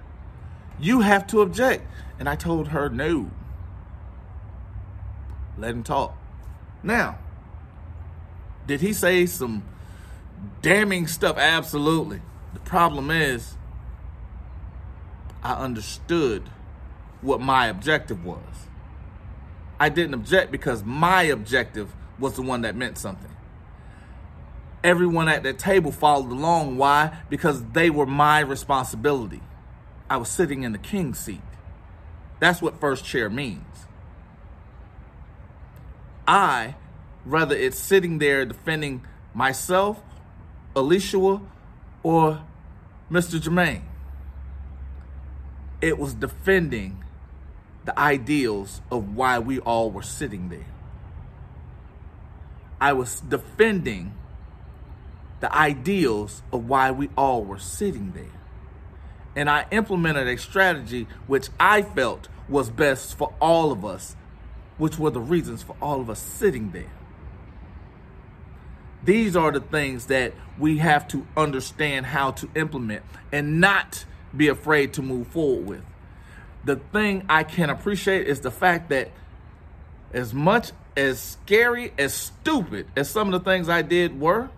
You 0.81 1.01
have 1.03 1.29
to 1.29 1.43
object. 1.43 1.87
And 2.19 2.29
I 2.29 2.35
told 2.35 2.69
her, 2.69 2.89
no. 2.89 3.31
Let 5.57 5.71
him 5.71 5.83
talk. 5.83 6.17
Now, 6.83 7.19
did 8.67 8.81
he 8.81 8.93
say 8.93 9.27
some 9.27 9.63
damning 10.63 11.07
stuff? 11.07 11.37
Absolutely. 11.39 12.21
The 12.53 12.61
problem 12.61 13.11
is, 13.11 13.55
I 15.43 15.55
understood 15.55 16.49
what 17.21 17.41
my 17.41 17.67
objective 17.67 18.25
was. 18.25 18.41
I 19.79 19.89
didn't 19.89 20.15
object 20.15 20.51
because 20.53 20.85
my 20.85 21.25
objective 21.25 21.93
was 22.19 22.35
the 22.35 22.43
one 22.43 22.63
that 22.63 22.77
meant 22.77 22.97
something. 22.99 23.31
Everyone 24.83 25.29
at 25.29 25.43
that 25.43 25.59
table 25.59 25.91
followed 25.91 26.31
along. 26.31 26.77
Why? 26.77 27.19
Because 27.29 27.65
they 27.73 27.91
were 27.91 28.07
my 28.07 28.41
responsibility. 28.41 29.41
I 30.09 30.19
was 30.19 30.29
sitting 30.29 30.63
in 30.63 30.73
the 30.73 30.79
king's 30.79 31.19
seat. 31.19 31.41
That's 32.39 32.61
what 32.61 32.79
first 32.81 33.05
chair 33.05 33.31
means. 33.31 33.87
I, 36.27 36.77
whether 37.25 37.55
it's 37.55 37.79
sitting 37.79 38.19
there 38.19 38.45
defending 38.45 39.05
myself, 39.33 40.01
Alicia, 40.77 41.41
or 42.03 42.41
Mr. 43.11 43.41
Jermaine, 43.41 43.83
it 45.81 45.99
was 45.99 46.15
defending 46.15 47.05
the 47.85 47.99
ideals 47.99 48.81
of 48.91 49.15
why 49.15 49.39
we 49.39 49.59
all 49.61 49.91
were 49.91 50.03
sitting 50.03 50.49
there. 50.49 50.67
I 52.81 52.93
was 52.93 53.21
defending 53.21 54.15
the 55.41 55.55
ideals 55.55 56.43
of 56.53 56.67
why 56.69 56.91
we 56.91 57.11
all 57.17 57.45
were 57.45 57.59
sitting 57.59 58.13
there. 58.13 58.25
And 59.37 59.51
I 59.51 59.67
implemented 59.71 60.29
a 60.29 60.39
strategy 60.39 61.07
which 61.27 61.49
I 61.59 61.83
felt 61.83 62.29
was 62.49 62.71
best 62.71 63.17
for 63.19 63.35
all 63.41 63.73
of 63.73 63.85
us 63.85 64.17
which 64.79 64.99
were 64.99 65.11
the 65.11 65.21
reasons 65.21 65.63
for 65.63 65.77
all 65.81 66.01
of 66.01 66.11
us 66.11 66.19
sitting 66.19 66.71
there. 66.71 66.91
These 69.05 69.37
are 69.37 69.53
the 69.53 69.61
things 69.61 70.07
that 70.07 70.33
we 70.59 70.79
have 70.79 71.07
to 71.09 71.27
understand 71.37 72.07
how 72.07 72.31
to 72.33 72.49
implement 72.55 73.03
and 73.33 73.61
not 73.61 74.05
be 74.35 74.49
afraid 74.49 74.95
to 74.95 75.03
move 75.03 75.29
forward 75.29 75.67
with. 75.67 75.85
The 76.65 76.77
thing 76.77 77.25
I 77.29 77.45
can 77.45 77.69
appreciate 77.69 78.27
is 78.27 78.41
the 78.41 78.51
fact 78.51 78.89
that 78.89 79.11
as 80.13 80.33
much 80.33 80.73
as 80.97 81.21
scary, 81.21 81.93
as 81.99 82.15
stupid 82.15 82.87
as 82.97 83.11
some 83.11 83.33
of 83.33 83.45
the 83.45 83.51
things 83.51 83.69
I 83.69 83.83
did 83.83 84.19
were, 84.19 84.49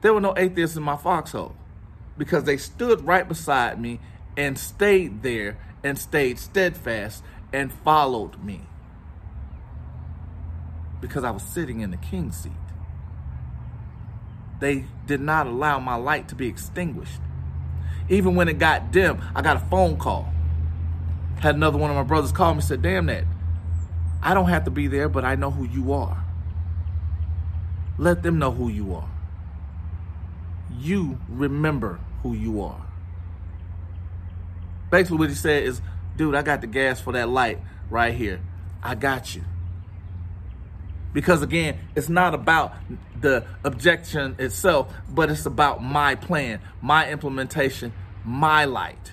there 0.00 0.14
were 0.14 0.20
no 0.20 0.34
atheists 0.36 0.76
in 0.76 0.82
my 0.82 0.96
foxhole 0.96 1.54
because 2.16 2.44
they 2.44 2.56
stood 2.56 3.04
right 3.06 3.28
beside 3.28 3.78
me 3.80 4.00
and 4.36 4.58
stayed 4.58 5.22
there 5.22 5.58
and 5.82 5.98
stayed 5.98 6.38
steadfast 6.38 7.22
and 7.52 7.72
followed 7.72 8.42
me 8.42 8.62
because 11.00 11.24
I 11.24 11.30
was 11.30 11.42
sitting 11.42 11.80
in 11.80 11.90
the 11.90 11.96
king's 11.96 12.36
seat. 12.36 12.52
They 14.60 14.84
did 15.06 15.20
not 15.20 15.46
allow 15.46 15.78
my 15.78 15.94
light 15.94 16.28
to 16.28 16.34
be 16.34 16.46
extinguished. 16.46 17.20
Even 18.08 18.34
when 18.34 18.48
it 18.48 18.58
got 18.58 18.92
dim, 18.92 19.22
I 19.34 19.40
got 19.40 19.56
a 19.56 19.66
phone 19.70 19.96
call. 19.96 20.32
Had 21.38 21.54
another 21.54 21.78
one 21.78 21.90
of 21.90 21.96
my 21.96 22.02
brothers 22.02 22.32
call 22.32 22.52
me 22.52 22.58
and 22.58 22.64
said, 22.64 22.82
Damn 22.82 23.06
that. 23.06 23.24
I 24.22 24.34
don't 24.34 24.48
have 24.50 24.64
to 24.64 24.70
be 24.70 24.86
there, 24.86 25.08
but 25.08 25.24
I 25.24 25.34
know 25.34 25.50
who 25.50 25.64
you 25.64 25.94
are. 25.94 26.22
Let 27.96 28.22
them 28.22 28.38
know 28.38 28.50
who 28.50 28.68
you 28.68 28.94
are. 28.94 29.08
You 30.78 31.18
remember 31.28 32.00
who 32.22 32.34
you 32.34 32.62
are. 32.62 32.86
Basically, 34.90 35.18
what 35.18 35.28
he 35.28 35.34
said 35.34 35.64
is, 35.64 35.80
dude, 36.16 36.34
I 36.34 36.42
got 36.42 36.60
the 36.60 36.66
gas 36.66 37.00
for 37.00 37.12
that 37.12 37.28
light 37.28 37.58
right 37.88 38.14
here. 38.14 38.40
I 38.82 38.94
got 38.94 39.34
you. 39.34 39.44
Because 41.12 41.42
again, 41.42 41.78
it's 41.96 42.08
not 42.08 42.34
about 42.34 42.74
the 43.20 43.44
objection 43.64 44.36
itself, 44.38 44.92
but 45.08 45.30
it's 45.30 45.46
about 45.46 45.82
my 45.82 46.14
plan, 46.14 46.60
my 46.80 47.10
implementation, 47.10 47.92
my 48.24 48.64
light. 48.64 49.12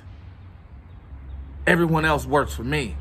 Everyone 1.65 2.05
else 2.05 2.25
works 2.25 2.53
for 2.53 2.63
me. 2.63 2.95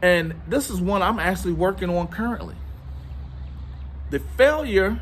And 0.00 0.34
this 0.46 0.70
is 0.70 0.80
one 0.80 1.02
I'm 1.02 1.18
actually 1.18 1.52
working 1.52 1.90
on 1.90 2.08
currently. 2.08 2.54
The 4.10 4.20
failure 4.36 5.00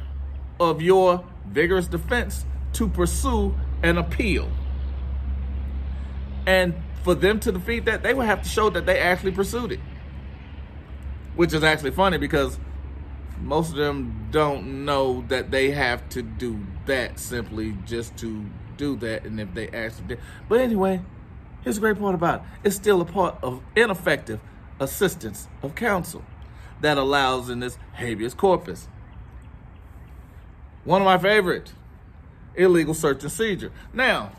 of 0.59 0.83
your 0.83 1.25
vigorous 1.47 1.87
defense 1.87 2.45
to 2.73 2.89
pursue 2.89 3.55
an 3.83 3.99
appeal. 3.99 4.51
And 6.47 6.75
for 7.03 7.15
them 7.15 7.41
to 7.41 7.53
defeat 7.53 7.85
that, 7.87 8.03
they 8.03 8.15
would 8.15 8.27
have 8.27 8.43
to 8.43 8.49
show 8.49 8.71
that 8.71 8.87
they 8.87 8.99
actually 8.99 9.33
pursued 9.33 9.73
it. 9.73 9.81
Which 11.35 11.53
is 11.53 11.63
actually 11.63 11.91
funny 11.91 12.19
because 12.19 12.59
most 13.41 13.71
of 13.71 13.77
them 13.77 14.29
don't 14.31 14.85
know 14.85 15.25
that 15.29 15.51
they 15.51 15.71
have 15.71 16.09
to 16.11 16.23
do 16.23 16.61
that 16.87 17.19
simply 17.19 17.77
just 17.85 18.17
to 18.19 18.47
do 18.77 18.97
that 18.97 19.25
and 19.25 19.41
if 19.41 19.53
they 19.55 19.69
actually 19.69 20.07
did. 20.07 20.21
But 20.49 20.61
anyway 20.61 21.03
here's 21.67 21.75
the 21.75 21.81
great 21.81 21.99
part 21.99 22.15
about 22.15 22.37
it. 22.37 22.47
It's 22.63 22.77
still 22.77 23.01
a 23.01 23.05
part 23.05 23.39
of 23.43 23.61
ineffective 23.75 24.39
assistance 24.79 25.49
of 25.65 25.75
counsel 25.75 26.23
that 26.81 26.97
allows 26.97 27.51
in 27.51 27.59
this 27.59 27.77
habeas 27.95 28.35
corpus. 28.35 28.89
One 30.85 31.03
of 31.03 31.07
my 31.07 31.19
favorite 31.19 31.73
illegal 32.57 32.95
search 32.95 33.23
and 33.23 33.33
seizure 33.33 33.73
now 33.93 34.33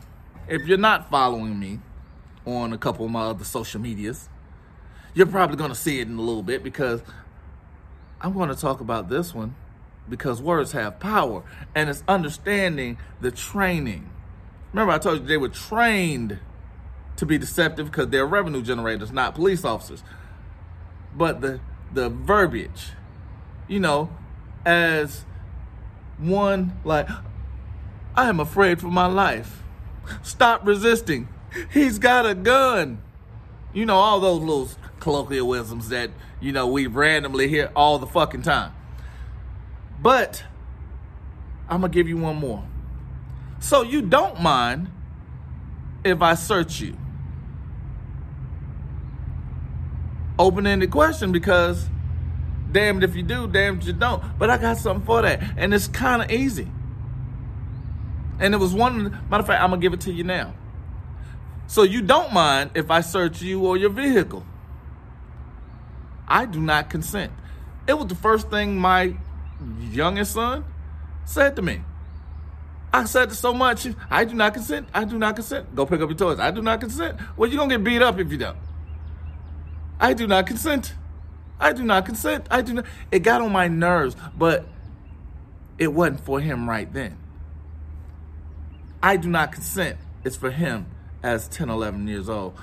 if 0.48 0.66
you're 0.66 0.78
not 0.78 1.10
following 1.10 1.58
me 1.58 1.78
on 2.46 2.72
a 2.72 2.78
couple 2.78 3.04
of 3.04 3.10
my 3.10 3.22
other 3.22 3.44
social 3.44 3.80
medias 3.80 4.28
you're 5.14 5.26
probably 5.26 5.56
going 5.56 5.70
to 5.70 5.76
see 5.76 6.00
it 6.00 6.08
in 6.08 6.16
a 6.16 6.22
little 6.22 6.42
bit 6.42 6.62
because 6.62 7.02
I'm 8.20 8.32
going 8.32 8.48
to 8.48 8.54
talk 8.54 8.80
about 8.80 9.08
this 9.08 9.34
one 9.34 9.54
because 10.08 10.40
words 10.40 10.72
have 10.72 10.98
power 10.98 11.42
and 11.74 11.88
it's 11.90 12.02
understanding 12.08 12.98
the 13.20 13.30
training. 13.30 14.10
Remember, 14.72 14.92
I 14.92 14.98
told 14.98 15.20
you 15.20 15.26
they 15.26 15.36
were 15.36 15.48
trained 15.48 16.38
to 17.16 17.26
be 17.26 17.38
deceptive 17.38 17.86
because 17.86 18.08
they're 18.08 18.26
revenue 18.26 18.62
generators, 18.62 19.12
not 19.12 19.34
police 19.34 19.64
officers. 19.64 20.02
But 21.16 21.40
the 21.40 21.60
the 21.92 22.10
verbiage, 22.10 22.92
you 23.66 23.80
know, 23.80 24.10
as 24.64 25.24
one 26.18 26.78
like, 26.84 27.08
I 28.18 28.28
am 28.28 28.40
afraid 28.40 28.80
for 28.80 28.88
my 28.88 29.06
life. 29.06 29.62
Stop 30.24 30.66
resisting. 30.66 31.28
He's 31.72 32.00
got 32.00 32.26
a 32.26 32.34
gun. 32.34 33.00
You 33.72 33.86
know, 33.86 33.94
all 33.94 34.18
those 34.18 34.40
little 34.40 34.68
colloquialisms 34.98 35.90
that, 35.90 36.10
you 36.40 36.50
know, 36.50 36.66
we 36.66 36.88
randomly 36.88 37.46
hear 37.46 37.70
all 37.76 38.00
the 38.00 38.08
fucking 38.08 38.42
time. 38.42 38.72
But 40.02 40.42
I'm 41.68 41.80
going 41.80 41.92
to 41.92 41.96
give 41.96 42.08
you 42.08 42.16
one 42.16 42.34
more. 42.34 42.64
So 43.60 43.82
you 43.82 44.02
don't 44.02 44.40
mind 44.40 44.90
if 46.02 46.20
I 46.20 46.34
search 46.34 46.80
you? 46.80 46.96
Open 50.40 50.66
ended 50.66 50.90
question 50.90 51.30
because 51.30 51.86
damned 52.72 53.04
if 53.04 53.14
you 53.14 53.22
do, 53.22 53.46
damned 53.46 53.82
if 53.82 53.86
you 53.86 53.92
don't. 53.92 54.24
But 54.40 54.50
I 54.50 54.58
got 54.58 54.78
something 54.78 55.06
for 55.06 55.22
that. 55.22 55.40
And 55.56 55.72
it's 55.72 55.86
kind 55.86 56.20
of 56.20 56.32
easy. 56.32 56.66
And 58.40 58.54
it 58.54 58.58
was 58.58 58.72
one, 58.72 59.10
matter 59.28 59.40
of 59.40 59.46
fact, 59.46 59.62
I'm 59.62 59.70
going 59.70 59.80
to 59.80 59.84
give 59.84 59.92
it 59.92 60.00
to 60.02 60.12
you 60.12 60.24
now. 60.24 60.54
So 61.66 61.82
you 61.82 62.02
don't 62.02 62.32
mind 62.32 62.70
if 62.74 62.90
I 62.90 63.00
search 63.00 63.42
you 63.42 63.66
or 63.66 63.76
your 63.76 63.90
vehicle? 63.90 64.44
I 66.26 66.46
do 66.46 66.60
not 66.60 66.90
consent. 66.90 67.32
It 67.86 67.94
was 67.98 68.06
the 68.06 68.14
first 68.14 68.50
thing 68.50 68.76
my 68.76 69.14
youngest 69.80 70.32
son 70.32 70.64
said 71.24 71.56
to 71.56 71.62
me. 71.62 71.82
I 72.92 73.04
said 73.04 73.32
so 73.32 73.52
much, 73.52 73.86
I 74.10 74.24
do 74.24 74.34
not 74.34 74.54
consent. 74.54 74.88
I 74.94 75.04
do 75.04 75.18
not 75.18 75.36
consent. 75.36 75.74
Go 75.74 75.84
pick 75.84 76.00
up 76.00 76.08
your 76.08 76.16
toys. 76.16 76.38
I 76.38 76.50
do 76.50 76.62
not 76.62 76.80
consent. 76.80 77.18
Well, 77.36 77.50
you're 77.50 77.58
going 77.58 77.68
to 77.70 77.76
get 77.76 77.84
beat 77.84 78.02
up 78.02 78.18
if 78.18 78.32
you 78.32 78.38
don't. 78.38 78.56
I 80.00 80.14
do 80.14 80.26
not 80.26 80.46
consent. 80.46 80.94
I 81.60 81.72
do 81.72 81.84
not 81.84 82.06
consent. 82.06 82.46
I 82.50 82.62
do 82.62 82.74
not. 82.74 82.86
It 83.10 83.20
got 83.20 83.42
on 83.42 83.52
my 83.52 83.68
nerves, 83.68 84.16
but 84.36 84.66
it 85.76 85.88
wasn't 85.88 86.20
for 86.20 86.40
him 86.40 86.68
right 86.68 86.90
then. 86.92 87.18
I 89.02 89.16
do 89.16 89.28
not 89.28 89.52
consent. 89.52 89.98
It's 90.24 90.36
for 90.36 90.50
him 90.50 90.86
as 91.22 91.48
10, 91.48 91.68
11 91.68 92.08
years 92.08 92.28
old. 92.28 92.54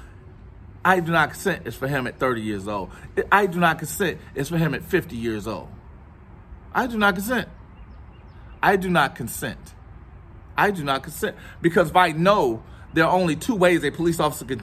I 0.84 1.00
do 1.00 1.12
not 1.12 1.32
consent 1.32 1.64
It's 1.66 1.76
for 1.76 1.88
him 1.88 2.06
at 2.06 2.20
30 2.20 2.42
years 2.42 2.68
old. 2.68 2.92
I 3.32 3.48
do 3.48 3.60
not 3.60 3.80
consent 3.80 4.20
It's 4.36 4.50
for 4.50 4.58
him 4.58 4.76
at 4.76 4.84
50 4.84 5.16
years 5.16 5.48
old. 5.48 5.70
I 6.74 6.88
do 6.88 6.98
not 6.98 7.16
consent. 7.16 7.50
I 8.62 8.76
do 8.76 8.90
not 8.90 9.16
consent. 9.16 9.74
I 10.58 10.72
do 10.72 10.84
not 10.84 11.04
consent 11.04 11.36
because 11.62 11.90
if 11.90 11.96
I 11.96 12.12
know 12.12 12.64
there 12.94 13.06
are 13.06 13.12
only 13.12 13.36
two 13.36 13.56
ways 13.56 13.84
a 13.84 13.92
police 13.92 14.20
officer 14.20 14.46
can, 14.46 14.62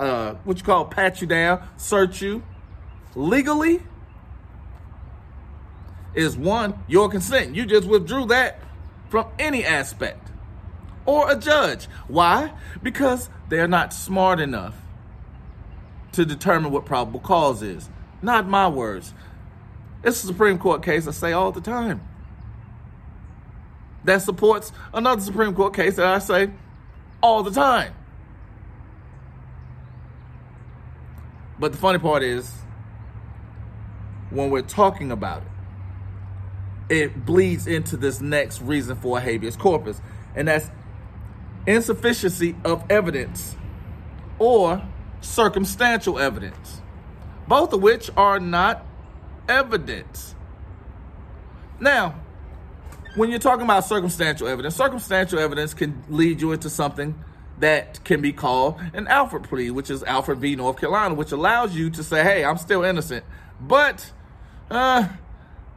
uh, 0.00 0.34
what 0.44 0.58
you 0.58 0.64
call, 0.64 0.84
pat 0.86 1.20
you 1.20 1.26
down, 1.26 1.66
search 1.76 2.22
you 2.22 2.42
legally, 3.14 3.82
is 6.14 6.36
one, 6.36 6.82
your 6.88 7.08
consent. 7.08 7.54
You 7.54 7.66
just 7.66 7.86
withdrew 7.86 8.26
that 8.26 8.60
from 9.10 9.26
any 9.38 9.64
aspect 9.64 10.31
or 11.06 11.30
a 11.30 11.36
judge. 11.36 11.86
Why? 12.08 12.52
Because 12.82 13.30
they're 13.48 13.68
not 13.68 13.92
smart 13.92 14.40
enough 14.40 14.74
to 16.12 16.24
determine 16.24 16.72
what 16.72 16.84
probable 16.84 17.20
cause 17.20 17.62
is. 17.62 17.88
Not 18.20 18.48
my 18.48 18.68
words. 18.68 19.14
It's 20.04 20.22
a 20.22 20.26
Supreme 20.26 20.58
Court 20.58 20.82
case 20.82 21.06
I 21.06 21.12
say 21.12 21.32
all 21.32 21.52
the 21.52 21.60
time. 21.60 22.00
That 24.04 24.22
supports 24.22 24.72
another 24.92 25.20
Supreme 25.20 25.54
Court 25.54 25.74
case 25.74 25.96
that 25.96 26.06
I 26.06 26.18
say 26.18 26.50
all 27.22 27.42
the 27.42 27.52
time. 27.52 27.94
But 31.58 31.72
the 31.72 31.78
funny 31.78 32.00
part 32.00 32.24
is, 32.24 32.52
when 34.30 34.50
we're 34.50 34.62
talking 34.62 35.12
about 35.12 35.42
it, 36.88 36.96
it 36.96 37.24
bleeds 37.24 37.66
into 37.66 37.96
this 37.96 38.20
next 38.20 38.60
reason 38.60 38.96
for 38.96 39.18
a 39.18 39.20
habeas 39.20 39.56
corpus, 39.56 40.00
and 40.34 40.48
that's 40.48 40.68
insufficiency 41.66 42.56
of 42.64 42.84
evidence 42.90 43.56
or 44.38 44.82
circumstantial 45.20 46.18
evidence, 46.18 46.82
both 47.46 47.72
of 47.72 47.82
which 47.82 48.10
are 48.16 48.40
not 48.40 48.84
evidence. 49.48 50.34
Now, 51.80 52.20
when 53.14 53.30
you're 53.30 53.38
talking 53.38 53.64
about 53.64 53.84
circumstantial 53.84 54.48
evidence, 54.48 54.74
circumstantial 54.74 55.38
evidence 55.38 55.74
can 55.74 56.02
lead 56.08 56.40
you 56.40 56.52
into 56.52 56.70
something 56.70 57.22
that 57.58 58.02
can 58.04 58.20
be 58.20 58.32
called 58.32 58.80
an 58.94 59.06
Alford 59.06 59.44
plea, 59.44 59.70
which 59.70 59.90
is 59.90 60.02
Alford 60.04 60.38
v. 60.38 60.56
North 60.56 60.78
Carolina, 60.78 61.14
which 61.14 61.32
allows 61.32 61.76
you 61.76 61.90
to 61.90 62.02
say, 62.02 62.22
hey, 62.22 62.44
I'm 62.44 62.58
still 62.58 62.82
innocent, 62.82 63.24
but 63.60 64.10
uh, 64.70 65.06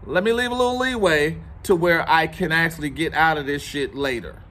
let 0.06 0.24
me 0.24 0.32
leave 0.32 0.52
a 0.52 0.56
little 0.56 0.78
leeway 0.78 1.38
to 1.64 1.76
where 1.76 2.10
I 2.10 2.28
can 2.28 2.52
actually 2.52 2.90
get 2.90 3.14
out 3.14 3.38
of 3.38 3.46
this 3.46 3.62
shit 3.62 3.96
later 3.96 4.42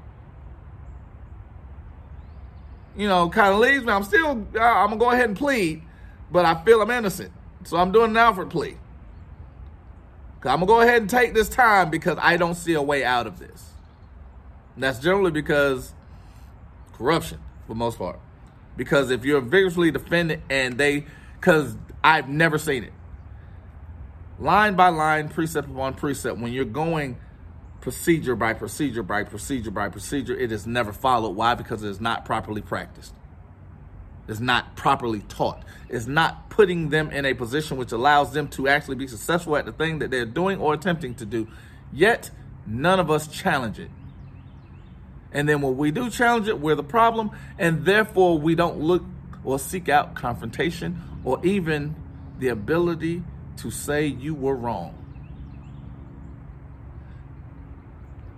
you 2.96 3.08
know, 3.08 3.28
kind 3.28 3.54
of 3.54 3.60
leaves 3.60 3.84
me. 3.84 3.92
I'm 3.92 4.04
still, 4.04 4.30
I'm 4.30 4.46
gonna 4.90 4.96
go 4.96 5.10
ahead 5.10 5.28
and 5.28 5.36
plead, 5.36 5.82
but 6.30 6.44
I 6.44 6.62
feel 6.64 6.80
I'm 6.80 6.90
innocent. 6.90 7.32
So 7.64 7.76
I'm 7.76 7.92
doing 7.92 8.10
an 8.10 8.16
Alford 8.16 8.50
plea. 8.50 8.76
I'm 10.46 10.60
gonna 10.60 10.66
go 10.66 10.80
ahead 10.82 11.00
and 11.00 11.08
take 11.08 11.32
this 11.32 11.48
time 11.48 11.88
because 11.90 12.18
I 12.20 12.36
don't 12.36 12.54
see 12.54 12.74
a 12.74 12.82
way 12.82 13.02
out 13.02 13.26
of 13.26 13.38
this. 13.38 13.70
And 14.74 14.84
that's 14.84 14.98
generally 14.98 15.30
because 15.30 15.94
corruption, 16.92 17.40
for 17.66 17.74
most 17.74 17.98
part. 17.98 18.20
Because 18.76 19.10
if 19.10 19.24
you're 19.24 19.40
vigorously 19.40 19.90
defended 19.90 20.42
and 20.50 20.76
they, 20.76 21.06
because 21.40 21.76
I've 22.02 22.28
never 22.28 22.58
seen 22.58 22.84
it. 22.84 22.92
Line 24.38 24.74
by 24.74 24.88
line, 24.88 25.28
precept 25.28 25.70
upon 25.70 25.94
precept, 25.94 26.38
when 26.38 26.52
you're 26.52 26.64
going 26.64 27.16
procedure 27.84 28.34
by 28.34 28.54
procedure 28.54 29.02
by 29.02 29.22
procedure 29.24 29.70
by 29.70 29.90
procedure, 29.90 30.34
it 30.34 30.50
is 30.50 30.66
never 30.66 30.90
followed. 30.90 31.36
Why? 31.36 31.54
Because 31.54 31.84
it 31.84 31.90
is 31.90 32.00
not 32.00 32.24
properly 32.24 32.62
practiced. 32.62 33.12
It's 34.26 34.40
not 34.40 34.74
properly 34.74 35.20
taught. 35.20 35.62
It's 35.90 36.06
not 36.06 36.48
putting 36.48 36.88
them 36.88 37.10
in 37.10 37.26
a 37.26 37.34
position 37.34 37.76
which 37.76 37.92
allows 37.92 38.32
them 38.32 38.48
to 38.48 38.68
actually 38.68 38.96
be 38.96 39.06
successful 39.06 39.54
at 39.58 39.66
the 39.66 39.72
thing 39.72 39.98
that 39.98 40.10
they're 40.10 40.24
doing 40.24 40.58
or 40.60 40.72
attempting 40.72 41.14
to 41.16 41.26
do. 41.26 41.46
Yet, 41.92 42.30
none 42.66 43.00
of 43.00 43.10
us 43.10 43.28
challenge 43.28 43.78
it. 43.78 43.90
And 45.30 45.46
then 45.46 45.60
when 45.60 45.76
we 45.76 45.90
do 45.90 46.08
challenge 46.08 46.48
it, 46.48 46.58
we're 46.58 46.76
the 46.76 46.82
problem. 46.82 47.32
And 47.58 47.84
therefore, 47.84 48.38
we 48.38 48.54
don't 48.54 48.80
look 48.80 49.04
or 49.44 49.58
seek 49.58 49.90
out 49.90 50.14
confrontation 50.14 51.02
or 51.22 51.44
even 51.44 51.94
the 52.38 52.48
ability 52.48 53.22
to 53.58 53.70
say 53.70 54.06
you 54.06 54.34
were 54.34 54.56
wrong. 54.56 55.03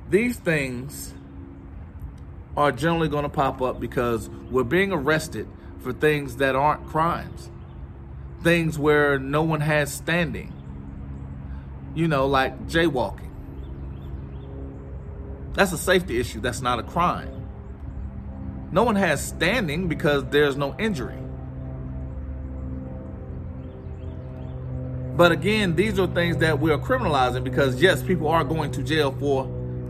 These 0.09 0.37
things 0.37 1.13
are 2.57 2.73
generally 2.73 3.09
going 3.09 3.25
to 3.25 3.29
pop 3.29 3.61
up 3.61 3.81
because 3.81 4.31
we're 4.51 4.65
being 4.65 4.93
arrested 4.93 5.49
for 5.81 5.93
things 5.93 6.37
that 6.37 6.57
aren't 6.57 6.87
crimes, 6.87 7.51
things 8.43 8.79
where 8.79 9.19
no 9.19 9.43
one 9.43 9.61
has 9.61 9.93
standing. 9.93 10.53
You 11.95 12.09
know, 12.09 12.27
like 12.27 12.69
jaywalking. 12.69 13.31
That's 15.55 15.73
a 15.73 15.79
safety 15.79 16.21
issue, 16.21 16.41
that's 16.41 16.61
not 16.61 16.79
a 16.79 16.83
crime. 16.83 17.33
No 18.71 18.83
one 18.83 18.97
has 18.97 19.27
standing 19.27 19.89
because 19.89 20.25
there's 20.27 20.57
no 20.57 20.77
injury. 20.79 21.19
But 25.17 25.33
again, 25.33 25.77
these 25.77 25.99
are 25.99 26.07
things 26.07 26.37
that 26.39 26.61
we 26.61 26.71
are 26.71 26.79
criminalizing 26.79 27.43
because 27.43 27.81
yes, 27.81 28.03
people 28.03 28.29
are 28.29 28.45
going 28.45 28.71
to 28.73 28.83
jail 28.83 29.13
for 29.13 29.47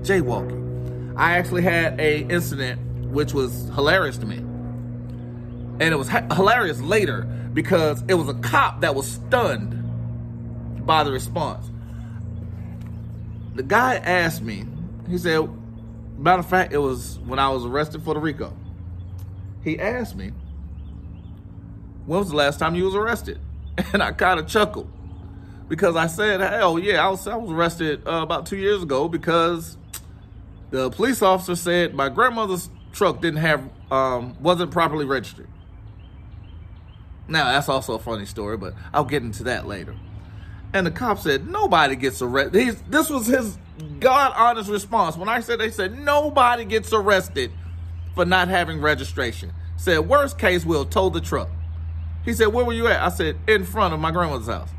jaywalking. 0.06 1.14
I 1.16 1.38
actually 1.38 1.62
had 1.62 1.98
a 2.00 2.20
incident 2.20 2.80
which 3.10 3.32
was 3.32 3.70
hilarious 3.74 4.18
to 4.18 4.26
me. 4.26 4.36
And 4.36 5.82
it 5.82 5.96
was 5.96 6.08
ha- 6.08 6.26
hilarious 6.34 6.80
later 6.80 7.22
because 7.52 8.02
it 8.08 8.14
was 8.14 8.28
a 8.28 8.34
cop 8.34 8.82
that 8.82 8.94
was 8.94 9.10
stunned 9.10 10.86
by 10.86 11.04
the 11.04 11.12
response. 11.12 11.70
The 13.54 13.62
guy 13.62 13.96
asked 13.96 14.42
me, 14.42 14.66
he 15.08 15.18
said, 15.18 15.48
matter 16.18 16.40
of 16.40 16.48
fact, 16.48 16.72
it 16.72 16.78
was 16.78 17.18
when 17.20 17.38
I 17.38 17.48
was 17.48 17.64
arrested 17.64 18.02
for 18.02 18.14
the 18.14 18.20
RICO. 18.20 18.54
He 19.64 19.78
asked 19.78 20.14
me, 20.16 20.32
when 22.04 22.20
was 22.20 22.30
the 22.30 22.36
last 22.36 22.58
time 22.58 22.74
you 22.74 22.84
was 22.84 22.94
arrested? 22.94 23.40
And 23.92 24.02
I 24.02 24.12
kind 24.12 24.40
of 24.40 24.46
chuckled 24.46 24.90
because 25.68 25.96
I 25.96 26.06
said, 26.06 26.40
hell 26.40 26.78
yeah, 26.78 27.06
I 27.06 27.10
was, 27.10 27.26
I 27.26 27.36
was 27.36 27.50
arrested 27.50 28.06
uh, 28.06 28.22
about 28.22 28.46
two 28.46 28.56
years 28.56 28.82
ago 28.82 29.08
because 29.08 29.76
the 30.70 30.90
police 30.90 31.22
officer 31.22 31.56
said 31.56 31.94
my 31.94 32.08
grandmother's 32.08 32.68
truck 32.92 33.20
didn't 33.20 33.40
have, 33.40 33.68
um, 33.90 34.36
wasn't 34.40 34.70
properly 34.70 35.04
registered. 35.04 35.48
Now, 37.28 37.52
that's 37.52 37.68
also 37.68 37.94
a 37.94 37.98
funny 37.98 38.26
story, 38.26 38.56
but 38.56 38.74
I'll 38.94 39.04
get 39.04 39.22
into 39.22 39.44
that 39.44 39.66
later. 39.66 39.94
And 40.72 40.86
the 40.86 40.90
cop 40.90 41.18
said, 41.18 41.48
nobody 41.48 41.96
gets 41.96 42.22
arrested. 42.22 42.78
this 42.88 43.10
was 43.10 43.26
his 43.26 43.58
God 44.00 44.32
honest 44.36 44.70
response. 44.70 45.16
When 45.16 45.28
I 45.28 45.40
said, 45.40 45.58
they 45.58 45.70
said, 45.70 45.98
nobody 45.98 46.64
gets 46.64 46.92
arrested 46.92 47.52
for 48.14 48.24
not 48.24 48.48
having 48.48 48.80
registration. 48.80 49.52
Said, 49.76 50.00
worst 50.00 50.38
case, 50.38 50.64
we'll 50.64 50.84
tow 50.84 51.08
the 51.08 51.20
truck. 51.20 51.48
He 52.24 52.32
said, 52.32 52.48
where 52.48 52.64
were 52.64 52.72
you 52.72 52.88
at? 52.88 53.00
I 53.00 53.08
said, 53.08 53.36
in 53.46 53.64
front 53.64 53.94
of 53.94 54.00
my 54.00 54.10
grandmother's 54.10 54.48
house 54.48 54.70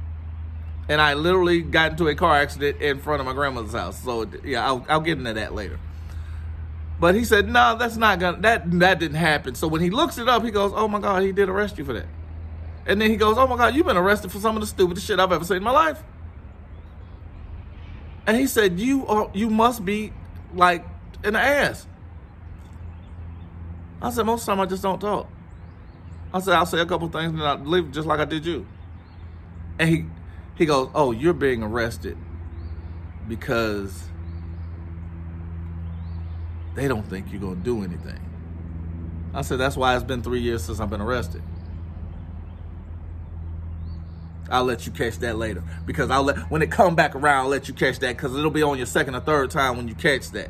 and 0.90 1.02
I 1.02 1.14
literally 1.16 1.62
got 1.62 1.92
into 1.92 2.08
a 2.08 2.16
car 2.16 2.36
accident 2.36 2.82
in 2.82 3.00
front 3.00 3.20
of 3.20 3.26
my 3.26 3.34
grandmother's 3.34 3.74
house. 3.74 4.02
So 4.04 4.30
yeah, 4.44 4.66
I'll, 4.66 4.86
I'll 4.88 5.02
get 5.02 5.18
into 5.18 5.34
that 5.34 5.54
later. 5.54 5.80
But 7.00 7.14
he 7.14 7.26
said, 7.26 7.48
no, 7.48 7.78
that's 7.78 7.98
not 7.98 8.20
gonna 8.20 8.42
that 8.42 8.72
that 8.80 9.00
didn't 9.00 9.18
happen. 9.18 9.56
So 9.56 9.68
when 9.68 9.82
he 9.82 9.90
looks 9.90 10.18
it 10.18 10.28
up, 10.28 10.44
he 10.44 10.52
goes, 10.52 10.72
oh 10.74 10.88
my 10.88 11.00
god, 11.00 11.24
he 11.24 11.32
did 11.32 11.50
arrest 11.50 11.78
you 11.78 11.86
for 11.86 11.94
that. 11.94 12.08
And 12.86 13.02
then 13.02 13.10
he 13.10 13.18
goes, 13.18 13.38
oh 13.38 13.46
my 13.48 13.58
god, 13.58 13.76
you've 13.76 13.86
been 13.86 13.98
arrested 13.98 14.32
for 14.32 14.40
some 14.40 14.56
of 14.56 14.62
the 14.62 14.68
stupidest 14.68 15.06
shit 15.06 15.20
I've 15.20 15.32
ever 15.32 15.44
seen 15.44 15.58
in 15.58 15.64
my 15.64 15.72
life. 15.72 16.02
And 18.26 18.36
he 18.38 18.48
said, 18.48 18.80
you 18.80 19.06
are 19.08 19.30
you 19.34 19.50
must 19.50 19.86
be 19.86 20.14
like 20.54 20.86
an 21.24 21.36
ass. 21.36 21.86
I 24.02 24.10
said, 24.12 24.26
most 24.26 24.42
of 24.42 24.46
the 24.48 24.52
time 24.54 24.60
I 24.62 24.66
just 24.66 24.84
don't 24.84 25.00
talk. 25.00 25.28
I 26.34 26.40
said, 26.40 26.54
I'll 26.54 26.66
say 26.66 26.80
a 26.80 26.86
couple 26.86 27.08
things 27.10 27.32
and 27.32 27.42
I'll 27.42 27.58
leave 27.60 27.92
just 27.92 28.08
like 28.08 28.20
I 28.20 28.26
did 28.26 28.46
you. 28.46 28.66
And 29.80 29.90
he 29.90 30.06
he 30.58 30.66
goes, 30.66 30.90
Oh, 30.94 31.12
you're 31.12 31.34
being 31.34 31.64
arrested 31.64 32.18
because 33.28 34.04
they 36.76 36.88
don't 36.88 37.08
think 37.08 37.32
you're 37.32 37.42
going 37.42 37.58
to 37.58 37.64
do 37.64 37.84
anything. 37.84 38.20
I 39.34 39.42
said, 39.42 39.60
That's 39.60 39.78
why 39.78 39.96
it's 39.96 40.04
been 40.04 40.24
three 40.24 40.42
years 40.42 40.64
since 40.64 40.80
I've 40.80 40.90
been 40.90 41.02
arrested. 41.02 41.44
I'll 44.50 44.64
let 44.64 44.86
you 44.86 44.92
catch 44.94 45.18
that 45.20 45.38
later 45.38 45.62
because 45.86 46.10
I'll 46.10 46.24
let 46.24 46.38
when 46.50 46.62
it 46.62 46.72
come 46.72 46.96
back 46.96 47.16
around, 47.16 47.46
I'll 47.46 47.50
let 47.50 47.68
you 47.68 47.74
catch 47.74 48.00
that 48.00 48.16
because 48.16 48.36
it'll 48.36 48.50
be 48.50 48.64
on 48.64 48.78
your 48.78 48.86
second 48.86 49.16
or 49.16 49.20
third 49.20 49.52
time 49.52 49.78
when 49.78 49.88
you 49.88 49.96
catch 49.96 50.32
that. 50.32 50.50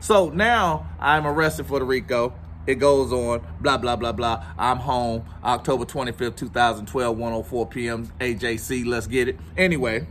So 0.00 0.28
now 0.28 0.88
I'm 0.98 1.26
arrested 1.26 1.66
for 1.66 1.78
the 1.78 1.84
RICO. 1.84 2.34
It 2.66 2.76
goes 2.76 3.12
on, 3.12 3.46
blah, 3.60 3.76
blah, 3.76 3.94
blah, 3.94 4.12
blah. 4.12 4.44
I'm 4.58 4.78
home 4.78 5.24
October 5.44 5.84
25th, 5.84 6.36
2012, 6.36 7.16
104 7.16 7.66
p.m. 7.68 8.12
AJC, 8.20 8.84
let's 8.86 9.06
get 9.06 9.28
it. 9.28 9.38
Anyway, 9.56 10.06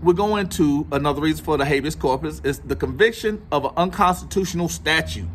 we're 0.00 0.12
going 0.12 0.48
to 0.50 0.86
another 0.92 1.20
reason 1.20 1.44
for 1.44 1.56
the 1.56 1.64
habeas 1.64 1.96
corpus 1.96 2.40
is 2.44 2.60
the 2.60 2.76
conviction 2.76 3.44
of 3.50 3.64
an 3.64 3.72
unconstitutional 3.76 4.68
statute. 4.68 5.28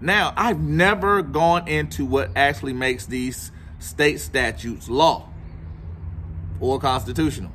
Now, 0.00 0.32
I've 0.36 0.60
never 0.60 1.20
gone 1.20 1.68
into 1.68 2.06
what 2.06 2.30
actually 2.36 2.72
makes 2.72 3.04
these 3.04 3.52
state 3.78 4.20
statutes 4.20 4.88
law 4.88 5.28
or 6.58 6.78
constitutional. 6.80 7.50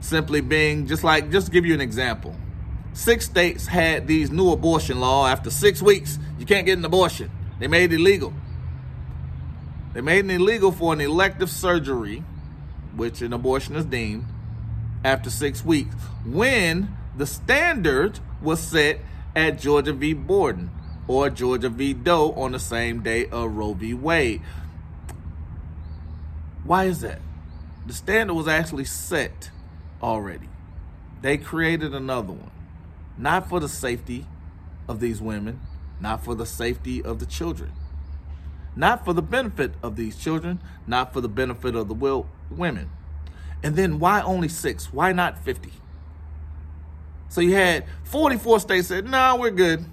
Simply 0.00 0.40
being 0.40 0.86
just 0.86 1.04
like, 1.04 1.30
just 1.30 1.52
give 1.52 1.66
you 1.66 1.74
an 1.74 1.82
example 1.82 2.34
six 2.92 3.26
states 3.26 3.66
had 3.66 4.06
these 4.06 4.30
new 4.30 4.50
abortion 4.50 5.00
law. 5.00 5.26
After 5.26 5.50
six 5.50 5.82
weeks, 5.82 6.18
you 6.38 6.46
can't 6.46 6.66
get 6.66 6.78
an 6.78 6.84
abortion. 6.84 7.30
They 7.58 7.68
made 7.68 7.92
it 7.92 7.96
illegal. 7.96 8.32
They 9.92 10.00
made 10.00 10.24
it 10.24 10.30
illegal 10.30 10.72
for 10.72 10.92
an 10.92 11.00
elective 11.00 11.50
surgery, 11.50 12.22
which 12.94 13.22
an 13.22 13.32
abortion 13.32 13.76
is 13.76 13.84
deemed, 13.84 14.26
after 15.04 15.30
six 15.30 15.64
weeks, 15.64 15.94
when 16.24 16.96
the 17.16 17.26
standard 17.26 18.20
was 18.42 18.60
set 18.60 19.00
at 19.34 19.58
Georgia 19.58 19.92
v. 19.92 20.12
Borden 20.12 20.70
or 21.08 21.30
Georgia 21.30 21.68
v. 21.68 21.92
Doe 21.92 22.32
on 22.32 22.52
the 22.52 22.58
same 22.58 23.02
day 23.02 23.26
of 23.26 23.56
Roe 23.56 23.74
v. 23.74 23.94
Wade. 23.94 24.42
Why 26.64 26.84
is 26.84 27.00
that? 27.00 27.20
The 27.86 27.92
standard 27.94 28.34
was 28.34 28.46
actually 28.46 28.84
set 28.84 29.50
already. 30.02 30.48
They 31.22 31.36
created 31.36 31.94
another 31.94 32.32
one 32.32 32.50
not 33.20 33.48
for 33.48 33.60
the 33.60 33.68
safety 33.68 34.26
of 34.88 34.98
these 34.98 35.20
women, 35.20 35.60
not 36.00 36.24
for 36.24 36.34
the 36.34 36.46
safety 36.46 37.02
of 37.02 37.18
the 37.18 37.26
children, 37.26 37.72
not 38.74 39.04
for 39.04 39.12
the 39.12 39.22
benefit 39.22 39.72
of 39.82 39.96
these 39.96 40.16
children, 40.16 40.60
not 40.86 41.12
for 41.12 41.20
the 41.20 41.28
benefit 41.28 41.74
of 41.74 41.88
the 41.88 41.94
will 41.94 42.26
women. 42.50 42.90
And 43.62 43.76
then 43.76 43.98
why 43.98 44.22
only 44.22 44.48
six? 44.48 44.92
Why 44.92 45.12
not 45.12 45.38
50? 45.38 45.70
So 47.28 47.40
you 47.42 47.54
had 47.54 47.84
44 48.04 48.60
states 48.60 48.88
said, 48.88 49.04
no, 49.04 49.10
nah, 49.10 49.36
we're 49.36 49.50
good 49.50 49.84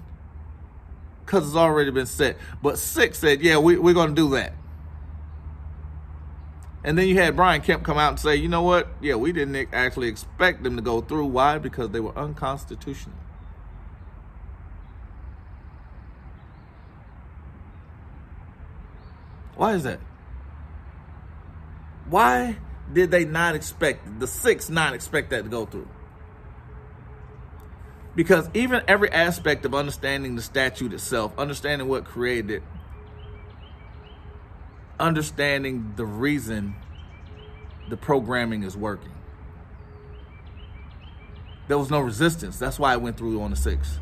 because 1.24 1.46
it's 1.46 1.56
already 1.56 1.90
been 1.90 2.06
set. 2.06 2.38
But 2.62 2.78
six 2.78 3.18
said, 3.18 3.42
yeah, 3.42 3.58
we, 3.58 3.76
we're 3.76 3.94
going 3.94 4.08
to 4.08 4.14
do 4.14 4.30
that. 4.30 4.54
And 6.84 6.96
then 6.96 7.08
you 7.08 7.16
had 7.16 7.34
Brian 7.34 7.60
Kemp 7.60 7.82
come 7.82 7.98
out 7.98 8.10
and 8.10 8.20
say, 8.20 8.36
you 8.36 8.48
know 8.48 8.62
what? 8.62 8.88
Yeah, 9.00 9.16
we 9.16 9.32
didn't 9.32 9.68
actually 9.72 10.08
expect 10.08 10.62
them 10.62 10.76
to 10.76 10.82
go 10.82 11.00
through. 11.00 11.26
Why? 11.26 11.58
Because 11.58 11.90
they 11.90 12.00
were 12.00 12.16
unconstitutional. 12.16 13.16
Why 19.56 19.74
is 19.74 19.82
that? 19.82 19.98
Why 22.08 22.56
did 22.92 23.10
they 23.10 23.24
not 23.24 23.56
expect, 23.56 24.20
the 24.20 24.28
six 24.28 24.70
not 24.70 24.94
expect 24.94 25.30
that 25.30 25.42
to 25.42 25.50
go 25.50 25.66
through? 25.66 25.88
Because 28.14 28.48
even 28.54 28.82
every 28.88 29.10
aspect 29.10 29.64
of 29.64 29.74
understanding 29.74 30.36
the 30.36 30.42
statute 30.42 30.92
itself, 30.92 31.32
understanding 31.36 31.88
what 31.88 32.04
created 32.04 32.50
it, 32.50 32.62
understanding 34.98 35.92
the 35.96 36.04
reason 36.04 36.74
the 37.88 37.96
programming 37.96 38.62
is 38.62 38.76
working. 38.76 39.12
There 41.68 41.78
was 41.78 41.90
no 41.90 42.00
resistance. 42.00 42.58
That's 42.58 42.78
why 42.78 42.94
it 42.94 43.00
went 43.00 43.16
through 43.16 43.40
on 43.40 43.50
the 43.50 43.56
six. 43.56 44.00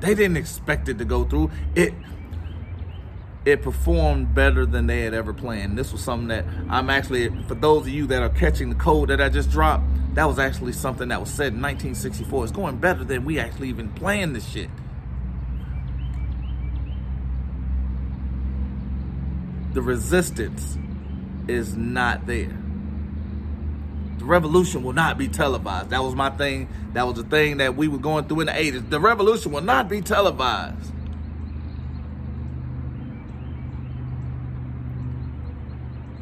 They 0.00 0.14
didn't 0.14 0.36
expect 0.36 0.88
it 0.88 0.98
to 0.98 1.04
go 1.04 1.24
through. 1.24 1.50
It 1.74 1.94
it 3.46 3.62
performed 3.62 4.34
better 4.34 4.66
than 4.66 4.88
they 4.88 5.02
had 5.02 5.14
ever 5.14 5.32
planned. 5.32 5.78
This 5.78 5.92
was 5.92 6.02
something 6.02 6.28
that 6.28 6.44
I'm 6.68 6.90
actually, 6.90 7.28
for 7.44 7.54
those 7.54 7.82
of 7.82 7.88
you 7.90 8.08
that 8.08 8.20
are 8.20 8.28
catching 8.28 8.70
the 8.70 8.74
code 8.74 9.08
that 9.08 9.20
I 9.20 9.28
just 9.28 9.52
dropped, 9.52 9.84
that 10.14 10.24
was 10.24 10.40
actually 10.40 10.72
something 10.72 11.08
that 11.08 11.20
was 11.20 11.30
said 11.30 11.52
in 11.52 11.62
1964. 11.62 12.42
It's 12.42 12.52
going 12.52 12.78
better 12.78 13.04
than 13.04 13.24
we 13.24 13.38
actually 13.38 13.68
even 13.68 13.90
planned 13.90 14.34
this 14.34 14.48
shit. 14.48 14.68
The 19.76 19.82
resistance 19.82 20.78
is 21.48 21.76
not 21.76 22.26
there. 22.26 22.56
The 24.16 24.24
revolution 24.24 24.82
will 24.82 24.94
not 24.94 25.18
be 25.18 25.28
televised. 25.28 25.90
That 25.90 26.02
was 26.02 26.14
my 26.14 26.30
thing. 26.30 26.70
That 26.94 27.06
was 27.06 27.16
the 27.16 27.24
thing 27.24 27.58
that 27.58 27.76
we 27.76 27.86
were 27.86 27.98
going 27.98 28.26
through 28.26 28.40
in 28.40 28.46
the 28.46 28.54
80s. 28.54 28.88
The 28.88 28.98
revolution 28.98 29.52
will 29.52 29.60
not 29.60 29.90
be 29.90 30.00
televised. 30.00 30.92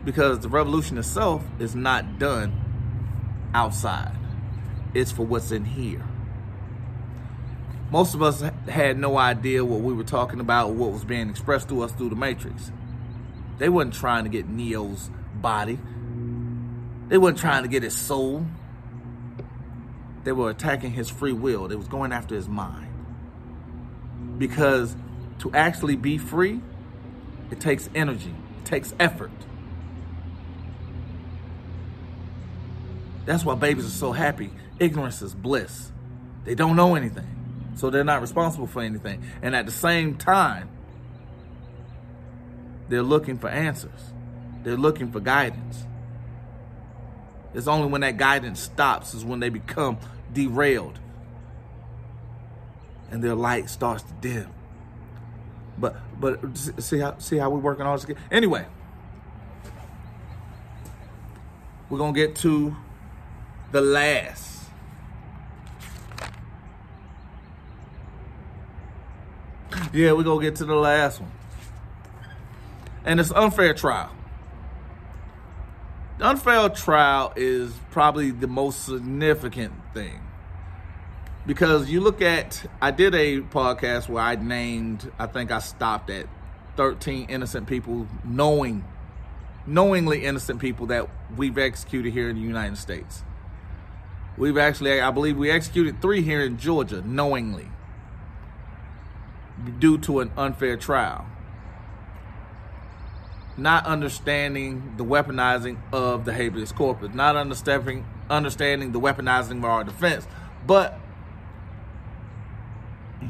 because 0.04 0.40
the 0.40 0.48
revolution 0.48 0.98
itself 0.98 1.44
is 1.60 1.76
not 1.76 2.18
done 2.18 2.52
outside. 3.54 4.16
It's 4.94 5.12
for 5.12 5.24
what's 5.24 5.52
in 5.52 5.64
here. 5.64 6.04
Most 7.92 8.14
of 8.14 8.22
us 8.22 8.42
had 8.68 8.98
no 8.98 9.16
idea 9.16 9.64
what 9.64 9.80
we 9.80 9.94
were 9.94 10.02
talking 10.02 10.40
about, 10.40 10.70
what 10.70 10.90
was 10.90 11.04
being 11.04 11.30
expressed 11.30 11.68
to 11.68 11.82
us 11.82 11.92
through 11.92 12.08
the 12.08 12.16
Matrix. 12.16 12.72
They 13.58 13.68
wasn't 13.68 13.94
trying 13.94 14.24
to 14.24 14.30
get 14.30 14.48
Neo's 14.48 15.10
body. 15.34 15.78
They 17.08 17.18
wasn't 17.18 17.38
trying 17.38 17.62
to 17.62 17.68
get 17.68 17.82
his 17.82 17.96
soul. 17.96 18.46
They 20.24 20.32
were 20.32 20.50
attacking 20.50 20.92
his 20.92 21.10
free 21.10 21.32
will. 21.32 21.68
They 21.68 21.76
was 21.76 21.88
going 21.88 22.12
after 22.12 22.34
his 22.34 22.48
mind. 22.48 22.88
Because 24.38 24.96
to 25.40 25.52
actually 25.52 25.96
be 25.96 26.18
free, 26.18 26.60
it 27.50 27.60
takes 27.60 27.88
energy, 27.94 28.34
it 28.58 28.64
takes 28.64 28.94
effort. 28.98 29.30
That's 33.26 33.44
why 33.44 33.54
babies 33.54 33.86
are 33.86 33.90
so 33.90 34.12
happy. 34.12 34.50
Ignorance 34.78 35.22
is 35.22 35.34
bliss. 35.34 35.92
They 36.44 36.54
don't 36.54 36.76
know 36.76 36.94
anything. 36.94 37.72
So 37.76 37.90
they're 37.90 38.04
not 38.04 38.20
responsible 38.20 38.66
for 38.66 38.82
anything. 38.82 39.22
And 39.42 39.56
at 39.56 39.66
the 39.66 39.72
same 39.72 40.16
time, 40.16 40.68
they're 42.88 43.02
looking 43.02 43.38
for 43.38 43.48
answers. 43.48 44.12
They're 44.62 44.76
looking 44.76 45.10
for 45.12 45.20
guidance. 45.20 45.84
It's 47.54 47.66
only 47.68 47.88
when 47.88 48.00
that 48.00 48.16
guidance 48.16 48.60
stops 48.60 49.14
is 49.14 49.24
when 49.24 49.40
they 49.40 49.48
become 49.48 49.98
derailed 50.32 50.98
and 53.10 53.22
their 53.22 53.34
light 53.34 53.70
starts 53.70 54.02
to 54.02 54.12
dim. 54.20 54.48
But 55.78 55.96
but 56.20 56.40
see 56.78 56.98
how 56.98 57.18
see 57.18 57.36
how 57.36 57.50
we're 57.50 57.58
working 57.58 57.86
all 57.86 57.96
this. 57.96 58.06
Anyway, 58.30 58.66
we're 61.88 61.98
gonna 61.98 62.12
get 62.12 62.36
to 62.36 62.76
the 63.72 63.80
last. 63.80 64.52
Yeah, 69.92 70.12
we're 70.12 70.24
to 70.24 70.40
get 70.40 70.56
to 70.56 70.64
the 70.64 70.74
last 70.74 71.20
one. 71.20 71.30
And 73.04 73.20
it's 73.20 73.30
unfair 73.30 73.74
trial. 73.74 74.10
The 76.18 76.28
unfair 76.28 76.68
trial 76.68 77.32
is 77.36 77.72
probably 77.90 78.30
the 78.30 78.46
most 78.46 78.84
significant 78.84 79.74
thing. 79.92 80.20
Because 81.46 81.90
you 81.90 82.00
look 82.00 82.22
at, 82.22 82.64
I 82.80 82.90
did 82.90 83.14
a 83.14 83.40
podcast 83.40 84.08
where 84.08 84.22
I 84.22 84.36
named, 84.36 85.10
I 85.18 85.26
think 85.26 85.50
I 85.50 85.58
stopped 85.58 86.08
at 86.08 86.26
13 86.76 87.26
innocent 87.28 87.66
people 87.66 88.08
knowing, 88.24 88.84
knowingly 89.66 90.24
innocent 90.24 90.60
people 90.60 90.86
that 90.86 91.08
we've 91.36 91.58
executed 91.58 92.12
here 92.12 92.30
in 92.30 92.36
the 92.36 92.42
United 92.42 92.78
States. 92.78 93.22
We've 94.38 94.56
actually, 94.56 95.00
I 95.00 95.10
believe 95.10 95.36
we 95.36 95.50
executed 95.50 96.00
three 96.00 96.22
here 96.22 96.42
in 96.42 96.58
Georgia 96.58 97.02
knowingly 97.02 97.68
due 99.78 99.98
to 99.98 100.20
an 100.20 100.32
unfair 100.36 100.76
trial. 100.76 101.26
Not 103.56 103.86
understanding 103.86 104.94
the 104.96 105.04
weaponizing 105.04 105.78
of 105.92 106.24
the 106.24 106.32
habeas 106.32 106.72
corpus, 106.72 107.14
not 107.14 107.36
understanding 107.36 108.04
understanding 108.28 108.92
the 108.92 109.00
weaponizing 109.00 109.58
of 109.58 109.64
our 109.64 109.84
defense, 109.84 110.26
but 110.66 110.98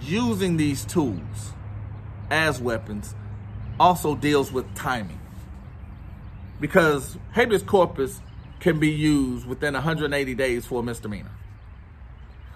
using 0.00 0.56
these 0.56 0.84
tools 0.84 1.52
as 2.30 2.60
weapons 2.60 3.14
also 3.78 4.14
deals 4.14 4.52
with 4.52 4.72
timing. 4.74 5.20
Because 6.60 7.18
habeas 7.32 7.62
corpus 7.62 8.20
can 8.60 8.78
be 8.78 8.88
used 8.90 9.46
within 9.46 9.74
180 9.74 10.34
days 10.34 10.64
for 10.64 10.80
a 10.80 10.82
misdemeanor. 10.82 11.32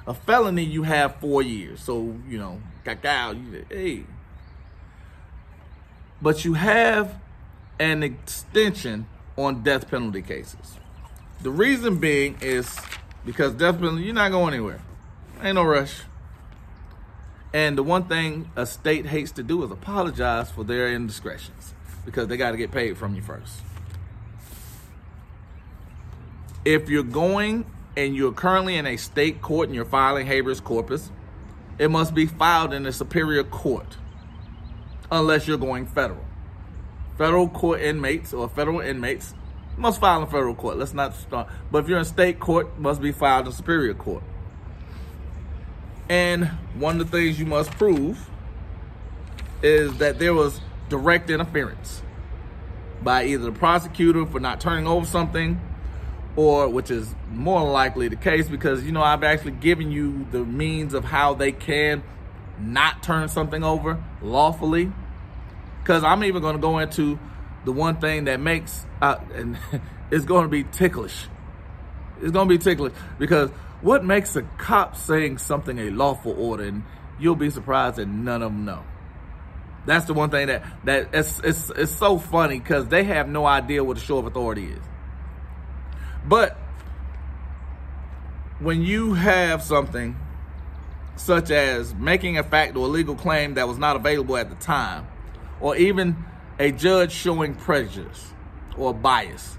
A 0.06 0.14
felony, 0.14 0.64
you 0.64 0.84
have 0.84 1.16
four 1.16 1.42
years. 1.42 1.82
So, 1.82 2.16
you 2.26 2.38
know, 2.38 2.62
cacao, 2.84 3.36
hey. 3.68 4.04
But 6.22 6.46
you 6.46 6.54
have 6.54 7.20
an 7.78 8.02
extension 8.02 9.06
on 9.36 9.62
death 9.62 9.90
penalty 9.90 10.22
cases. 10.22 10.78
The 11.42 11.50
reason 11.50 11.98
being 11.98 12.36
is 12.40 12.76
because 13.24 13.54
death 13.54 13.78
penalty, 13.78 14.04
you're 14.04 14.14
not 14.14 14.30
going 14.30 14.54
anywhere. 14.54 14.80
Ain't 15.42 15.54
no 15.54 15.64
rush. 15.64 16.02
And 17.52 17.78
the 17.78 17.82
one 17.82 18.04
thing 18.04 18.50
a 18.56 18.66
state 18.66 19.06
hates 19.06 19.30
to 19.32 19.42
do 19.42 19.62
is 19.64 19.70
apologize 19.70 20.50
for 20.50 20.64
their 20.64 20.92
indiscretions 20.92 21.74
because 22.04 22.28
they 22.28 22.36
got 22.36 22.50
to 22.50 22.56
get 22.56 22.70
paid 22.70 22.98
from 22.98 23.14
you 23.14 23.22
first 23.22 23.62
if 26.68 26.90
you're 26.90 27.02
going 27.02 27.64
and 27.96 28.14
you're 28.14 28.32
currently 28.32 28.76
in 28.76 28.86
a 28.86 28.98
state 28.98 29.40
court 29.40 29.68
and 29.68 29.74
you're 29.74 29.86
filing 29.86 30.26
habeas 30.26 30.60
corpus, 30.60 31.10
it 31.78 31.90
must 31.90 32.14
be 32.14 32.26
filed 32.26 32.74
in 32.74 32.84
a 32.84 32.92
superior 32.92 33.42
court 33.42 33.96
unless 35.10 35.48
you're 35.48 35.56
going 35.56 35.86
federal. 35.86 36.24
Federal 37.18 37.48
court 37.48 37.80
inmates 37.80 38.32
or 38.32 38.48
federal 38.48 38.80
inmates 38.80 39.34
must 39.76 40.00
file 40.00 40.22
in 40.22 40.28
federal 40.28 40.54
court. 40.54 40.78
Let's 40.78 40.94
not 40.94 41.14
start. 41.16 41.48
But 41.70 41.82
if 41.82 41.88
you're 41.88 41.98
in 41.98 42.04
state 42.04 42.38
court, 42.38 42.78
must 42.78 43.02
be 43.02 43.10
filed 43.10 43.46
in 43.46 43.52
superior 43.52 43.94
court. 43.94 44.22
And 46.08 46.46
one 46.74 47.00
of 47.00 47.10
the 47.10 47.18
things 47.18 47.38
you 47.38 47.44
must 47.44 47.72
prove 47.72 48.30
is 49.62 49.98
that 49.98 50.20
there 50.20 50.32
was 50.32 50.60
direct 50.88 51.28
interference 51.28 52.02
by 53.02 53.24
either 53.24 53.44
the 53.44 53.52
prosecutor 53.52 54.24
for 54.24 54.40
not 54.40 54.60
turning 54.60 54.86
over 54.86 55.04
something 55.04 55.60
or 56.36 56.68
which 56.68 56.90
is 56.90 57.14
more 57.30 57.68
likely 57.68 58.08
the 58.08 58.16
case 58.16 58.48
because 58.48 58.84
you 58.84 58.92
know 58.92 59.02
I've 59.02 59.24
actually 59.24 59.52
given 59.52 59.90
you 59.90 60.26
the 60.30 60.44
means 60.44 60.94
of 60.94 61.04
how 61.04 61.34
they 61.34 61.52
can 61.52 62.02
not 62.58 63.02
turn 63.02 63.28
something 63.28 63.62
over 63.62 64.02
lawfully 64.22 64.92
because 65.80 66.04
I'm 66.04 66.24
even 66.24 66.42
going 66.42 66.56
to 66.56 66.60
go 66.60 66.78
into 66.78 67.18
the 67.64 67.72
one 67.72 67.98
thing 68.00 68.24
that 68.24 68.40
makes 68.40 68.86
uh, 69.00 69.16
and 69.34 69.58
it's 70.10 70.24
going 70.24 70.44
to 70.44 70.48
be 70.48 70.64
ticklish. 70.64 71.26
It's 72.20 72.32
going 72.32 72.48
to 72.48 72.58
be 72.58 72.62
ticklish 72.62 72.92
because 73.18 73.50
what 73.80 74.04
makes 74.04 74.34
a 74.36 74.42
cop 74.42 74.96
saying 74.96 75.38
something 75.38 75.78
a 75.78 75.90
lawful 75.90 76.32
order 76.32 76.64
and 76.64 76.82
you'll 77.18 77.36
be 77.36 77.50
surprised 77.50 77.96
that 77.96 78.06
none 78.06 78.42
of 78.42 78.52
them 78.52 78.64
know? 78.64 78.82
That's 79.86 80.04
the 80.04 80.14
one 80.14 80.30
thing 80.30 80.48
that 80.48 80.64
that 80.84 81.08
it's 81.14 81.40
it's, 81.42 81.70
it's 81.70 81.92
so 81.92 82.18
funny 82.18 82.58
because 82.58 82.88
they 82.88 83.04
have 83.04 83.28
no 83.28 83.46
idea 83.46 83.82
what 83.82 83.96
a 83.96 84.00
show 84.00 84.18
of 84.18 84.26
authority 84.26 84.66
is. 84.66 84.82
But 86.26 86.58
when 88.58 88.82
you 88.82 89.14
have 89.14 89.62
something 89.62 90.16
such 91.16 91.50
as 91.50 91.94
making 91.94 92.38
a 92.38 92.42
fact 92.42 92.76
or 92.76 92.86
a 92.86 92.88
legal 92.88 93.14
claim 93.14 93.54
that 93.54 93.66
was 93.66 93.78
not 93.78 93.96
available 93.96 94.36
at 94.36 94.50
the 94.50 94.56
time, 94.56 95.06
or 95.60 95.76
even 95.76 96.16
a 96.58 96.72
judge 96.72 97.12
showing 97.12 97.54
prejudice 97.54 98.32
or 98.76 98.94
bias. 98.94 99.56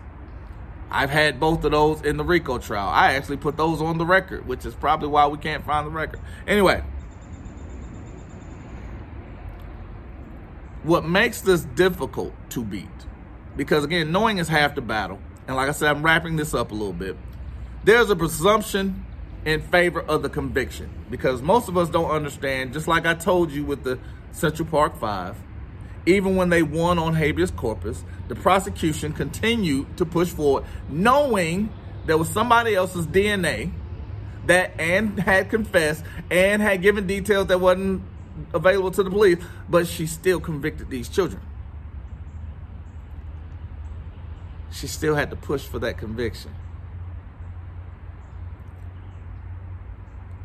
I've 0.91 1.09
had 1.09 1.39
both 1.39 1.63
of 1.63 1.71
those 1.71 2.01
in 2.01 2.17
the 2.17 2.23
RICO 2.23 2.57
trial. 2.57 2.89
I 2.89 3.13
actually 3.13 3.37
put 3.37 3.57
those 3.57 3.81
on 3.81 3.97
the 3.97 4.05
record, 4.05 4.47
which 4.47 4.65
is 4.65 4.73
probably 4.73 5.07
why 5.07 5.27
we 5.27 5.37
can't 5.37 5.63
find 5.63 5.85
the 5.85 5.91
record. 5.91 6.19
Anyway, 6.47 6.83
what 10.83 11.05
makes 11.05 11.41
this 11.41 11.61
difficult 11.61 12.33
to 12.51 12.63
beat, 12.63 12.87
because 13.55 13.83
again, 13.83 14.11
knowing 14.11 14.39
is 14.39 14.47
half 14.47 14.73
the 14.73 14.81
battle, 14.81 15.19
and 15.47 15.55
like 15.55 15.69
I 15.69 15.73
said, 15.73 15.89
I'm 15.89 16.03
wrapping 16.03 16.37
this 16.37 16.53
up 16.53 16.71
a 16.71 16.73
little 16.73 16.93
bit. 16.93 17.15
There's 17.83 18.09
a 18.09 18.15
presumption 18.15 19.05
in 19.45 19.61
favor 19.61 20.01
of 20.01 20.21
the 20.21 20.29
conviction 20.29 20.89
because 21.09 21.41
most 21.41 21.69
of 21.69 21.77
us 21.77 21.89
don't 21.89 22.09
understand, 22.09 22.73
just 22.73 22.87
like 22.87 23.05
I 23.05 23.13
told 23.13 23.51
you 23.51 23.63
with 23.63 23.83
the 23.83 23.99
Central 24.31 24.67
Park 24.67 24.97
Five, 24.99 25.37
even 26.09 26.35
when 26.35 26.49
they 26.49 26.63
won 26.63 26.97
on 26.97 27.13
habeas 27.13 27.51
corpus, 27.51 28.03
the 28.27 28.35
prosecution 28.35 29.13
continued 29.13 29.97
to 29.97 30.05
push 30.05 30.29
forward, 30.29 30.63
knowing 30.89 31.69
there 32.05 32.17
was 32.17 32.29
somebody 32.29 32.73
else's 32.75 33.05
DNA 33.05 33.71
that 34.47 34.79
and 34.79 35.19
had 35.19 35.49
confessed 35.49 36.03
and 36.31 36.61
had 36.61 36.81
given 36.81 37.05
details 37.05 37.47
that 37.47 37.59
wasn't 37.59 38.01
available 38.53 38.89
to 38.89 39.03
the 39.03 39.09
police, 39.09 39.37
but 39.69 39.85
she 39.87 40.07
still 40.07 40.39
convicted 40.39 40.89
these 40.89 41.09
children. 41.09 41.41
She 44.71 44.87
still 44.87 45.15
had 45.15 45.29
to 45.29 45.35
push 45.35 45.63
for 45.63 45.77
that 45.79 45.97
conviction. 45.97 46.51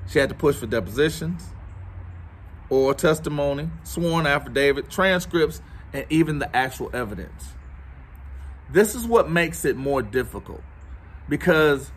She 0.09 0.19
had 0.19 0.29
to 0.29 0.35
push 0.35 0.57
for 0.57 0.67
depositions 0.67 1.54
or 2.75 2.93
testimony, 2.93 3.71
sworn 3.85 4.27
affidavit, 4.27 4.91
transcripts, 4.91 5.63
and 5.93 6.05
even 6.11 6.41
the 6.41 6.57
actual 6.57 6.91
evidence. 6.93 7.53
This 8.71 8.97
is 8.97 9.07
what 9.07 9.31
makes 9.31 9.65
it 9.65 9.77
more 9.77 10.03
difficult 10.03 10.63
because 11.29 11.93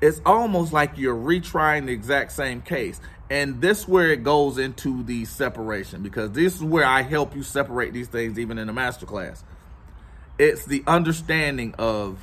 it's 0.00 0.22
almost 0.24 0.72
like 0.72 0.96
you're 0.96 1.14
retrying 1.14 1.86
the 1.86 1.92
exact 1.92 2.32
same 2.32 2.62
case. 2.62 2.98
And 3.28 3.60
this 3.60 3.86
where 3.86 4.10
it 4.10 4.22
goes 4.22 4.56
into 4.56 5.02
the 5.02 5.26
separation 5.26 6.02
because 6.02 6.32
this 6.32 6.54
is 6.54 6.62
where 6.62 6.86
I 6.86 7.02
help 7.02 7.36
you 7.36 7.42
separate 7.42 7.92
these 7.92 8.08
things 8.08 8.38
even 8.38 8.56
in 8.56 8.70
a 8.70 8.72
masterclass. 8.72 9.42
It's 10.38 10.64
the 10.64 10.82
understanding 10.86 11.74
of 11.78 12.18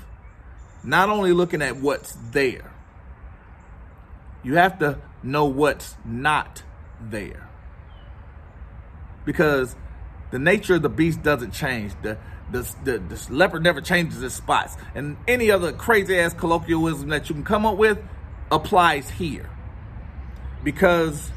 not 0.83 1.09
only 1.09 1.31
looking 1.31 1.61
at 1.61 1.75
what's 1.77 2.17
there, 2.31 2.71
you 4.43 4.55
have 4.55 4.79
to 4.79 4.97
know 5.21 5.45
what's 5.45 5.95
not 6.03 6.63
there. 6.99 7.49
Because 9.25 9.75
the 10.31 10.39
nature 10.39 10.75
of 10.75 10.81
the 10.81 10.89
beast 10.89 11.21
doesn't 11.23 11.51
change. 11.51 11.93
The 12.01 12.17
the, 12.51 12.61
the, 12.83 12.99
the 12.99 13.33
leopard 13.33 13.63
never 13.63 13.81
changes 13.81 14.21
its 14.21 14.35
spots. 14.35 14.77
And 14.95 15.17
any 15.27 15.49
other 15.49 15.71
crazy 15.71 16.19
ass 16.19 16.33
colloquialism 16.33 17.09
that 17.09 17.29
you 17.29 17.35
can 17.35 17.43
come 17.43 17.65
up 17.65 17.77
with 17.77 17.99
applies 18.51 19.09
here. 19.09 19.49
Because 20.63 21.31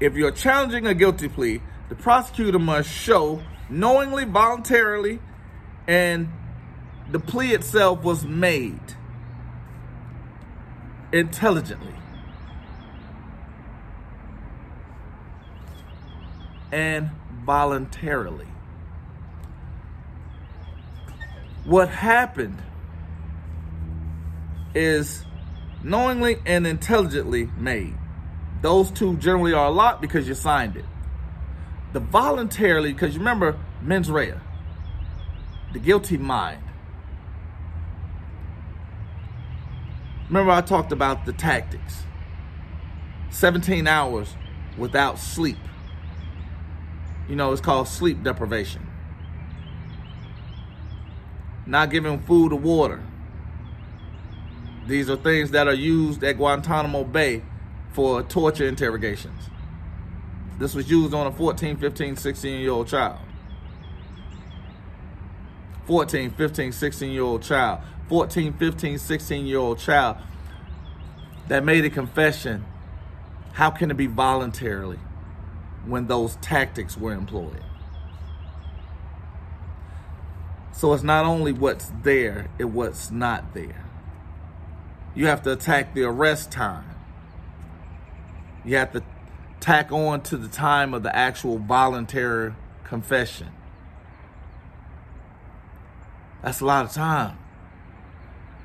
if 0.00 0.14
you're 0.14 0.30
challenging 0.30 0.86
a 0.86 0.94
guilty 0.94 1.28
plea, 1.28 1.62
the 1.88 1.94
prosecutor 1.94 2.58
must 2.58 2.90
show 2.90 3.42
knowingly, 3.68 4.24
voluntarily, 4.24 5.20
and 5.86 6.28
the 7.10 7.18
plea 7.18 7.54
itself 7.54 8.02
was 8.02 8.24
made 8.24 8.94
intelligently. 11.12 11.94
And 16.70 17.10
voluntarily. 17.44 18.46
What 21.64 21.88
happened 21.88 22.62
is 24.74 25.24
knowingly 25.82 26.38
and 26.46 26.66
intelligently 26.66 27.50
made. 27.56 27.94
Those 28.62 28.90
two 28.90 29.16
generally 29.16 29.52
are 29.52 29.66
a 29.66 29.70
lot 29.70 30.00
because 30.00 30.26
you 30.26 30.34
signed 30.34 30.76
it. 30.76 30.84
The 31.92 32.00
voluntarily, 32.00 32.92
because 32.92 33.14
you 33.14 33.20
remember 33.20 33.58
mens 33.80 34.10
rea, 34.10 34.34
the 35.72 35.78
guilty 35.78 36.16
mind. 36.16 36.62
Remember, 40.28 40.52
I 40.52 40.60
talked 40.60 40.92
about 40.92 41.24
the 41.24 41.32
tactics 41.32 42.02
17 43.30 43.86
hours 43.86 44.34
without 44.76 45.18
sleep. 45.18 45.58
You 47.28 47.36
know, 47.36 47.52
it's 47.52 47.60
called 47.60 47.88
sleep 47.88 48.22
deprivation 48.22 48.88
not 51.68 51.90
giving 51.90 52.18
food 52.20 52.52
or 52.52 52.58
water. 52.58 53.00
These 54.86 55.10
are 55.10 55.16
things 55.16 55.50
that 55.50 55.68
are 55.68 55.74
used 55.74 56.24
at 56.24 56.38
Guantanamo 56.38 57.04
Bay 57.04 57.42
for 57.92 58.22
torture 58.22 58.66
interrogations. 58.66 59.50
This 60.58 60.74
was 60.74 60.90
used 60.90 61.12
on 61.12 61.26
a 61.26 61.32
14, 61.32 61.76
15, 61.76 62.16
16 62.16 62.60
year 62.60 62.70
old 62.70 62.88
child. 62.88 63.18
14, 65.86 66.30
15, 66.30 66.72
16 66.72 67.10
year 67.10 67.22
old 67.22 67.42
child. 67.42 67.80
14, 68.08 68.54
15, 68.54 68.98
16 68.98 69.46
year 69.46 69.58
old 69.58 69.78
child 69.78 70.16
that 71.48 71.64
made 71.64 71.84
a 71.84 71.90
confession. 71.90 72.64
How 73.52 73.70
can 73.70 73.90
it 73.90 73.96
be 73.96 74.06
voluntarily 74.06 74.98
when 75.88 76.06
those 76.06 76.36
tactics 76.36 76.96
were 76.96 77.12
employed? 77.12 77.62
So 80.72 80.92
it's 80.92 81.02
not 81.02 81.24
only 81.24 81.52
what's 81.52 81.90
there, 82.02 82.48
it's 82.58 82.68
what's 82.68 83.10
not 83.10 83.54
there. 83.54 83.84
You 85.14 85.26
have 85.26 85.42
to 85.42 85.52
attack 85.52 85.94
the 85.94 86.04
arrest 86.04 86.52
time. 86.52 86.94
You 88.64 88.76
have 88.76 88.92
to 88.92 89.02
tack 89.58 89.90
on 89.90 90.20
to 90.22 90.36
the 90.36 90.46
time 90.46 90.94
of 90.94 91.02
the 91.02 91.14
actual 91.14 91.58
voluntary 91.58 92.54
confession. 92.84 93.48
That's 96.42 96.60
a 96.60 96.64
lot 96.64 96.84
of 96.84 96.92
time. 96.92 97.38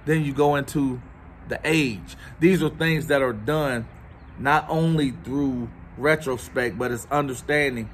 Then 0.06 0.24
you 0.24 0.34
go 0.34 0.56
into 0.56 1.02
the 1.48 1.60
age. 1.64 2.16
These 2.40 2.62
are 2.62 2.70
things 2.70 3.08
that 3.08 3.22
are 3.22 3.34
done 3.34 3.88
not 4.38 4.66
only 4.70 5.12
through 5.24 5.70
retrospect, 5.98 6.78
but 6.78 6.92
it's 6.92 7.08
understanding 7.12 7.90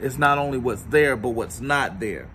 it's 0.00 0.18
not 0.18 0.38
only 0.38 0.58
what's 0.58 0.82
there, 0.82 1.16
but 1.16 1.30
what's 1.30 1.60
not 1.60 2.00
there. 2.00 2.28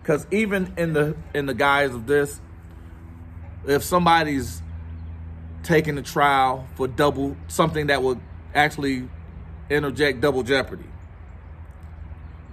Because 0.00 0.26
even 0.30 0.72
in 0.76 0.94
the 0.94 1.16
in 1.34 1.46
the 1.46 1.54
guise 1.54 1.94
of 1.94 2.06
this, 2.06 2.40
if 3.66 3.84
somebody's 3.84 4.62
taking 5.62 5.96
a 5.98 6.02
trial 6.02 6.66
for 6.74 6.88
double 6.88 7.36
something 7.46 7.86
that 7.86 8.02
would 8.02 8.18
actually 8.54 9.08
interject 9.70 10.20
double 10.20 10.42
jeopardy, 10.42 10.88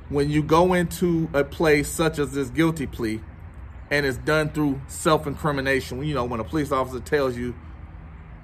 when 0.09 0.29
you 0.29 0.43
go 0.43 0.73
into 0.73 1.29
a 1.33 1.43
place 1.43 1.89
such 1.89 2.19
as 2.19 2.33
this 2.33 2.49
guilty 2.49 2.85
plea, 2.85 3.21
and 3.89 4.05
it's 4.05 4.17
done 4.17 4.49
through 4.49 4.79
self-incrimination, 4.87 6.03
you 6.03 6.13
know, 6.13 6.25
when 6.25 6.39
a 6.39 6.43
police 6.43 6.71
officer 6.71 6.99
tells 6.99 7.35
you 7.35 7.55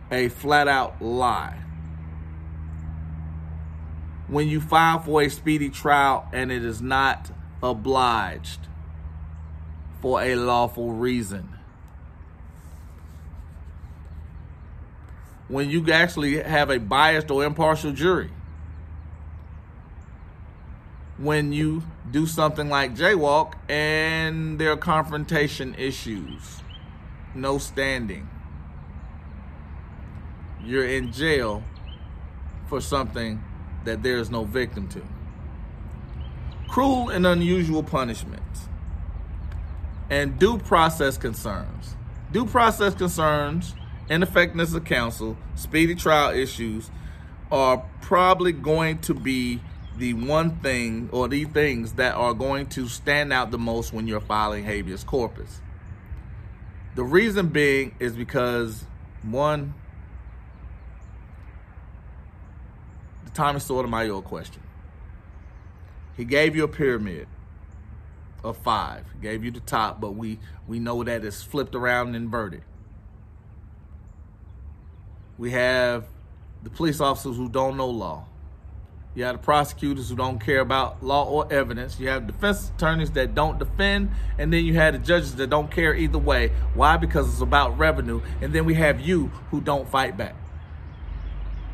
a 0.10 0.30
flat-out 0.30 1.02
lie. 1.02 1.64
When 4.28 4.47
you 4.47 4.59
file 4.59 4.99
for 4.99 5.21
a 5.21 5.30
speedy 5.30 5.69
trial 5.69 6.28
and 6.34 6.51
it 6.51 6.63
is 6.63 6.82
not 6.82 7.32
obliged 7.61 8.59
for 10.01 10.21
a 10.21 10.36
lawful 10.36 10.91
reason. 10.91 11.49
When 15.47 15.69
you 15.69 15.91
actually 15.91 16.41
have 16.41 16.71
a 16.71 16.80
biased 16.80 17.30
or 17.30 17.43
impartial 17.43 17.91
jury, 17.91 18.32
when 21.17 21.53
you 21.53 21.84
do 22.11 22.26
something 22.26 22.69
like 22.69 22.95
jaywalk 22.95 23.53
and 23.69 24.59
there 24.59 24.71
are 24.71 24.78
confrontation 24.78 25.76
issues, 25.76 26.61
no 27.36 27.57
standing, 27.57 28.28
you're 30.63 30.88
in 30.88 31.11
jail 31.11 31.63
for 32.67 32.82
something 32.82 33.43
that 33.86 34.03
there 34.03 34.17
is 34.17 34.29
no 34.29 34.43
victim 34.43 34.88
to. 34.89 35.01
Cruel 36.67 37.09
and 37.09 37.25
unusual 37.25 37.83
punishments 37.83 38.67
and 40.09 40.38
due 40.38 40.57
process 40.57 41.17
concerns. 41.17 41.95
Due 42.31 42.45
process 42.45 42.93
concerns, 42.93 43.73
ineffectiveness 44.09 44.73
of 44.73 44.86
counsel, 44.86 45.38
speedy 45.55 45.95
trial 45.95 46.36
issues 46.36 46.89
are 47.51 47.83
probably 48.01 48.51
going 48.51 48.99
to 48.99 49.13
be 49.13 49.61
the 49.97 50.13
one 50.13 50.57
thing 50.57 51.09
or 51.11 51.27
the 51.27 51.45
things 51.45 51.93
that 51.93 52.15
are 52.15 52.33
going 52.33 52.67
to 52.67 52.88
stand 52.88 53.31
out 53.31 53.51
the 53.51 53.57
most 53.57 53.93
when 53.93 54.07
you're 54.07 54.19
filing 54.19 54.65
habeas 54.65 55.03
corpus. 55.03 55.61
The 56.95 57.03
reason 57.03 57.47
being 57.47 57.95
is 57.99 58.15
because 58.15 58.86
one, 59.23 59.73
the 63.36 63.41
Tommy 63.41 63.59
Sotomayor 63.59 64.21
question. 64.21 64.61
He 66.15 66.23
gave 66.23 66.55
you 66.55 66.63
a 66.63 66.67
pyramid 66.67 67.27
of 68.43 68.57
five. 68.57 69.05
Gave 69.21 69.43
you 69.43 69.51
the 69.51 69.59
top, 69.59 69.99
but 69.99 70.11
we, 70.11 70.39
we 70.67 70.79
know 70.79 71.03
that 71.03 71.25
it's 71.25 71.43
flipped 71.43 71.75
around 71.75 72.07
and 72.07 72.15
inverted. 72.15 72.63
We 75.38 75.51
have 75.51 76.05
the 76.63 76.69
police 76.69 77.01
officers 77.01 77.36
who 77.36 77.49
don't 77.49 77.75
know 77.75 77.89
law. 77.89 78.25
You 79.15 79.23
have 79.23 79.38
the 79.38 79.43
prosecutors 79.43 80.09
who 80.09 80.15
don't 80.15 80.39
care 80.39 80.59
about 80.59 81.03
law 81.03 81.25
or 81.25 81.51
evidence. 81.51 81.99
You 81.99 82.09
have 82.09 82.27
defense 82.27 82.71
attorneys 82.75 83.11
that 83.11 83.33
don't 83.33 83.59
defend. 83.59 84.11
And 84.38 84.51
then 84.51 84.65
you 84.65 84.73
have 84.75 84.93
the 84.93 84.99
judges 84.99 85.36
that 85.36 85.49
don't 85.49 85.71
care 85.71 85.95
either 85.95 86.17
way. 86.17 86.51
Why? 86.73 86.97
Because 86.97 87.29
it's 87.29 87.41
about 87.41 87.77
revenue. 87.77 88.21
And 88.41 88.53
then 88.53 88.65
we 88.65 88.73
have 88.75 88.99
you 88.99 89.27
who 89.51 89.61
don't 89.61 89.88
fight 89.89 90.17
back. 90.17 90.36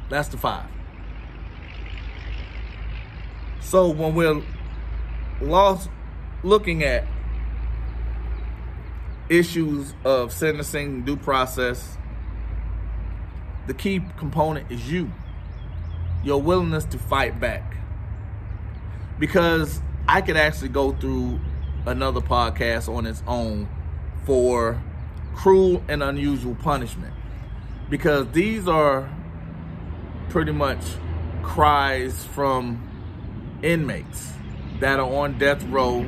That's 0.09 0.27
the 0.27 0.37
five. 0.37 0.65
So 3.61 3.89
when 3.89 4.15
we're 4.15 4.41
lost 5.39 5.89
looking 6.43 6.83
at 6.83 7.05
issues 9.29 9.93
of 10.03 10.33
sentencing, 10.33 11.03
due 11.03 11.15
process, 11.15 11.97
the 13.67 13.73
key 13.73 14.01
component 14.17 14.69
is 14.71 14.91
you. 14.91 15.11
your 16.23 16.41
willingness 16.41 16.85
to 16.85 16.99
fight 16.99 17.39
back. 17.39 17.77
Because 19.19 19.81
I 20.07 20.21
could 20.21 20.37
actually 20.37 20.69
go 20.69 20.93
through 20.93 21.39
another 21.85 22.21
podcast 22.21 22.93
on 22.93 23.05
its 23.05 23.23
own 23.27 23.67
for 24.25 24.81
cruel 25.35 25.83
and 25.87 26.03
unusual 26.03 26.55
punishment. 26.55 27.13
Because 27.89 28.27
these 28.31 28.67
are 28.67 29.09
pretty 30.29 30.51
much 30.51 30.81
cries 31.43 32.23
from 32.23 32.87
inmates 33.63 34.33
that 34.79 34.99
are 34.99 35.09
on 35.09 35.37
death 35.37 35.63
row, 35.65 36.05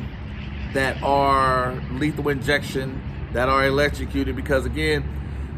that 0.74 1.02
are 1.04 1.76
lethal 1.92 2.30
injection, 2.30 3.02
that 3.34 3.50
are 3.50 3.66
electrocuted. 3.66 4.36
Because 4.36 4.66
again, 4.66 5.04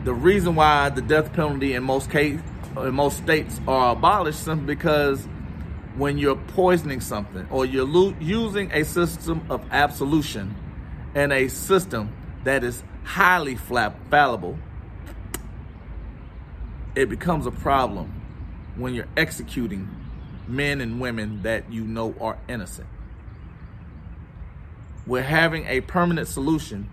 the 0.03 0.13
reason 0.13 0.55
why 0.55 0.89
the 0.89 1.01
death 1.01 1.33
penalty 1.33 1.73
in 1.73 1.83
most 1.83 2.09
case 2.09 2.39
in 2.77 2.93
most 2.93 3.17
states 3.17 3.59
are 3.67 3.93
abolished 3.93 4.43
simply 4.43 4.75
because 4.75 5.27
when 5.95 6.17
you're 6.17 6.35
poisoning 6.35 6.99
something 6.99 7.47
or 7.49 7.65
you're 7.65 7.85
lo- 7.85 8.13
using 8.19 8.69
a 8.71 8.83
system 8.83 9.45
of 9.49 9.65
absolution 9.71 10.53
and 11.13 11.31
a 11.31 11.47
system 11.47 12.13
that 12.43 12.63
is 12.63 12.83
highly 13.03 13.55
fallible, 13.55 14.59
it 16.95 17.09
becomes 17.09 17.45
a 17.45 17.51
problem 17.51 18.11
when 18.75 18.93
you're 18.93 19.07
executing 19.15 19.89
men 20.47 20.81
and 20.81 20.99
women 20.99 21.43
that 21.43 21.71
you 21.71 21.83
know 21.83 22.15
are 22.19 22.37
innocent. 22.47 22.87
We're 25.07 25.21
having 25.21 25.65
a 25.67 25.81
permanent 25.81 26.27
solution 26.27 26.89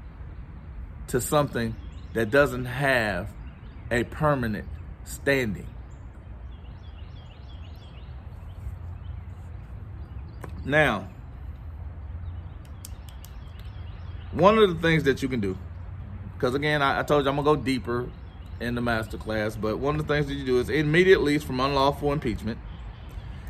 to 1.08 1.20
something 1.20 1.74
that 2.12 2.30
doesn't 2.30 2.66
have 2.66 3.28
a 3.90 4.04
permanent 4.04 4.66
standing. 5.04 5.66
Now, 10.64 11.08
one 14.30 14.58
of 14.58 14.68
the 14.74 14.80
things 14.80 15.04
that 15.04 15.22
you 15.22 15.28
can 15.28 15.40
do, 15.40 15.58
because 16.34 16.54
again, 16.54 16.82
I, 16.82 17.00
I, 17.00 17.02
told 17.02 17.24
you 17.24 17.30
I'm 17.30 17.36
gonna 17.36 17.56
go 17.56 17.62
deeper 17.62 18.08
in 18.60 18.74
the 18.74 18.80
master 18.80 19.18
class, 19.18 19.56
but 19.56 19.78
one 19.78 19.98
of 19.98 20.06
the 20.06 20.14
things 20.14 20.26
that 20.26 20.34
you 20.34 20.44
do 20.44 20.58
is 20.58 20.70
immediate 20.70 21.18
release 21.18 21.42
from 21.42 21.60
unlawful 21.60 22.12
impeachment. 22.12 22.58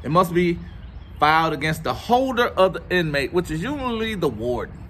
It 0.03 0.11
must 0.11 0.35
be 0.35 0.59
filed 1.19 1.53
against 1.53 1.85
the 1.85 1.95
holder 1.95 2.49
of 2.49 2.75
the 2.75 2.83
inmate, 2.91 3.33
which 3.33 3.51
is 3.51 3.63
usually 3.63 4.15
the 4.15 4.29
warden. 4.29 4.83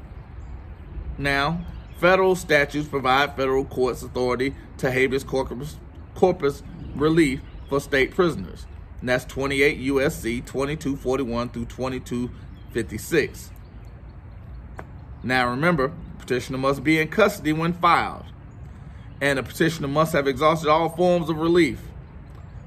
Now, 1.19 1.65
federal 1.99 2.35
statutes 2.35 2.89
provide 2.89 3.37
federal 3.37 3.65
courts 3.65 4.03
authority 4.03 4.55
to 4.79 4.91
habeas 4.91 5.25
corpus, 5.25 5.77
corpus 6.15 6.63
relief 6.95 7.41
for 7.69 7.81
state 7.81 8.13
prisoners. 8.13 8.67
And 9.01 9.09
that's 9.09 9.25
28 9.27 9.79
USC 9.81 10.45
2241 10.47 11.51
through 11.51 11.67
2256. 11.67 13.51
Now 15.23 15.51
remember, 15.51 15.93
petitioner 16.19 16.59
must 16.59 16.83
be 16.83 16.99
in 16.99 17.09
custody 17.09 17.53
when 17.53 17.73
filed, 17.75 18.25
and 19.21 19.39
the 19.39 19.43
petitioner 19.43 19.89
must 19.89 20.13
have 20.13 20.27
exhausted 20.27 20.69
all 20.69 20.89
forms 20.89 21.29
of 21.29 21.37
relief. 21.37 21.81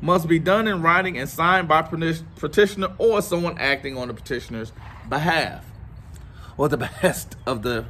Must 0.01 0.27
be 0.27 0.39
done 0.39 0.67
in 0.67 0.81
writing 0.81 1.17
and 1.17 1.29
signed 1.29 1.67
by 1.67 1.81
petitioner 1.81 2.93
or 2.97 3.21
someone 3.21 3.57
acting 3.57 3.97
on 3.97 4.09
the 4.09 4.13
petitioner's 4.13 4.71
behalf 5.09 5.65
or 6.57 6.69
the 6.69 6.77
behest 6.85 7.35
of 7.45 7.61
the 7.61 7.85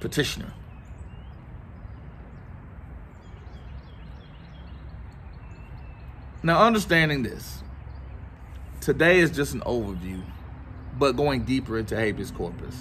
petitioner. 0.00 0.52
Now, 6.44 6.64
understanding 6.64 7.22
this, 7.22 7.62
today 8.80 9.20
is 9.20 9.30
just 9.30 9.54
an 9.54 9.60
overview, 9.60 10.20
but 10.98 11.12
going 11.12 11.44
deeper 11.44 11.78
into 11.78 11.94
habeas 11.94 12.32
corpus. 12.32 12.76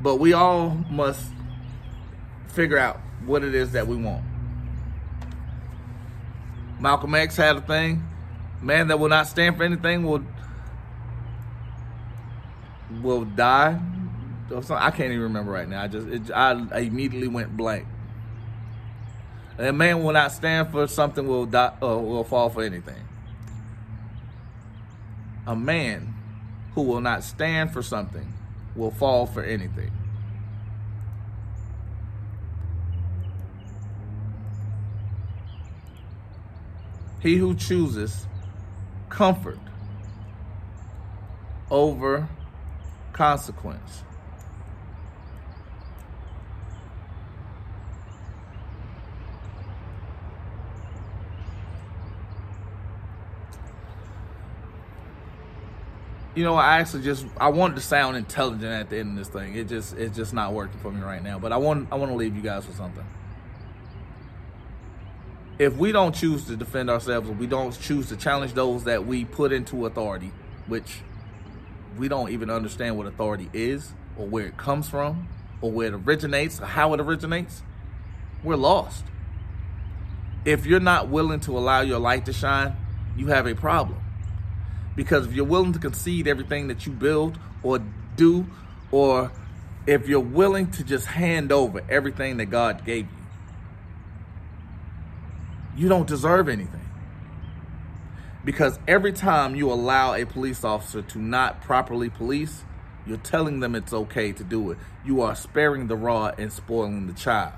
But 0.00 0.16
we 0.16 0.32
all 0.32 0.70
must 0.90 1.26
figure 2.48 2.78
out 2.78 2.98
what 3.26 3.44
it 3.44 3.54
is 3.54 3.72
that 3.72 3.86
we 3.86 3.96
want. 3.96 4.24
Malcolm 6.82 7.14
X 7.14 7.36
had 7.36 7.56
a 7.56 7.60
thing. 7.60 8.02
Man 8.60 8.88
that 8.88 8.98
will 8.98 9.08
not 9.08 9.28
stand 9.28 9.56
for 9.56 9.62
anything 9.62 10.02
will 10.02 10.24
will 13.00 13.24
die. 13.24 13.80
I 14.50 14.90
can't 14.90 15.12
even 15.12 15.20
remember 15.20 15.52
right 15.52 15.68
now. 15.68 15.84
I 15.84 15.88
just 15.88 16.08
it, 16.08 16.30
I, 16.32 16.80
immediately 16.80 17.28
went 17.28 17.56
blank. 17.56 17.86
A 19.58 19.72
man 19.72 20.02
will 20.02 20.12
not 20.12 20.32
stand 20.32 20.72
for 20.72 20.88
something 20.88 21.26
will 21.26 21.46
die 21.46 21.72
uh, 21.80 21.98
will 21.98 22.24
fall 22.24 22.50
for 22.50 22.62
anything. 22.62 23.04
A 25.46 25.54
man 25.54 26.14
who 26.74 26.82
will 26.82 27.00
not 27.00 27.22
stand 27.22 27.72
for 27.72 27.82
something 27.82 28.32
will 28.74 28.90
fall 28.90 29.26
for 29.26 29.42
anything. 29.44 29.92
He 37.22 37.36
who 37.36 37.54
chooses 37.54 38.26
comfort 39.08 39.58
over 41.70 42.28
consequence 43.12 44.02
you 56.34 56.44
know, 56.44 56.54
I 56.54 56.78
actually 56.78 57.02
just 57.02 57.26
I 57.38 57.48
wanted 57.48 57.74
to 57.74 57.82
sound 57.82 58.16
intelligent 58.16 58.64
at 58.64 58.90
the 58.90 58.98
end 58.98 59.10
of 59.10 59.16
this 59.16 59.28
thing. 59.28 59.54
It 59.54 59.68
just 59.68 59.94
it's 59.96 60.16
just 60.16 60.32
not 60.32 60.52
working 60.52 60.78
for 60.80 60.90
me 60.90 61.00
right 61.02 61.22
now. 61.22 61.38
But 61.38 61.52
I 61.52 61.56
want 61.58 61.88
I 61.92 61.96
want 61.96 62.10
to 62.10 62.16
leave 62.16 62.34
you 62.34 62.42
guys 62.42 62.66
with 62.66 62.76
something. 62.76 63.04
If 65.62 65.76
we 65.76 65.92
don't 65.92 66.12
choose 66.12 66.44
to 66.46 66.56
defend 66.56 66.90
ourselves, 66.90 67.30
we 67.30 67.46
don't 67.46 67.70
choose 67.80 68.08
to 68.08 68.16
challenge 68.16 68.52
those 68.52 68.82
that 68.82 69.06
we 69.06 69.24
put 69.24 69.52
into 69.52 69.86
authority, 69.86 70.32
which 70.66 71.02
we 71.96 72.08
don't 72.08 72.30
even 72.30 72.50
understand 72.50 72.98
what 72.98 73.06
authority 73.06 73.48
is 73.52 73.92
or 74.18 74.26
where 74.26 74.46
it 74.46 74.56
comes 74.56 74.88
from 74.88 75.28
or 75.60 75.70
where 75.70 75.86
it 75.86 75.94
originates 75.94 76.60
or 76.60 76.64
how 76.64 76.94
it 76.94 77.00
originates, 77.00 77.62
we're 78.42 78.56
lost. 78.56 79.04
If 80.44 80.66
you're 80.66 80.80
not 80.80 81.10
willing 81.10 81.38
to 81.40 81.56
allow 81.56 81.82
your 81.82 82.00
light 82.00 82.26
to 82.26 82.32
shine, 82.32 82.74
you 83.16 83.28
have 83.28 83.46
a 83.46 83.54
problem. 83.54 84.00
Because 84.96 85.28
if 85.28 85.32
you're 85.32 85.44
willing 85.44 85.74
to 85.74 85.78
concede 85.78 86.26
everything 86.26 86.66
that 86.66 86.86
you 86.86 86.92
build 86.92 87.38
or 87.62 87.78
do, 88.16 88.48
or 88.90 89.30
if 89.86 90.08
you're 90.08 90.18
willing 90.18 90.72
to 90.72 90.82
just 90.82 91.06
hand 91.06 91.52
over 91.52 91.82
everything 91.88 92.38
that 92.38 92.46
God 92.46 92.84
gave 92.84 93.04
you, 93.04 93.21
you 95.76 95.88
don't 95.88 96.06
deserve 96.06 96.48
anything. 96.48 96.88
Because 98.44 98.78
every 98.88 99.12
time 99.12 99.54
you 99.54 99.70
allow 99.72 100.14
a 100.14 100.24
police 100.26 100.64
officer 100.64 101.02
to 101.02 101.18
not 101.18 101.62
properly 101.62 102.10
police, 102.10 102.64
you're 103.06 103.16
telling 103.16 103.60
them 103.60 103.74
it's 103.74 103.92
okay 103.92 104.32
to 104.32 104.44
do 104.44 104.72
it. 104.72 104.78
You 105.04 105.22
are 105.22 105.34
sparing 105.34 105.86
the 105.86 105.96
rod 105.96 106.38
and 106.38 106.52
spoiling 106.52 107.06
the 107.06 107.12
child. 107.12 107.54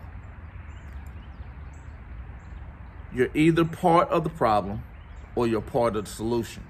You're 3.14 3.30
either 3.34 3.64
part 3.64 4.08
of 4.10 4.24
the 4.24 4.30
problem 4.30 4.82
or 5.34 5.46
you're 5.46 5.60
part 5.60 5.96
of 5.96 6.04
the 6.04 6.10
solution 6.10 6.64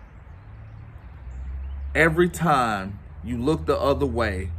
every 1.95 2.29
time 2.29 2.99
you 3.23 3.39
look 3.39 3.67
the 3.67 3.79
other 3.79 4.07
way 4.07 4.51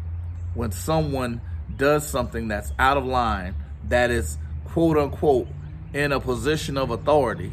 when 0.53 0.71
someone 0.71 1.41
does 1.75 2.07
something 2.07 2.47
that's 2.47 2.71
out 2.79 2.97
of 2.97 3.05
line, 3.05 3.55
that 3.89 4.09
is 4.09 4.37
quote 4.65 4.97
unquote 4.97 5.47
in 5.95 6.11
a 6.11 6.19
position 6.19 6.77
of 6.77 6.91
authority, 6.91 7.51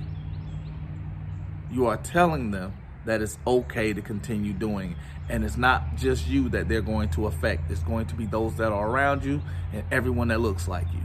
you 1.71 1.87
are 1.87 1.97
telling 1.97 2.51
them 2.51 2.75
that 3.07 3.23
it's 3.23 3.39
okay 3.47 3.95
to 3.95 4.03
continue 4.03 4.53
doing 4.53 4.93
it. 4.93 4.97
And 5.31 5.45
it's 5.45 5.57
not 5.57 5.97
just 5.97 6.27
you 6.27 6.51
that 6.51 6.69
they're 6.69 6.83
going 6.83 7.09
to 7.11 7.27
affect, 7.27 7.71
it's 7.71 7.83
going 7.83 8.07
to 8.07 8.15
be 8.15 8.27
those 8.27 8.57
that 8.57 8.71
are 8.71 8.91
around 8.91 9.25
you 9.25 9.41
and 9.73 9.83
everyone 9.91 10.29
that 10.29 10.41
looks 10.41 10.69
like 10.69 10.87
you. 10.93 11.01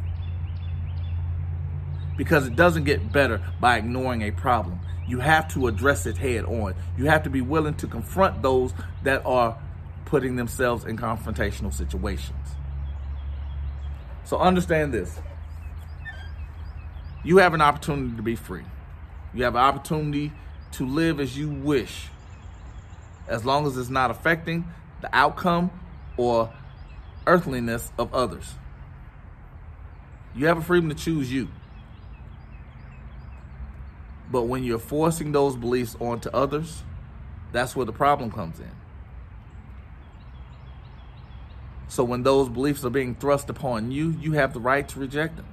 Because 2.17 2.45
it 2.45 2.57
doesn't 2.57 2.83
get 2.83 3.13
better 3.13 3.41
by 3.61 3.77
ignoring 3.77 4.23
a 4.23 4.31
problem 4.31 4.81
you 5.07 5.19
have 5.19 5.47
to 5.53 5.67
address 5.67 6.05
it 6.05 6.17
head 6.17 6.43
on. 6.43 6.75
You 6.97 7.05
have 7.05 7.23
to 7.23 7.29
be 7.29 7.41
willing 7.41 7.75
to 7.75 7.87
confront 7.87 8.41
those 8.41 8.73
that 9.03 9.25
are 9.25 9.57
putting 10.05 10.35
themselves 10.35 10.85
in 10.85 10.97
confrontational 10.97 11.73
situations. 11.73 12.55
So 14.25 14.37
understand 14.37 14.93
this. 14.93 15.17
You 17.23 17.37
have 17.37 17.53
an 17.53 17.61
opportunity 17.61 18.15
to 18.15 18.21
be 18.21 18.35
free. 18.35 18.63
You 19.33 19.43
have 19.43 19.55
an 19.55 19.61
opportunity 19.61 20.31
to 20.73 20.85
live 20.85 21.19
as 21.19 21.37
you 21.37 21.49
wish, 21.49 22.07
as 23.27 23.45
long 23.45 23.65
as 23.65 23.77
it's 23.77 23.89
not 23.89 24.11
affecting 24.11 24.65
the 25.01 25.09
outcome 25.15 25.71
or 26.15 26.51
earthliness 27.25 27.91
of 27.97 28.13
others. 28.13 28.55
You 30.35 30.47
have 30.47 30.57
a 30.57 30.61
freedom 30.61 30.89
to 30.89 30.95
choose 30.95 31.31
you. 31.31 31.49
But 34.31 34.43
when 34.43 34.63
you're 34.63 34.79
forcing 34.79 35.31
those 35.31 35.55
beliefs 35.55 35.95
onto 35.99 36.29
others, 36.29 36.83
that's 37.51 37.75
where 37.75 37.85
the 37.85 37.93
problem 37.93 38.31
comes 38.31 38.59
in. 38.59 38.71
So 41.87 42.03
when 42.03 42.23
those 42.23 42.49
beliefs 42.49 42.83
are 42.83 42.89
being 42.89 43.15
thrust 43.15 43.49
upon 43.49 43.91
you, 43.91 44.15
you 44.19 44.33
have 44.33 44.53
the 44.53 44.59
right 44.59 44.87
to 44.89 44.99
reject 44.99 45.37
them. 45.37 45.47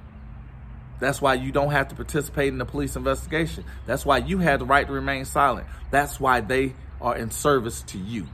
That's 0.99 1.21
why 1.21 1.33
you 1.33 1.51
don't 1.51 1.71
have 1.71 1.89
to 1.89 1.95
participate 1.95 2.49
in 2.49 2.57
the 2.57 2.65
police 2.65 2.95
investigation. 2.95 3.65
That's 3.85 4.05
why 4.05 4.19
you 4.19 4.39
have 4.39 4.59
the 4.59 4.65
right 4.65 4.87
to 4.87 4.93
remain 4.93 5.25
silent. 5.25 5.67
That's 5.91 6.19
why 6.19 6.41
they 6.41 6.73
are 7.01 7.15
in 7.15 7.31
service 7.31 7.81
to 7.83 7.97
you, 7.97 8.27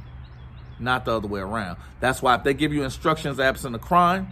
not 0.80 1.06
the 1.06 1.16
other 1.16 1.28
way 1.28 1.40
around. 1.40 1.78
That's 2.00 2.22
why 2.22 2.36
if 2.36 2.44
they 2.44 2.54
give 2.54 2.72
you 2.72 2.84
instructions 2.84 3.40
absent 3.40 3.76
a 3.76 3.80
crime, 3.80 4.28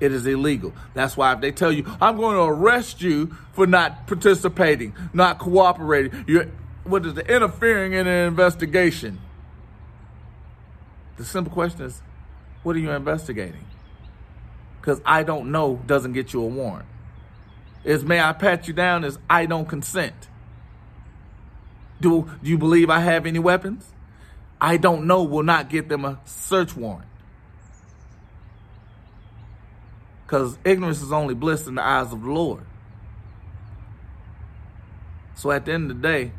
it 0.00 0.12
is 0.12 0.26
illegal. 0.26 0.72
That's 0.94 1.16
why 1.16 1.32
if 1.32 1.40
they 1.40 1.52
tell 1.52 1.70
you, 1.70 1.84
I'm 2.00 2.16
going 2.16 2.36
to 2.36 2.42
arrest 2.42 3.02
you 3.02 3.36
for 3.52 3.66
not 3.66 4.06
participating, 4.06 4.94
not 5.12 5.38
cooperating, 5.38 6.24
you're, 6.26 6.48
what 6.84 7.06
is 7.06 7.14
the 7.14 7.32
interfering 7.32 7.92
in 7.92 8.06
an 8.06 8.26
investigation? 8.26 9.20
The 11.18 11.24
simple 11.24 11.52
question 11.52 11.82
is, 11.82 12.02
what 12.62 12.74
are 12.74 12.80
you 12.80 12.90
investigating? 12.90 13.64
Because 14.80 15.00
I 15.04 15.22
don't 15.22 15.52
know 15.52 15.80
doesn't 15.86 16.14
get 16.14 16.32
you 16.32 16.42
a 16.42 16.46
warrant. 16.46 16.86
Is 17.84 18.04
may 18.04 18.20
I 18.20 18.32
pat 18.32 18.68
you 18.68 18.74
down 18.74 19.04
is 19.04 19.18
I 19.28 19.46
don't 19.46 19.68
consent. 19.68 20.14
Do, 22.00 22.30
do 22.42 22.50
you 22.50 22.58
believe 22.58 22.90
I 22.90 23.00
have 23.00 23.26
any 23.26 23.38
weapons? 23.38 23.92
I 24.60 24.76
don't 24.76 25.06
know 25.06 25.24
will 25.24 25.42
not 25.42 25.68
get 25.68 25.88
them 25.88 26.04
a 26.04 26.20
search 26.24 26.76
warrant. 26.76 27.08
Because 30.24 30.56
ignorance 30.64 31.02
is 31.02 31.12
only 31.12 31.34
bliss 31.34 31.66
in 31.66 31.74
the 31.74 31.82
eyes 31.82 32.12
of 32.12 32.22
the 32.22 32.30
Lord. 32.30 32.64
So 35.34 35.50
at 35.50 35.64
the 35.64 35.72
end 35.72 35.90
of 35.90 36.00
the 36.00 36.08
day, 36.08 36.32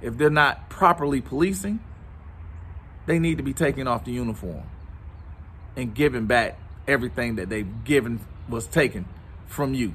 if 0.00 0.16
they're 0.16 0.30
not 0.30 0.70
properly 0.70 1.20
policing, 1.20 1.80
they 3.06 3.18
need 3.18 3.38
to 3.38 3.42
be 3.42 3.52
taking 3.52 3.86
off 3.86 4.04
the 4.04 4.12
uniform 4.12 4.62
and 5.76 5.94
giving 5.94 6.26
back 6.26 6.58
everything 6.86 7.36
that 7.36 7.48
they've 7.48 7.84
given 7.84 8.20
was 8.48 8.66
taken 8.66 9.06
from 9.46 9.74
you. 9.74 9.94